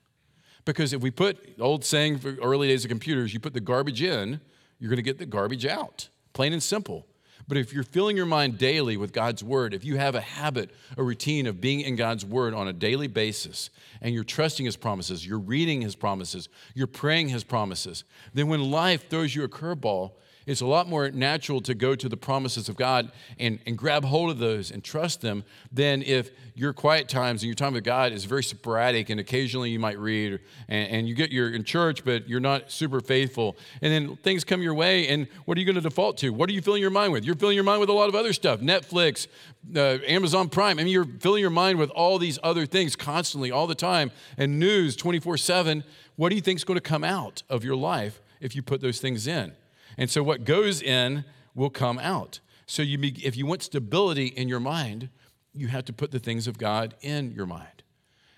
Because 0.66 0.94
if 0.94 1.02
we 1.02 1.12
put, 1.12 1.38
old 1.60 1.86
saying 1.86 2.20
for 2.20 2.36
early 2.42 2.68
days 2.68 2.84
of 2.84 2.90
computers, 2.90 3.34
you 3.34 3.40
put 3.40 3.54
the 3.54 3.60
garbage 3.60 4.02
in, 4.02 4.42
you're 4.80 4.90
going 4.90 4.98
to 4.98 5.04
get 5.04 5.18
the 5.18 5.26
garbage 5.26 5.66
out, 5.66 6.10
plain 6.34 6.54
and 6.54 6.62
simple. 6.62 7.06
But 7.48 7.58
if 7.58 7.72
you're 7.72 7.84
filling 7.84 8.18
your 8.18 8.26
mind 8.26 8.58
daily 8.58 8.98
with 8.98 9.14
God's 9.14 9.42
word, 9.42 9.74
if 9.74 9.86
you 9.86 9.96
have 9.96 10.16
a 10.16 10.22
habit, 10.22 10.72
a 10.98 11.04
routine 11.04 11.48
of 11.48 11.62
being 11.62 11.80
in 11.80 11.96
God's 11.96 12.26
word 12.26 12.54
on 12.54 12.68
a 12.68 12.74
daily 12.74 13.08
basis, 13.08 13.70
and 14.02 14.14
you're 14.14 14.26
trusting 14.26 14.66
his 14.66 14.76
promises, 14.76 15.26
you're 15.26 15.40
reading 15.40 15.82
his 15.82 15.96
promises, 15.96 16.50
you're 16.74 16.88
praying 16.88 17.30
his 17.30 17.46
promises, 17.46 18.04
then 18.34 18.50
when 18.50 18.70
life 18.70 19.10
throws 19.10 19.34
you 19.34 19.46
a 19.46 19.48
curveball, 19.48 20.12
it's 20.48 20.62
a 20.62 20.66
lot 20.66 20.88
more 20.88 21.12
natural 21.12 21.62
to 21.62 21.76
go 21.76 21.94
to 21.94 22.08
the 22.10 22.18
promises 22.18 22.70
of 22.70 22.78
God 22.78 23.12
and, 23.38 23.60
and 23.66 23.78
grab 23.78 24.06
hold 24.06 24.32
of 24.32 24.40
those 24.40 24.72
and 24.72 24.84
trust 24.84 25.22
them 25.22 25.44
than 25.72 26.02
if 26.02 26.32
your 26.56 26.74
quiet 26.74 27.10
times 27.10 27.44
and 27.44 27.48
your 27.48 27.56
time 27.56 27.74
with 27.74 27.84
God 27.84 28.14
is 28.14 28.26
very 28.26 28.44
sporadic 28.44 29.10
and 29.10 29.20
occasionally 29.20 29.70
you 29.70 29.80
might 29.80 30.00
read 30.00 30.40
and, 30.70 30.90
and 30.90 31.10
you 31.10 31.14
get 31.14 31.32
you're 31.32 31.52
in 31.52 31.64
church 31.64 32.04
but 32.06 32.28
you're 32.28 32.40
not 32.40 32.72
super 32.72 33.02
faithful 33.02 33.58
and 33.82 33.92
then 33.92 34.16
things 34.18 34.44
come 34.44 34.62
your 34.62 34.74
way 34.74 35.08
and 35.10 35.28
what 35.46 35.58
are 35.58 35.60
you 35.60 35.66
going 35.66 35.76
to 35.76 35.82
default 35.82 36.18
to? 36.20 36.30
What 36.30 36.50
are 36.50 36.54
you 36.54 36.62
filling 36.62 36.82
your 36.82 36.92
mind 36.92 37.12
with? 37.12 37.26
You're 37.26 37.36
filling 37.36 37.56
your 37.56 37.66
mind 37.66 37.82
with 37.82 37.90
a 37.90 37.94
lot 37.94 38.08
of 38.08 38.16
other 38.16 38.32
stuff, 38.32 38.62
Netflix, 38.62 39.28
uh, 39.76 40.00
Amazon 40.08 40.48
Prime. 40.48 40.80
I 40.80 40.84
mean, 40.84 40.94
you're 40.94 41.06
filling 41.20 41.42
your 41.42 41.50
mind 41.50 41.78
with 41.78 41.90
all 41.92 42.18
these 42.18 42.40
other 42.42 42.66
things 42.66 42.96
constantly, 42.96 43.52
all 43.52 43.68
the 43.68 43.76
time, 43.76 44.12
and 44.38 44.60
news 44.60 44.96
24 44.96 45.38
7. 45.38 45.84
What 46.16 46.30
do 46.30 46.36
you 46.36 46.42
think 46.42 46.58
is 46.58 46.64
going 46.64 46.78
to 46.78 46.82
come 46.82 47.04
out 47.04 47.44
of 47.50 47.64
your 47.64 47.76
life 47.76 48.22
if 48.40 48.56
you 48.56 48.62
put 48.62 48.82
those 48.82 49.00
things 49.00 49.28
in? 49.28 49.52
And 49.98 50.10
so 50.10 50.22
what 50.22 50.44
goes 50.44 50.82
in 50.82 51.26
will 51.56 51.70
come 51.70 52.00
out. 52.00 52.40
So 52.66 52.82
you 52.82 52.98
be, 52.98 53.26
if 53.26 53.36
you 53.36 53.46
want 53.46 53.64
stability 53.64 54.28
in 54.28 54.48
your 54.48 54.60
mind, 54.60 55.10
you 55.54 55.68
have 55.68 55.86
to 55.86 55.94
put 55.94 56.12
the 56.12 56.20
things 56.20 56.48
of 56.48 56.58
God 56.58 56.96
in 57.02 57.32
your 57.32 57.46
mind. 57.46 57.84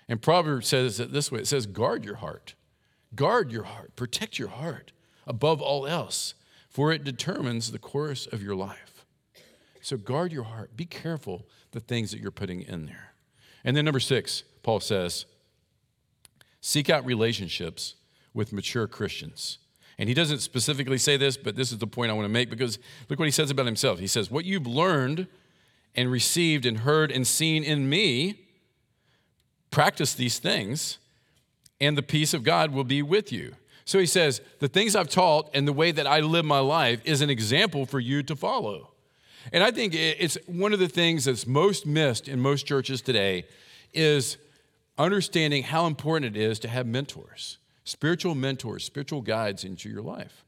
And 0.08 0.22
Proverbs 0.22 0.68
says 0.68 0.98
it 0.98 1.12
this 1.12 1.30
way 1.30 1.40
it 1.40 1.46
says, 1.46 1.66
guard 1.66 2.04
your 2.04 2.16
heart. 2.16 2.54
Guard 3.14 3.52
your 3.52 3.64
heart. 3.64 3.94
Protect 3.96 4.38
your 4.38 4.48
heart 4.48 4.92
above 5.26 5.60
all 5.60 5.86
else, 5.86 6.34
for 6.68 6.92
it 6.92 7.04
determines 7.04 7.70
the 7.70 7.78
course 7.78 8.26
of 8.26 8.42
your 8.42 8.54
life. 8.54 9.04
So 9.80 9.96
guard 9.96 10.32
your 10.32 10.44
heart. 10.44 10.76
Be 10.76 10.84
careful 10.84 11.46
the 11.72 11.80
things 11.80 12.10
that 12.10 12.20
you're 12.20 12.30
putting 12.30 12.62
in 12.62 12.86
there. 12.86 13.14
And 13.64 13.76
then 13.76 13.84
number 13.84 14.00
six, 14.00 14.42
Paul 14.62 14.80
says, 14.80 15.26
seek 16.60 16.90
out 16.90 17.04
relationships 17.04 17.94
with 18.34 18.52
mature 18.52 18.86
Christians. 18.86 19.58
And 20.00 20.08
he 20.08 20.14
doesn't 20.14 20.38
specifically 20.38 20.96
say 20.96 21.18
this, 21.18 21.36
but 21.36 21.56
this 21.56 21.72
is 21.72 21.78
the 21.78 21.86
point 21.86 22.10
I 22.10 22.14
want 22.14 22.24
to 22.24 22.32
make 22.32 22.48
because 22.48 22.78
look 23.10 23.18
what 23.18 23.26
he 23.26 23.30
says 23.30 23.50
about 23.50 23.66
himself. 23.66 23.98
He 23.98 24.06
says, 24.06 24.30
What 24.30 24.46
you've 24.46 24.66
learned 24.66 25.26
and 25.94 26.10
received 26.10 26.64
and 26.64 26.78
heard 26.78 27.12
and 27.12 27.26
seen 27.26 27.62
in 27.62 27.86
me, 27.90 28.46
practice 29.70 30.14
these 30.14 30.38
things, 30.38 30.96
and 31.82 31.98
the 31.98 32.02
peace 32.02 32.32
of 32.32 32.44
God 32.44 32.72
will 32.72 32.84
be 32.84 33.02
with 33.02 33.30
you. 33.30 33.54
So 33.84 33.98
he 33.98 34.06
says, 34.06 34.40
The 34.60 34.68
things 34.68 34.96
I've 34.96 35.10
taught 35.10 35.50
and 35.52 35.68
the 35.68 35.72
way 35.72 35.92
that 35.92 36.06
I 36.06 36.20
live 36.20 36.46
my 36.46 36.60
life 36.60 37.02
is 37.04 37.20
an 37.20 37.28
example 37.28 37.84
for 37.84 38.00
you 38.00 38.22
to 38.22 38.34
follow. 38.34 38.92
And 39.52 39.62
I 39.62 39.70
think 39.70 39.94
it's 39.94 40.38
one 40.46 40.72
of 40.72 40.78
the 40.78 40.88
things 40.88 41.26
that's 41.26 41.46
most 41.46 41.84
missed 41.84 42.26
in 42.26 42.40
most 42.40 42.66
churches 42.66 43.02
today 43.02 43.44
is 43.92 44.38
understanding 44.96 45.62
how 45.62 45.86
important 45.86 46.36
it 46.36 46.40
is 46.40 46.58
to 46.60 46.68
have 46.68 46.86
mentors, 46.86 47.58
spiritual 47.84 48.34
mentors, 48.34 48.84
spiritual 48.84 49.22
guides 49.22 49.64
into 49.64 49.88
your 49.88 50.02
life. 50.02 50.44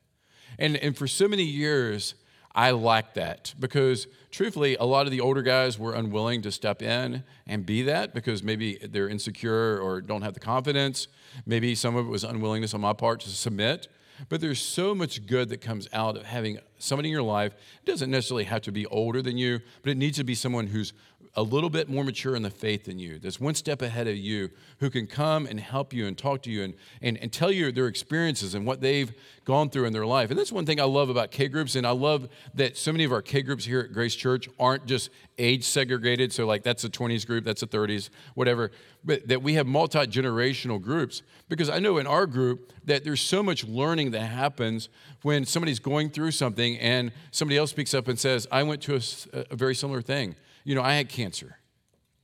And, 0.59 0.77
and 0.77 0.97
for 0.97 1.07
so 1.07 1.29
many 1.29 1.45
years, 1.45 2.15
I 2.55 2.73
lacked 2.73 3.15
that 3.15 3.55
because 3.59 4.07
truthfully, 4.31 4.77
a 4.77 4.85
lot 4.85 5.07
of 5.07 5.13
the 5.13 5.21
older 5.21 5.43
guys 5.43 5.79
were 5.79 5.95
unwilling 5.95 6.43
to 6.43 6.53
step 6.53 6.83
in 6.83 7.25
and 7.47 7.65
be 7.65 7.83
that 7.83 8.13
because 8.15 8.43
maybe 8.43 8.79
they're 8.83 9.09
insecure 9.09 9.79
or 9.79 10.03
don't 10.03 10.23
have 10.23 10.35
the 10.35 10.41
confidence. 10.41 11.09
Maybe 11.47 11.75
some 11.75 11.97
of 11.97 12.07
it 12.07 12.11
was 12.11 12.25
unwillingness 12.25 12.75
on 12.75 12.83
my 12.83 12.93
part 12.93 13.21
to 13.21 13.31
submit. 13.31 13.89
But 14.29 14.41
there's 14.41 14.61
so 14.61 14.95
much 14.95 15.27
good 15.27 15.49
that 15.49 15.61
comes 15.63 15.89
out 15.93 16.17
of 16.17 16.25
having 16.25 16.59
somebody 16.79 17.09
in 17.09 17.13
your 17.13 17.23
life. 17.23 17.55
It 17.85 17.91
doesn't 17.91 18.11
necessarily 18.11 18.45
have 18.45 18.61
to 18.63 18.73
be 18.73 18.87
older 18.87 19.23
than 19.23 19.39
you, 19.39 19.61
but 19.83 19.91
it 19.91 19.97
needs 19.97 20.19
to 20.19 20.25
be 20.25 20.35
someone 20.35 20.67
who's 20.69 20.93
a 21.35 21.43
little 21.43 21.71
bit 21.71 21.89
more 21.89 22.05
mature 22.05 22.37
in 22.37 22.43
the 22.43 22.51
faith 22.51 22.85
than 22.85 22.99
you, 22.99 23.19
that's 23.19 23.41
one 23.41 23.55
step 23.55 23.81
ahead 23.81 24.07
of 24.07 24.17
you, 24.17 24.51
who 24.81 24.91
can 24.91 25.07
come 25.07 25.47
and 25.47 25.59
help 25.59 25.95
you 25.95 26.07
and 26.07 26.19
talk 26.19 26.43
to 26.43 26.51
you 26.51 26.63
and, 26.63 26.75
and, 27.01 27.17
and 27.19 27.33
tell 27.33 27.51
you 27.51 27.73
their 27.73 27.87
experiences 27.87 28.55
and 28.55 28.67
what 28.67 28.83
they've 28.83 29.13
gone 29.47 29.71
through 29.71 29.87
in 29.87 29.95
their 29.95 30.05
life. 30.05 30.29
And 30.29 30.39
that's 30.39 30.53
one 30.53 30.67
thing 30.67 30.79
I 30.79 30.85
love 30.85 31.09
about 31.09 31.31
K 31.31 31.49
groups. 31.49 31.75
And 31.75 31.87
I 31.87 31.93
love 31.93 32.29
that 32.55 32.77
so 32.77 32.93
many 32.93 33.05
of 33.05 33.13
our 33.13 33.23
K 33.23 33.41
groups 33.41 33.65
here 33.65 33.81
at 33.81 33.95
Grace 33.95 34.15
Church 34.15 34.47
aren't 34.61 34.85
just 34.85 35.09
age 35.39 35.65
segregated. 35.65 36.35
So, 36.35 36.45
like, 36.45 36.63
that's 36.65 36.85
a 36.85 36.91
20s 36.91 37.27
group, 37.27 37.45
that's 37.45 37.63
a 37.63 37.67
30s, 37.67 38.11
whatever. 38.35 38.71
But 39.03 39.27
that 39.29 39.43
we 39.43 39.55
have 39.55 39.67
multi 39.67 40.01
generational 40.01 40.81
groups. 40.81 41.23
Because 41.49 41.71
I 41.71 41.79
know 41.79 41.97
in 41.97 42.07
our 42.07 42.27
group 42.27 42.73
that 42.85 43.05
there's 43.05 43.23
so 43.23 43.43
much 43.43 43.65
learning 43.65 44.11
that 44.11 44.21
happens 44.21 44.91
when 45.23 45.47
somebody's 45.47 45.79
going 45.79 46.11
through 46.11 46.33
something 46.33 46.77
and 46.79 47.11
somebody 47.31 47.57
else 47.57 47.71
speaks 47.71 47.95
up 47.95 48.09
and 48.09 48.19
says, 48.19 48.47
I 48.53 48.63
went 48.65 48.83
to 48.83 48.97
a, 48.97 49.45
a 49.51 49.57
very 49.57 49.75
similar 49.75 50.03
thing 50.03 50.37
you 50.65 50.75
know, 50.75 50.83
I 50.83 50.95
had 50.95 51.09
cancer, 51.09 51.59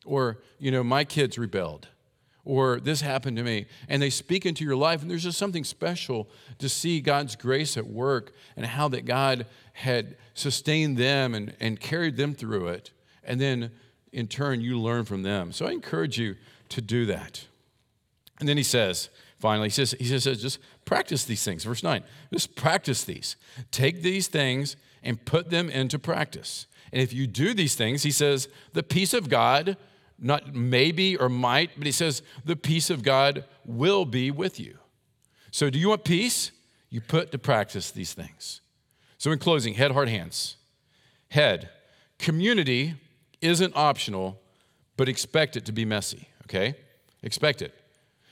or, 0.04 0.38
you 0.58 0.70
know, 0.70 0.82
my 0.82 1.04
kids 1.04 1.38
rebelled, 1.38 1.88
or 2.44 2.80
this 2.80 3.02
happened 3.02 3.36
to 3.36 3.42
me. 3.42 3.66
And 3.88 4.00
they 4.00 4.10
speak 4.10 4.46
into 4.46 4.64
your 4.64 4.76
life, 4.76 5.02
and 5.02 5.10
there's 5.10 5.24
just 5.24 5.38
something 5.38 5.64
special 5.64 6.28
to 6.58 6.68
see 6.68 7.00
God's 7.00 7.36
grace 7.36 7.76
at 7.76 7.86
work 7.86 8.32
and 8.56 8.64
how 8.64 8.88
that 8.88 9.04
God 9.04 9.46
had 9.74 10.16
sustained 10.34 10.96
them 10.96 11.34
and, 11.34 11.54
and 11.60 11.78
carried 11.78 12.16
them 12.16 12.34
through 12.34 12.68
it. 12.68 12.90
And 13.22 13.40
then 13.40 13.70
in 14.12 14.26
turn, 14.26 14.60
you 14.60 14.80
learn 14.80 15.04
from 15.04 15.22
them. 15.22 15.52
So 15.52 15.66
I 15.66 15.72
encourage 15.72 16.18
you 16.18 16.36
to 16.70 16.80
do 16.80 17.06
that. 17.06 17.44
And 18.40 18.48
then 18.48 18.56
he 18.56 18.62
says, 18.62 19.10
finally, 19.38 19.68
he 19.68 19.72
says, 19.72 19.94
he 19.98 20.18
says, 20.18 20.40
just 20.40 20.58
practice 20.84 21.24
these 21.24 21.44
things. 21.44 21.64
Verse 21.64 21.82
9, 21.82 22.02
just 22.32 22.56
practice 22.56 23.04
these. 23.04 23.36
Take 23.70 24.02
these 24.02 24.28
things 24.28 24.76
and 25.02 25.22
put 25.24 25.50
them 25.50 25.68
into 25.68 25.98
practice. 25.98 26.66
And 26.92 27.02
if 27.02 27.12
you 27.12 27.26
do 27.26 27.54
these 27.54 27.74
things, 27.74 28.02
he 28.02 28.10
says, 28.10 28.48
the 28.72 28.82
peace 28.82 29.14
of 29.14 29.28
God, 29.28 29.76
not 30.18 30.54
maybe 30.54 31.16
or 31.16 31.28
might, 31.28 31.70
but 31.76 31.86
he 31.86 31.92
says, 31.92 32.22
the 32.44 32.56
peace 32.56 32.90
of 32.90 33.02
God 33.02 33.44
will 33.64 34.04
be 34.04 34.30
with 34.30 34.58
you. 34.58 34.78
So, 35.50 35.70
do 35.70 35.78
you 35.78 35.88
want 35.90 36.04
peace? 36.04 36.50
You 36.90 37.00
put 37.00 37.32
to 37.32 37.38
practice 37.38 37.90
these 37.90 38.12
things. 38.12 38.60
So, 39.16 39.30
in 39.30 39.38
closing, 39.38 39.74
head, 39.74 39.92
heart, 39.92 40.08
hands. 40.08 40.56
Head, 41.30 41.70
community 42.18 42.94
isn't 43.40 43.74
optional, 43.76 44.40
but 44.96 45.08
expect 45.08 45.56
it 45.56 45.64
to 45.66 45.72
be 45.72 45.84
messy, 45.84 46.28
okay? 46.44 46.74
Expect 47.22 47.62
it. 47.62 47.74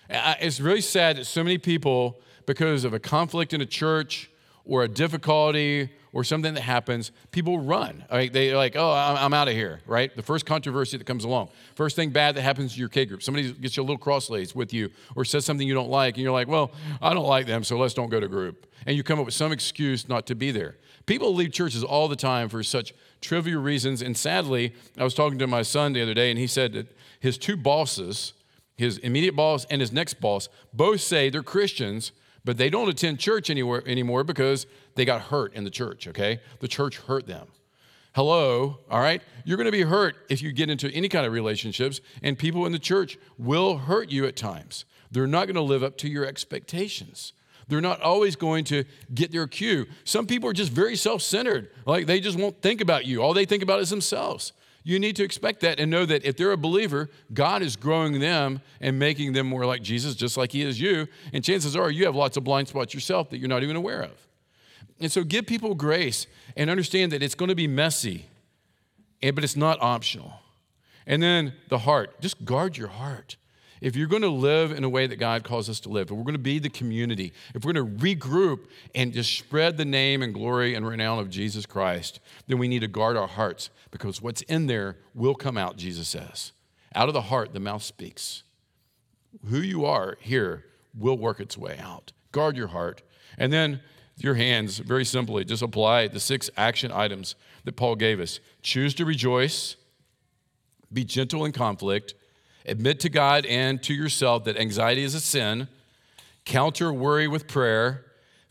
It's 0.08 0.60
really 0.60 0.80
sad 0.80 1.16
that 1.16 1.26
so 1.26 1.44
many 1.44 1.58
people, 1.58 2.20
because 2.46 2.84
of 2.84 2.94
a 2.94 2.98
conflict 2.98 3.52
in 3.52 3.60
a 3.60 3.66
church 3.66 4.30
or 4.64 4.82
a 4.82 4.88
difficulty 4.88 5.90
or 6.16 6.24
something 6.24 6.54
that 6.54 6.62
happens, 6.62 7.12
people 7.30 7.58
run. 7.58 8.02
Right? 8.10 8.32
They're 8.32 8.56
like, 8.56 8.74
oh, 8.74 8.90
I'm, 8.90 9.34
out 9.34 9.48
of 9.48 9.54
here, 9.54 9.82
right? 9.86 10.16
The 10.16 10.22
first 10.22 10.46
controversy 10.46 10.96
that 10.96 11.04
comes 11.04 11.24
along. 11.24 11.50
First 11.74 11.94
thing 11.94 12.08
bad 12.08 12.36
that 12.36 12.40
happens 12.40 12.72
to 12.72 12.80
your 12.80 12.88
K 12.88 13.04
group. 13.04 13.22
Somebody 13.22 13.52
gets 13.52 13.76
you 13.76 13.82
a 13.82 13.84
little 13.84 13.98
crossways 13.98 14.54
with 14.54 14.72
you 14.72 14.90
or 15.14 15.26
says 15.26 15.44
something 15.44 15.68
you 15.68 15.74
don't 15.74 15.90
like, 15.90 16.14
and 16.14 16.22
you're 16.22 16.32
like, 16.32 16.48
well, 16.48 16.70
I 17.02 17.12
don't 17.12 17.26
like 17.26 17.46
them, 17.46 17.64
so 17.64 17.76
let's 17.76 17.92
don't 17.92 18.08
go 18.08 18.18
to 18.18 18.28
group. 18.28 18.66
And 18.86 18.96
you 18.96 19.02
come 19.02 19.18
up 19.18 19.26
with 19.26 19.34
some 19.34 19.52
excuse 19.52 20.08
not 20.08 20.26
to 20.28 20.34
be 20.34 20.50
there. 20.50 20.76
People 21.04 21.34
leave 21.34 21.52
churches 21.52 21.84
all 21.84 22.08
the 22.08 22.16
time 22.16 22.48
for 22.48 22.62
such 22.62 22.94
trivial 23.20 23.60
reasons. 23.60 24.00
And 24.00 24.16
sadly, 24.16 24.72
I 24.96 25.04
was 25.04 25.12
talking 25.12 25.38
to 25.40 25.46
my 25.46 25.60
son 25.60 25.92
the 25.92 26.00
other 26.00 26.14
day, 26.14 26.30
and 26.30 26.38
he 26.38 26.46
said 26.46 26.72
that 26.72 26.96
his 27.20 27.36
two 27.36 27.58
bosses, 27.58 28.32
his 28.78 28.96
immediate 28.98 29.36
boss 29.36 29.66
and 29.68 29.82
his 29.82 29.92
next 29.92 30.14
boss, 30.14 30.48
both 30.72 31.02
say 31.02 31.28
they're 31.28 31.42
Christians 31.42 32.12
but 32.46 32.56
they 32.56 32.70
don't 32.70 32.88
attend 32.88 33.18
church 33.18 33.50
anywhere 33.50 33.82
anymore 33.86 34.22
because 34.22 34.66
they 34.94 35.04
got 35.04 35.20
hurt 35.20 35.52
in 35.54 35.64
the 35.64 35.70
church, 35.70 36.06
okay? 36.06 36.40
The 36.60 36.68
church 36.68 36.96
hurt 36.98 37.26
them. 37.26 37.48
Hello, 38.14 38.78
all 38.88 39.00
right? 39.00 39.20
You're 39.44 39.56
going 39.56 39.66
to 39.66 39.72
be 39.72 39.82
hurt 39.82 40.14
if 40.30 40.40
you 40.40 40.52
get 40.52 40.70
into 40.70 40.88
any 40.92 41.08
kind 41.08 41.26
of 41.26 41.32
relationships, 41.32 42.00
and 42.22 42.38
people 42.38 42.64
in 42.64 42.70
the 42.70 42.78
church 42.78 43.18
will 43.36 43.76
hurt 43.78 44.10
you 44.10 44.26
at 44.26 44.36
times. 44.36 44.84
They're 45.10 45.26
not 45.26 45.46
going 45.46 45.56
to 45.56 45.60
live 45.60 45.82
up 45.82 45.98
to 45.98 46.08
your 46.08 46.24
expectations. 46.24 47.32
They're 47.66 47.80
not 47.80 48.00
always 48.00 48.36
going 48.36 48.64
to 48.66 48.84
get 49.12 49.32
their 49.32 49.48
cue. 49.48 49.86
Some 50.04 50.28
people 50.28 50.48
are 50.48 50.54
just 50.54 50.70
very 50.70 50.94
self 50.94 51.22
centered, 51.22 51.68
like 51.84 52.06
they 52.06 52.20
just 52.20 52.38
won't 52.38 52.62
think 52.62 52.80
about 52.80 53.06
you. 53.06 53.22
All 53.22 53.34
they 53.34 53.44
think 53.44 53.64
about 53.64 53.80
is 53.80 53.90
themselves 53.90 54.52
you 54.86 55.00
need 55.00 55.16
to 55.16 55.24
expect 55.24 55.62
that 55.62 55.80
and 55.80 55.90
know 55.90 56.06
that 56.06 56.24
if 56.24 56.36
they're 56.36 56.52
a 56.52 56.56
believer, 56.56 57.10
God 57.34 57.60
is 57.60 57.74
growing 57.74 58.20
them 58.20 58.60
and 58.80 58.96
making 58.96 59.32
them 59.32 59.48
more 59.48 59.66
like 59.66 59.82
Jesus, 59.82 60.14
just 60.14 60.36
like 60.36 60.52
He 60.52 60.62
is 60.62 60.80
you. 60.80 61.08
And 61.32 61.42
chances 61.42 61.74
are 61.74 61.90
you 61.90 62.04
have 62.06 62.14
lots 62.14 62.36
of 62.36 62.44
blind 62.44 62.68
spots 62.68 62.94
yourself 62.94 63.28
that 63.30 63.38
you're 63.38 63.48
not 63.48 63.64
even 63.64 63.74
aware 63.74 64.00
of. 64.02 64.12
And 65.00 65.10
so 65.10 65.24
give 65.24 65.44
people 65.44 65.74
grace 65.74 66.28
and 66.56 66.70
understand 66.70 67.10
that 67.10 67.20
it's 67.20 67.34
going 67.34 67.48
to 67.48 67.56
be 67.56 67.66
messy, 67.66 68.26
but 69.20 69.42
it's 69.42 69.56
not 69.56 69.82
optional. 69.82 70.34
And 71.04 71.20
then 71.20 71.54
the 71.68 71.78
heart, 71.78 72.20
just 72.20 72.44
guard 72.44 72.76
your 72.76 72.86
heart. 72.86 73.34
If 73.80 73.94
you're 73.94 74.06
going 74.06 74.22
to 74.22 74.28
live 74.28 74.72
in 74.72 74.84
a 74.84 74.88
way 74.88 75.06
that 75.06 75.16
God 75.16 75.44
calls 75.44 75.68
us 75.68 75.80
to 75.80 75.88
live, 75.88 76.10
if 76.10 76.16
we're 76.16 76.22
going 76.22 76.34
to 76.34 76.38
be 76.38 76.58
the 76.58 76.70
community, 76.70 77.32
if 77.54 77.64
we're 77.64 77.74
going 77.74 77.98
to 77.98 78.04
regroup 78.04 78.66
and 78.94 79.12
just 79.12 79.36
spread 79.36 79.76
the 79.76 79.84
name 79.84 80.22
and 80.22 80.32
glory 80.32 80.74
and 80.74 80.86
renown 80.86 81.18
of 81.18 81.28
Jesus 81.28 81.66
Christ, 81.66 82.20
then 82.46 82.58
we 82.58 82.68
need 82.68 82.80
to 82.80 82.88
guard 82.88 83.16
our 83.16 83.28
hearts 83.28 83.70
because 83.90 84.22
what's 84.22 84.42
in 84.42 84.66
there 84.66 84.96
will 85.14 85.34
come 85.34 85.58
out, 85.58 85.76
Jesus 85.76 86.08
says. 86.08 86.52
Out 86.94 87.08
of 87.08 87.14
the 87.14 87.22
heart, 87.22 87.52
the 87.52 87.60
mouth 87.60 87.82
speaks. 87.82 88.42
Who 89.50 89.58
you 89.58 89.84
are 89.84 90.16
here 90.20 90.64
will 90.96 91.18
work 91.18 91.40
its 91.40 91.58
way 91.58 91.78
out. 91.78 92.12
Guard 92.32 92.56
your 92.56 92.68
heart. 92.68 93.02
And 93.36 93.52
then 93.52 93.80
your 94.16 94.34
hands, 94.34 94.78
very 94.78 95.04
simply, 95.04 95.44
just 95.44 95.62
apply 95.62 96.08
the 96.08 96.20
six 96.20 96.48
action 96.56 96.90
items 96.90 97.34
that 97.64 97.76
Paul 97.76 97.96
gave 97.96 98.20
us 98.20 98.40
choose 98.62 98.94
to 98.94 99.04
rejoice, 99.04 99.76
be 100.90 101.04
gentle 101.04 101.44
in 101.44 101.52
conflict 101.52 102.14
Admit 102.66 103.00
to 103.00 103.08
God 103.08 103.46
and 103.46 103.82
to 103.84 103.94
yourself 103.94 104.44
that 104.44 104.56
anxiety 104.56 105.02
is 105.02 105.14
a 105.14 105.20
sin. 105.20 105.68
Counter 106.44 106.92
worry 106.92 107.28
with 107.28 107.46
prayer. 107.46 108.04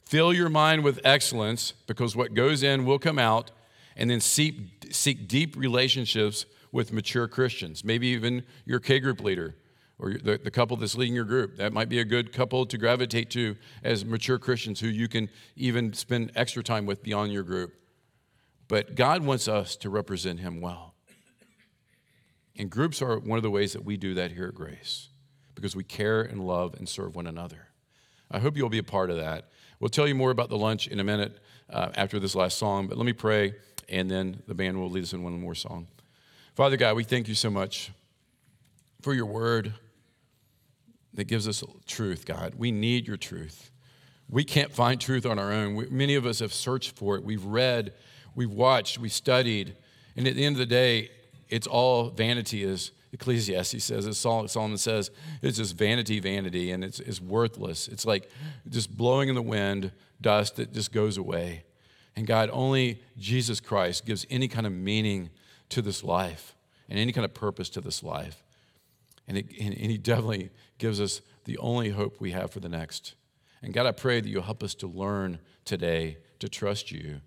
Fill 0.05 0.34
your 0.34 0.49
mind 0.49 0.84
with 0.84 0.99
excellence 1.03 1.74
because 1.88 2.16
what 2.16 2.34
goes 2.34 2.63
in 2.63 2.86
will 2.86 2.99
come 2.99 3.20
out. 3.20 3.51
And 3.97 4.09
then 4.09 4.20
seek, 4.20 4.88
seek 4.91 5.28
deep 5.28 5.55
relationships 5.55 6.45
with 6.72 6.91
mature 6.91 7.28
Christians, 7.28 7.84
maybe 7.84 8.07
even 8.07 8.43
your 8.66 8.80
K 8.80 8.99
group 8.99 9.22
leader 9.22 9.55
or 9.97 10.13
the, 10.13 10.38
the 10.38 10.51
couple 10.51 10.76
that's 10.78 10.95
leading 10.95 11.16
your 11.16 11.26
group. 11.26 11.57
That 11.57 11.74
might 11.74 11.89
be 11.89 11.99
a 11.99 12.05
good 12.05 12.34
couple 12.34 12.66
to 12.66 12.78
gravitate 12.78 13.30
to 13.32 13.55
as 13.84 14.03
mature 14.03 14.38
Christians 14.38 14.80
who 14.80 14.88
you 14.88 15.07
can 15.07 15.30
even 15.55 15.93
spend 15.93 16.32
extra 16.36 16.63
time 16.63 16.86
with 16.86 17.01
beyond 17.03 17.32
your 17.32 17.43
group. 17.43 17.74
But 18.68 18.95
God 18.95 19.24
wants 19.24 19.47
us 19.47 19.76
to 19.78 19.89
represent 19.89 20.39
Him 20.39 20.59
well. 20.59 20.94
And 22.57 22.69
groups 22.69 23.01
are 23.01 23.19
one 23.19 23.37
of 23.37 23.43
the 23.43 23.51
ways 23.51 23.73
that 23.73 23.83
we 23.83 23.97
do 23.97 24.13
that 24.13 24.31
here 24.31 24.47
at 24.47 24.55
Grace 24.55 25.09
because 25.55 25.75
we 25.75 25.83
care 25.83 26.21
and 26.21 26.45
love 26.45 26.75
and 26.75 26.87
serve 26.87 27.15
one 27.15 27.27
another. 27.27 27.67
I 28.31 28.39
hope 28.39 28.57
you'll 28.57 28.69
be 28.69 28.77
a 28.77 28.83
part 28.83 29.09
of 29.09 29.17
that. 29.17 29.49
We'll 29.79 29.89
tell 29.89 30.07
you 30.07 30.15
more 30.15 30.31
about 30.31 30.49
the 30.49 30.57
lunch 30.57 30.87
in 30.87 30.99
a 30.99 31.03
minute 31.03 31.39
uh, 31.69 31.89
after 31.95 32.19
this 32.19 32.35
last 32.35 32.57
song, 32.57 32.87
but 32.87 32.97
let 32.97 33.05
me 33.05 33.13
pray, 33.13 33.55
and 33.89 34.09
then 34.09 34.41
the 34.47 34.55
band 34.55 34.79
will 34.79 34.89
lead 34.89 35.03
us 35.03 35.13
in 35.13 35.23
one 35.23 35.39
more 35.39 35.55
song. 35.55 35.87
Father 36.55 36.77
God, 36.77 36.95
we 36.95 37.03
thank 37.03 37.27
you 37.27 37.35
so 37.35 37.49
much 37.49 37.91
for 39.01 39.13
your 39.13 39.25
word 39.25 39.73
that 41.13 41.25
gives 41.25 41.47
us 41.47 41.63
truth, 41.85 42.25
God. 42.25 42.55
We 42.57 42.71
need 42.71 43.07
your 43.07 43.17
truth. 43.17 43.71
We 44.29 44.43
can't 44.43 44.71
find 44.71 44.99
truth 44.99 45.25
on 45.25 45.37
our 45.37 45.51
own. 45.51 45.75
We, 45.75 45.87
many 45.87 46.15
of 46.15 46.25
us 46.25 46.39
have 46.39 46.53
searched 46.53 46.95
for 46.95 47.15
it. 47.15 47.23
We've 47.23 47.43
read, 47.43 47.93
we've 48.33 48.51
watched, 48.51 48.97
we've 48.97 49.13
studied, 49.13 49.75
and 50.15 50.27
at 50.27 50.35
the 50.35 50.45
end 50.45 50.55
of 50.55 50.59
the 50.59 50.65
day, 50.65 51.09
it's 51.49 51.67
all 51.67 52.09
vanity, 52.09 52.63
as 52.63 52.91
Ecclesiastes 53.13 53.83
says, 53.83 54.07
as 54.07 54.17
Solomon 54.17 54.77
says, 54.77 55.11
it's 55.41 55.57
just 55.57 55.77
vanity, 55.77 56.19
vanity, 56.19 56.71
and 56.71 56.83
it's, 56.83 56.99
it's 56.99 57.21
worthless. 57.21 57.87
It's 57.87 58.05
like 58.05 58.29
just 58.69 58.95
blowing 58.95 59.29
in 59.29 59.35
the 59.35 59.41
wind, 59.41 59.91
dust 60.19 60.57
that 60.57 60.73
just 60.73 60.91
goes 60.91 61.17
away. 61.17 61.63
And 62.15 62.27
God, 62.27 62.49
only 62.51 63.01
Jesus 63.17 63.59
Christ 63.59 64.05
gives 64.05 64.25
any 64.29 64.47
kind 64.47 64.67
of 64.67 64.73
meaning 64.73 65.29
to 65.69 65.81
this 65.81 66.03
life 66.03 66.55
and 66.89 66.99
any 66.99 67.11
kind 67.11 67.25
of 67.25 67.33
purpose 67.33 67.69
to 67.69 67.81
this 67.81 68.03
life. 68.03 68.43
And, 69.27 69.37
it, 69.37 69.47
and, 69.59 69.73
and 69.73 69.91
He 69.91 69.97
definitely 69.97 70.51
gives 70.77 70.99
us 70.99 71.21
the 71.45 71.57
only 71.57 71.89
hope 71.89 72.19
we 72.19 72.31
have 72.31 72.51
for 72.51 72.59
the 72.59 72.69
next. 72.69 73.15
And 73.61 73.73
God, 73.73 73.85
I 73.85 73.91
pray 73.91 74.19
that 74.19 74.29
you'll 74.29 74.43
help 74.43 74.63
us 74.63 74.75
to 74.75 74.87
learn 74.87 75.39
today 75.63 76.17
to 76.39 76.49
trust 76.49 76.91
you, 76.91 77.21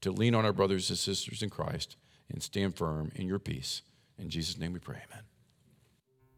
to 0.00 0.10
lean 0.10 0.34
on 0.34 0.44
our 0.44 0.52
brothers 0.52 0.90
and 0.90 0.98
sisters 0.98 1.42
in 1.42 1.50
Christ, 1.50 1.96
and 2.30 2.42
stand 2.42 2.76
firm 2.76 3.10
in 3.14 3.26
your 3.26 3.38
peace. 3.38 3.82
In 4.18 4.28
Jesus' 4.28 4.58
name 4.58 4.72
we 4.72 4.78
pray, 4.78 4.98
amen. 5.10 5.29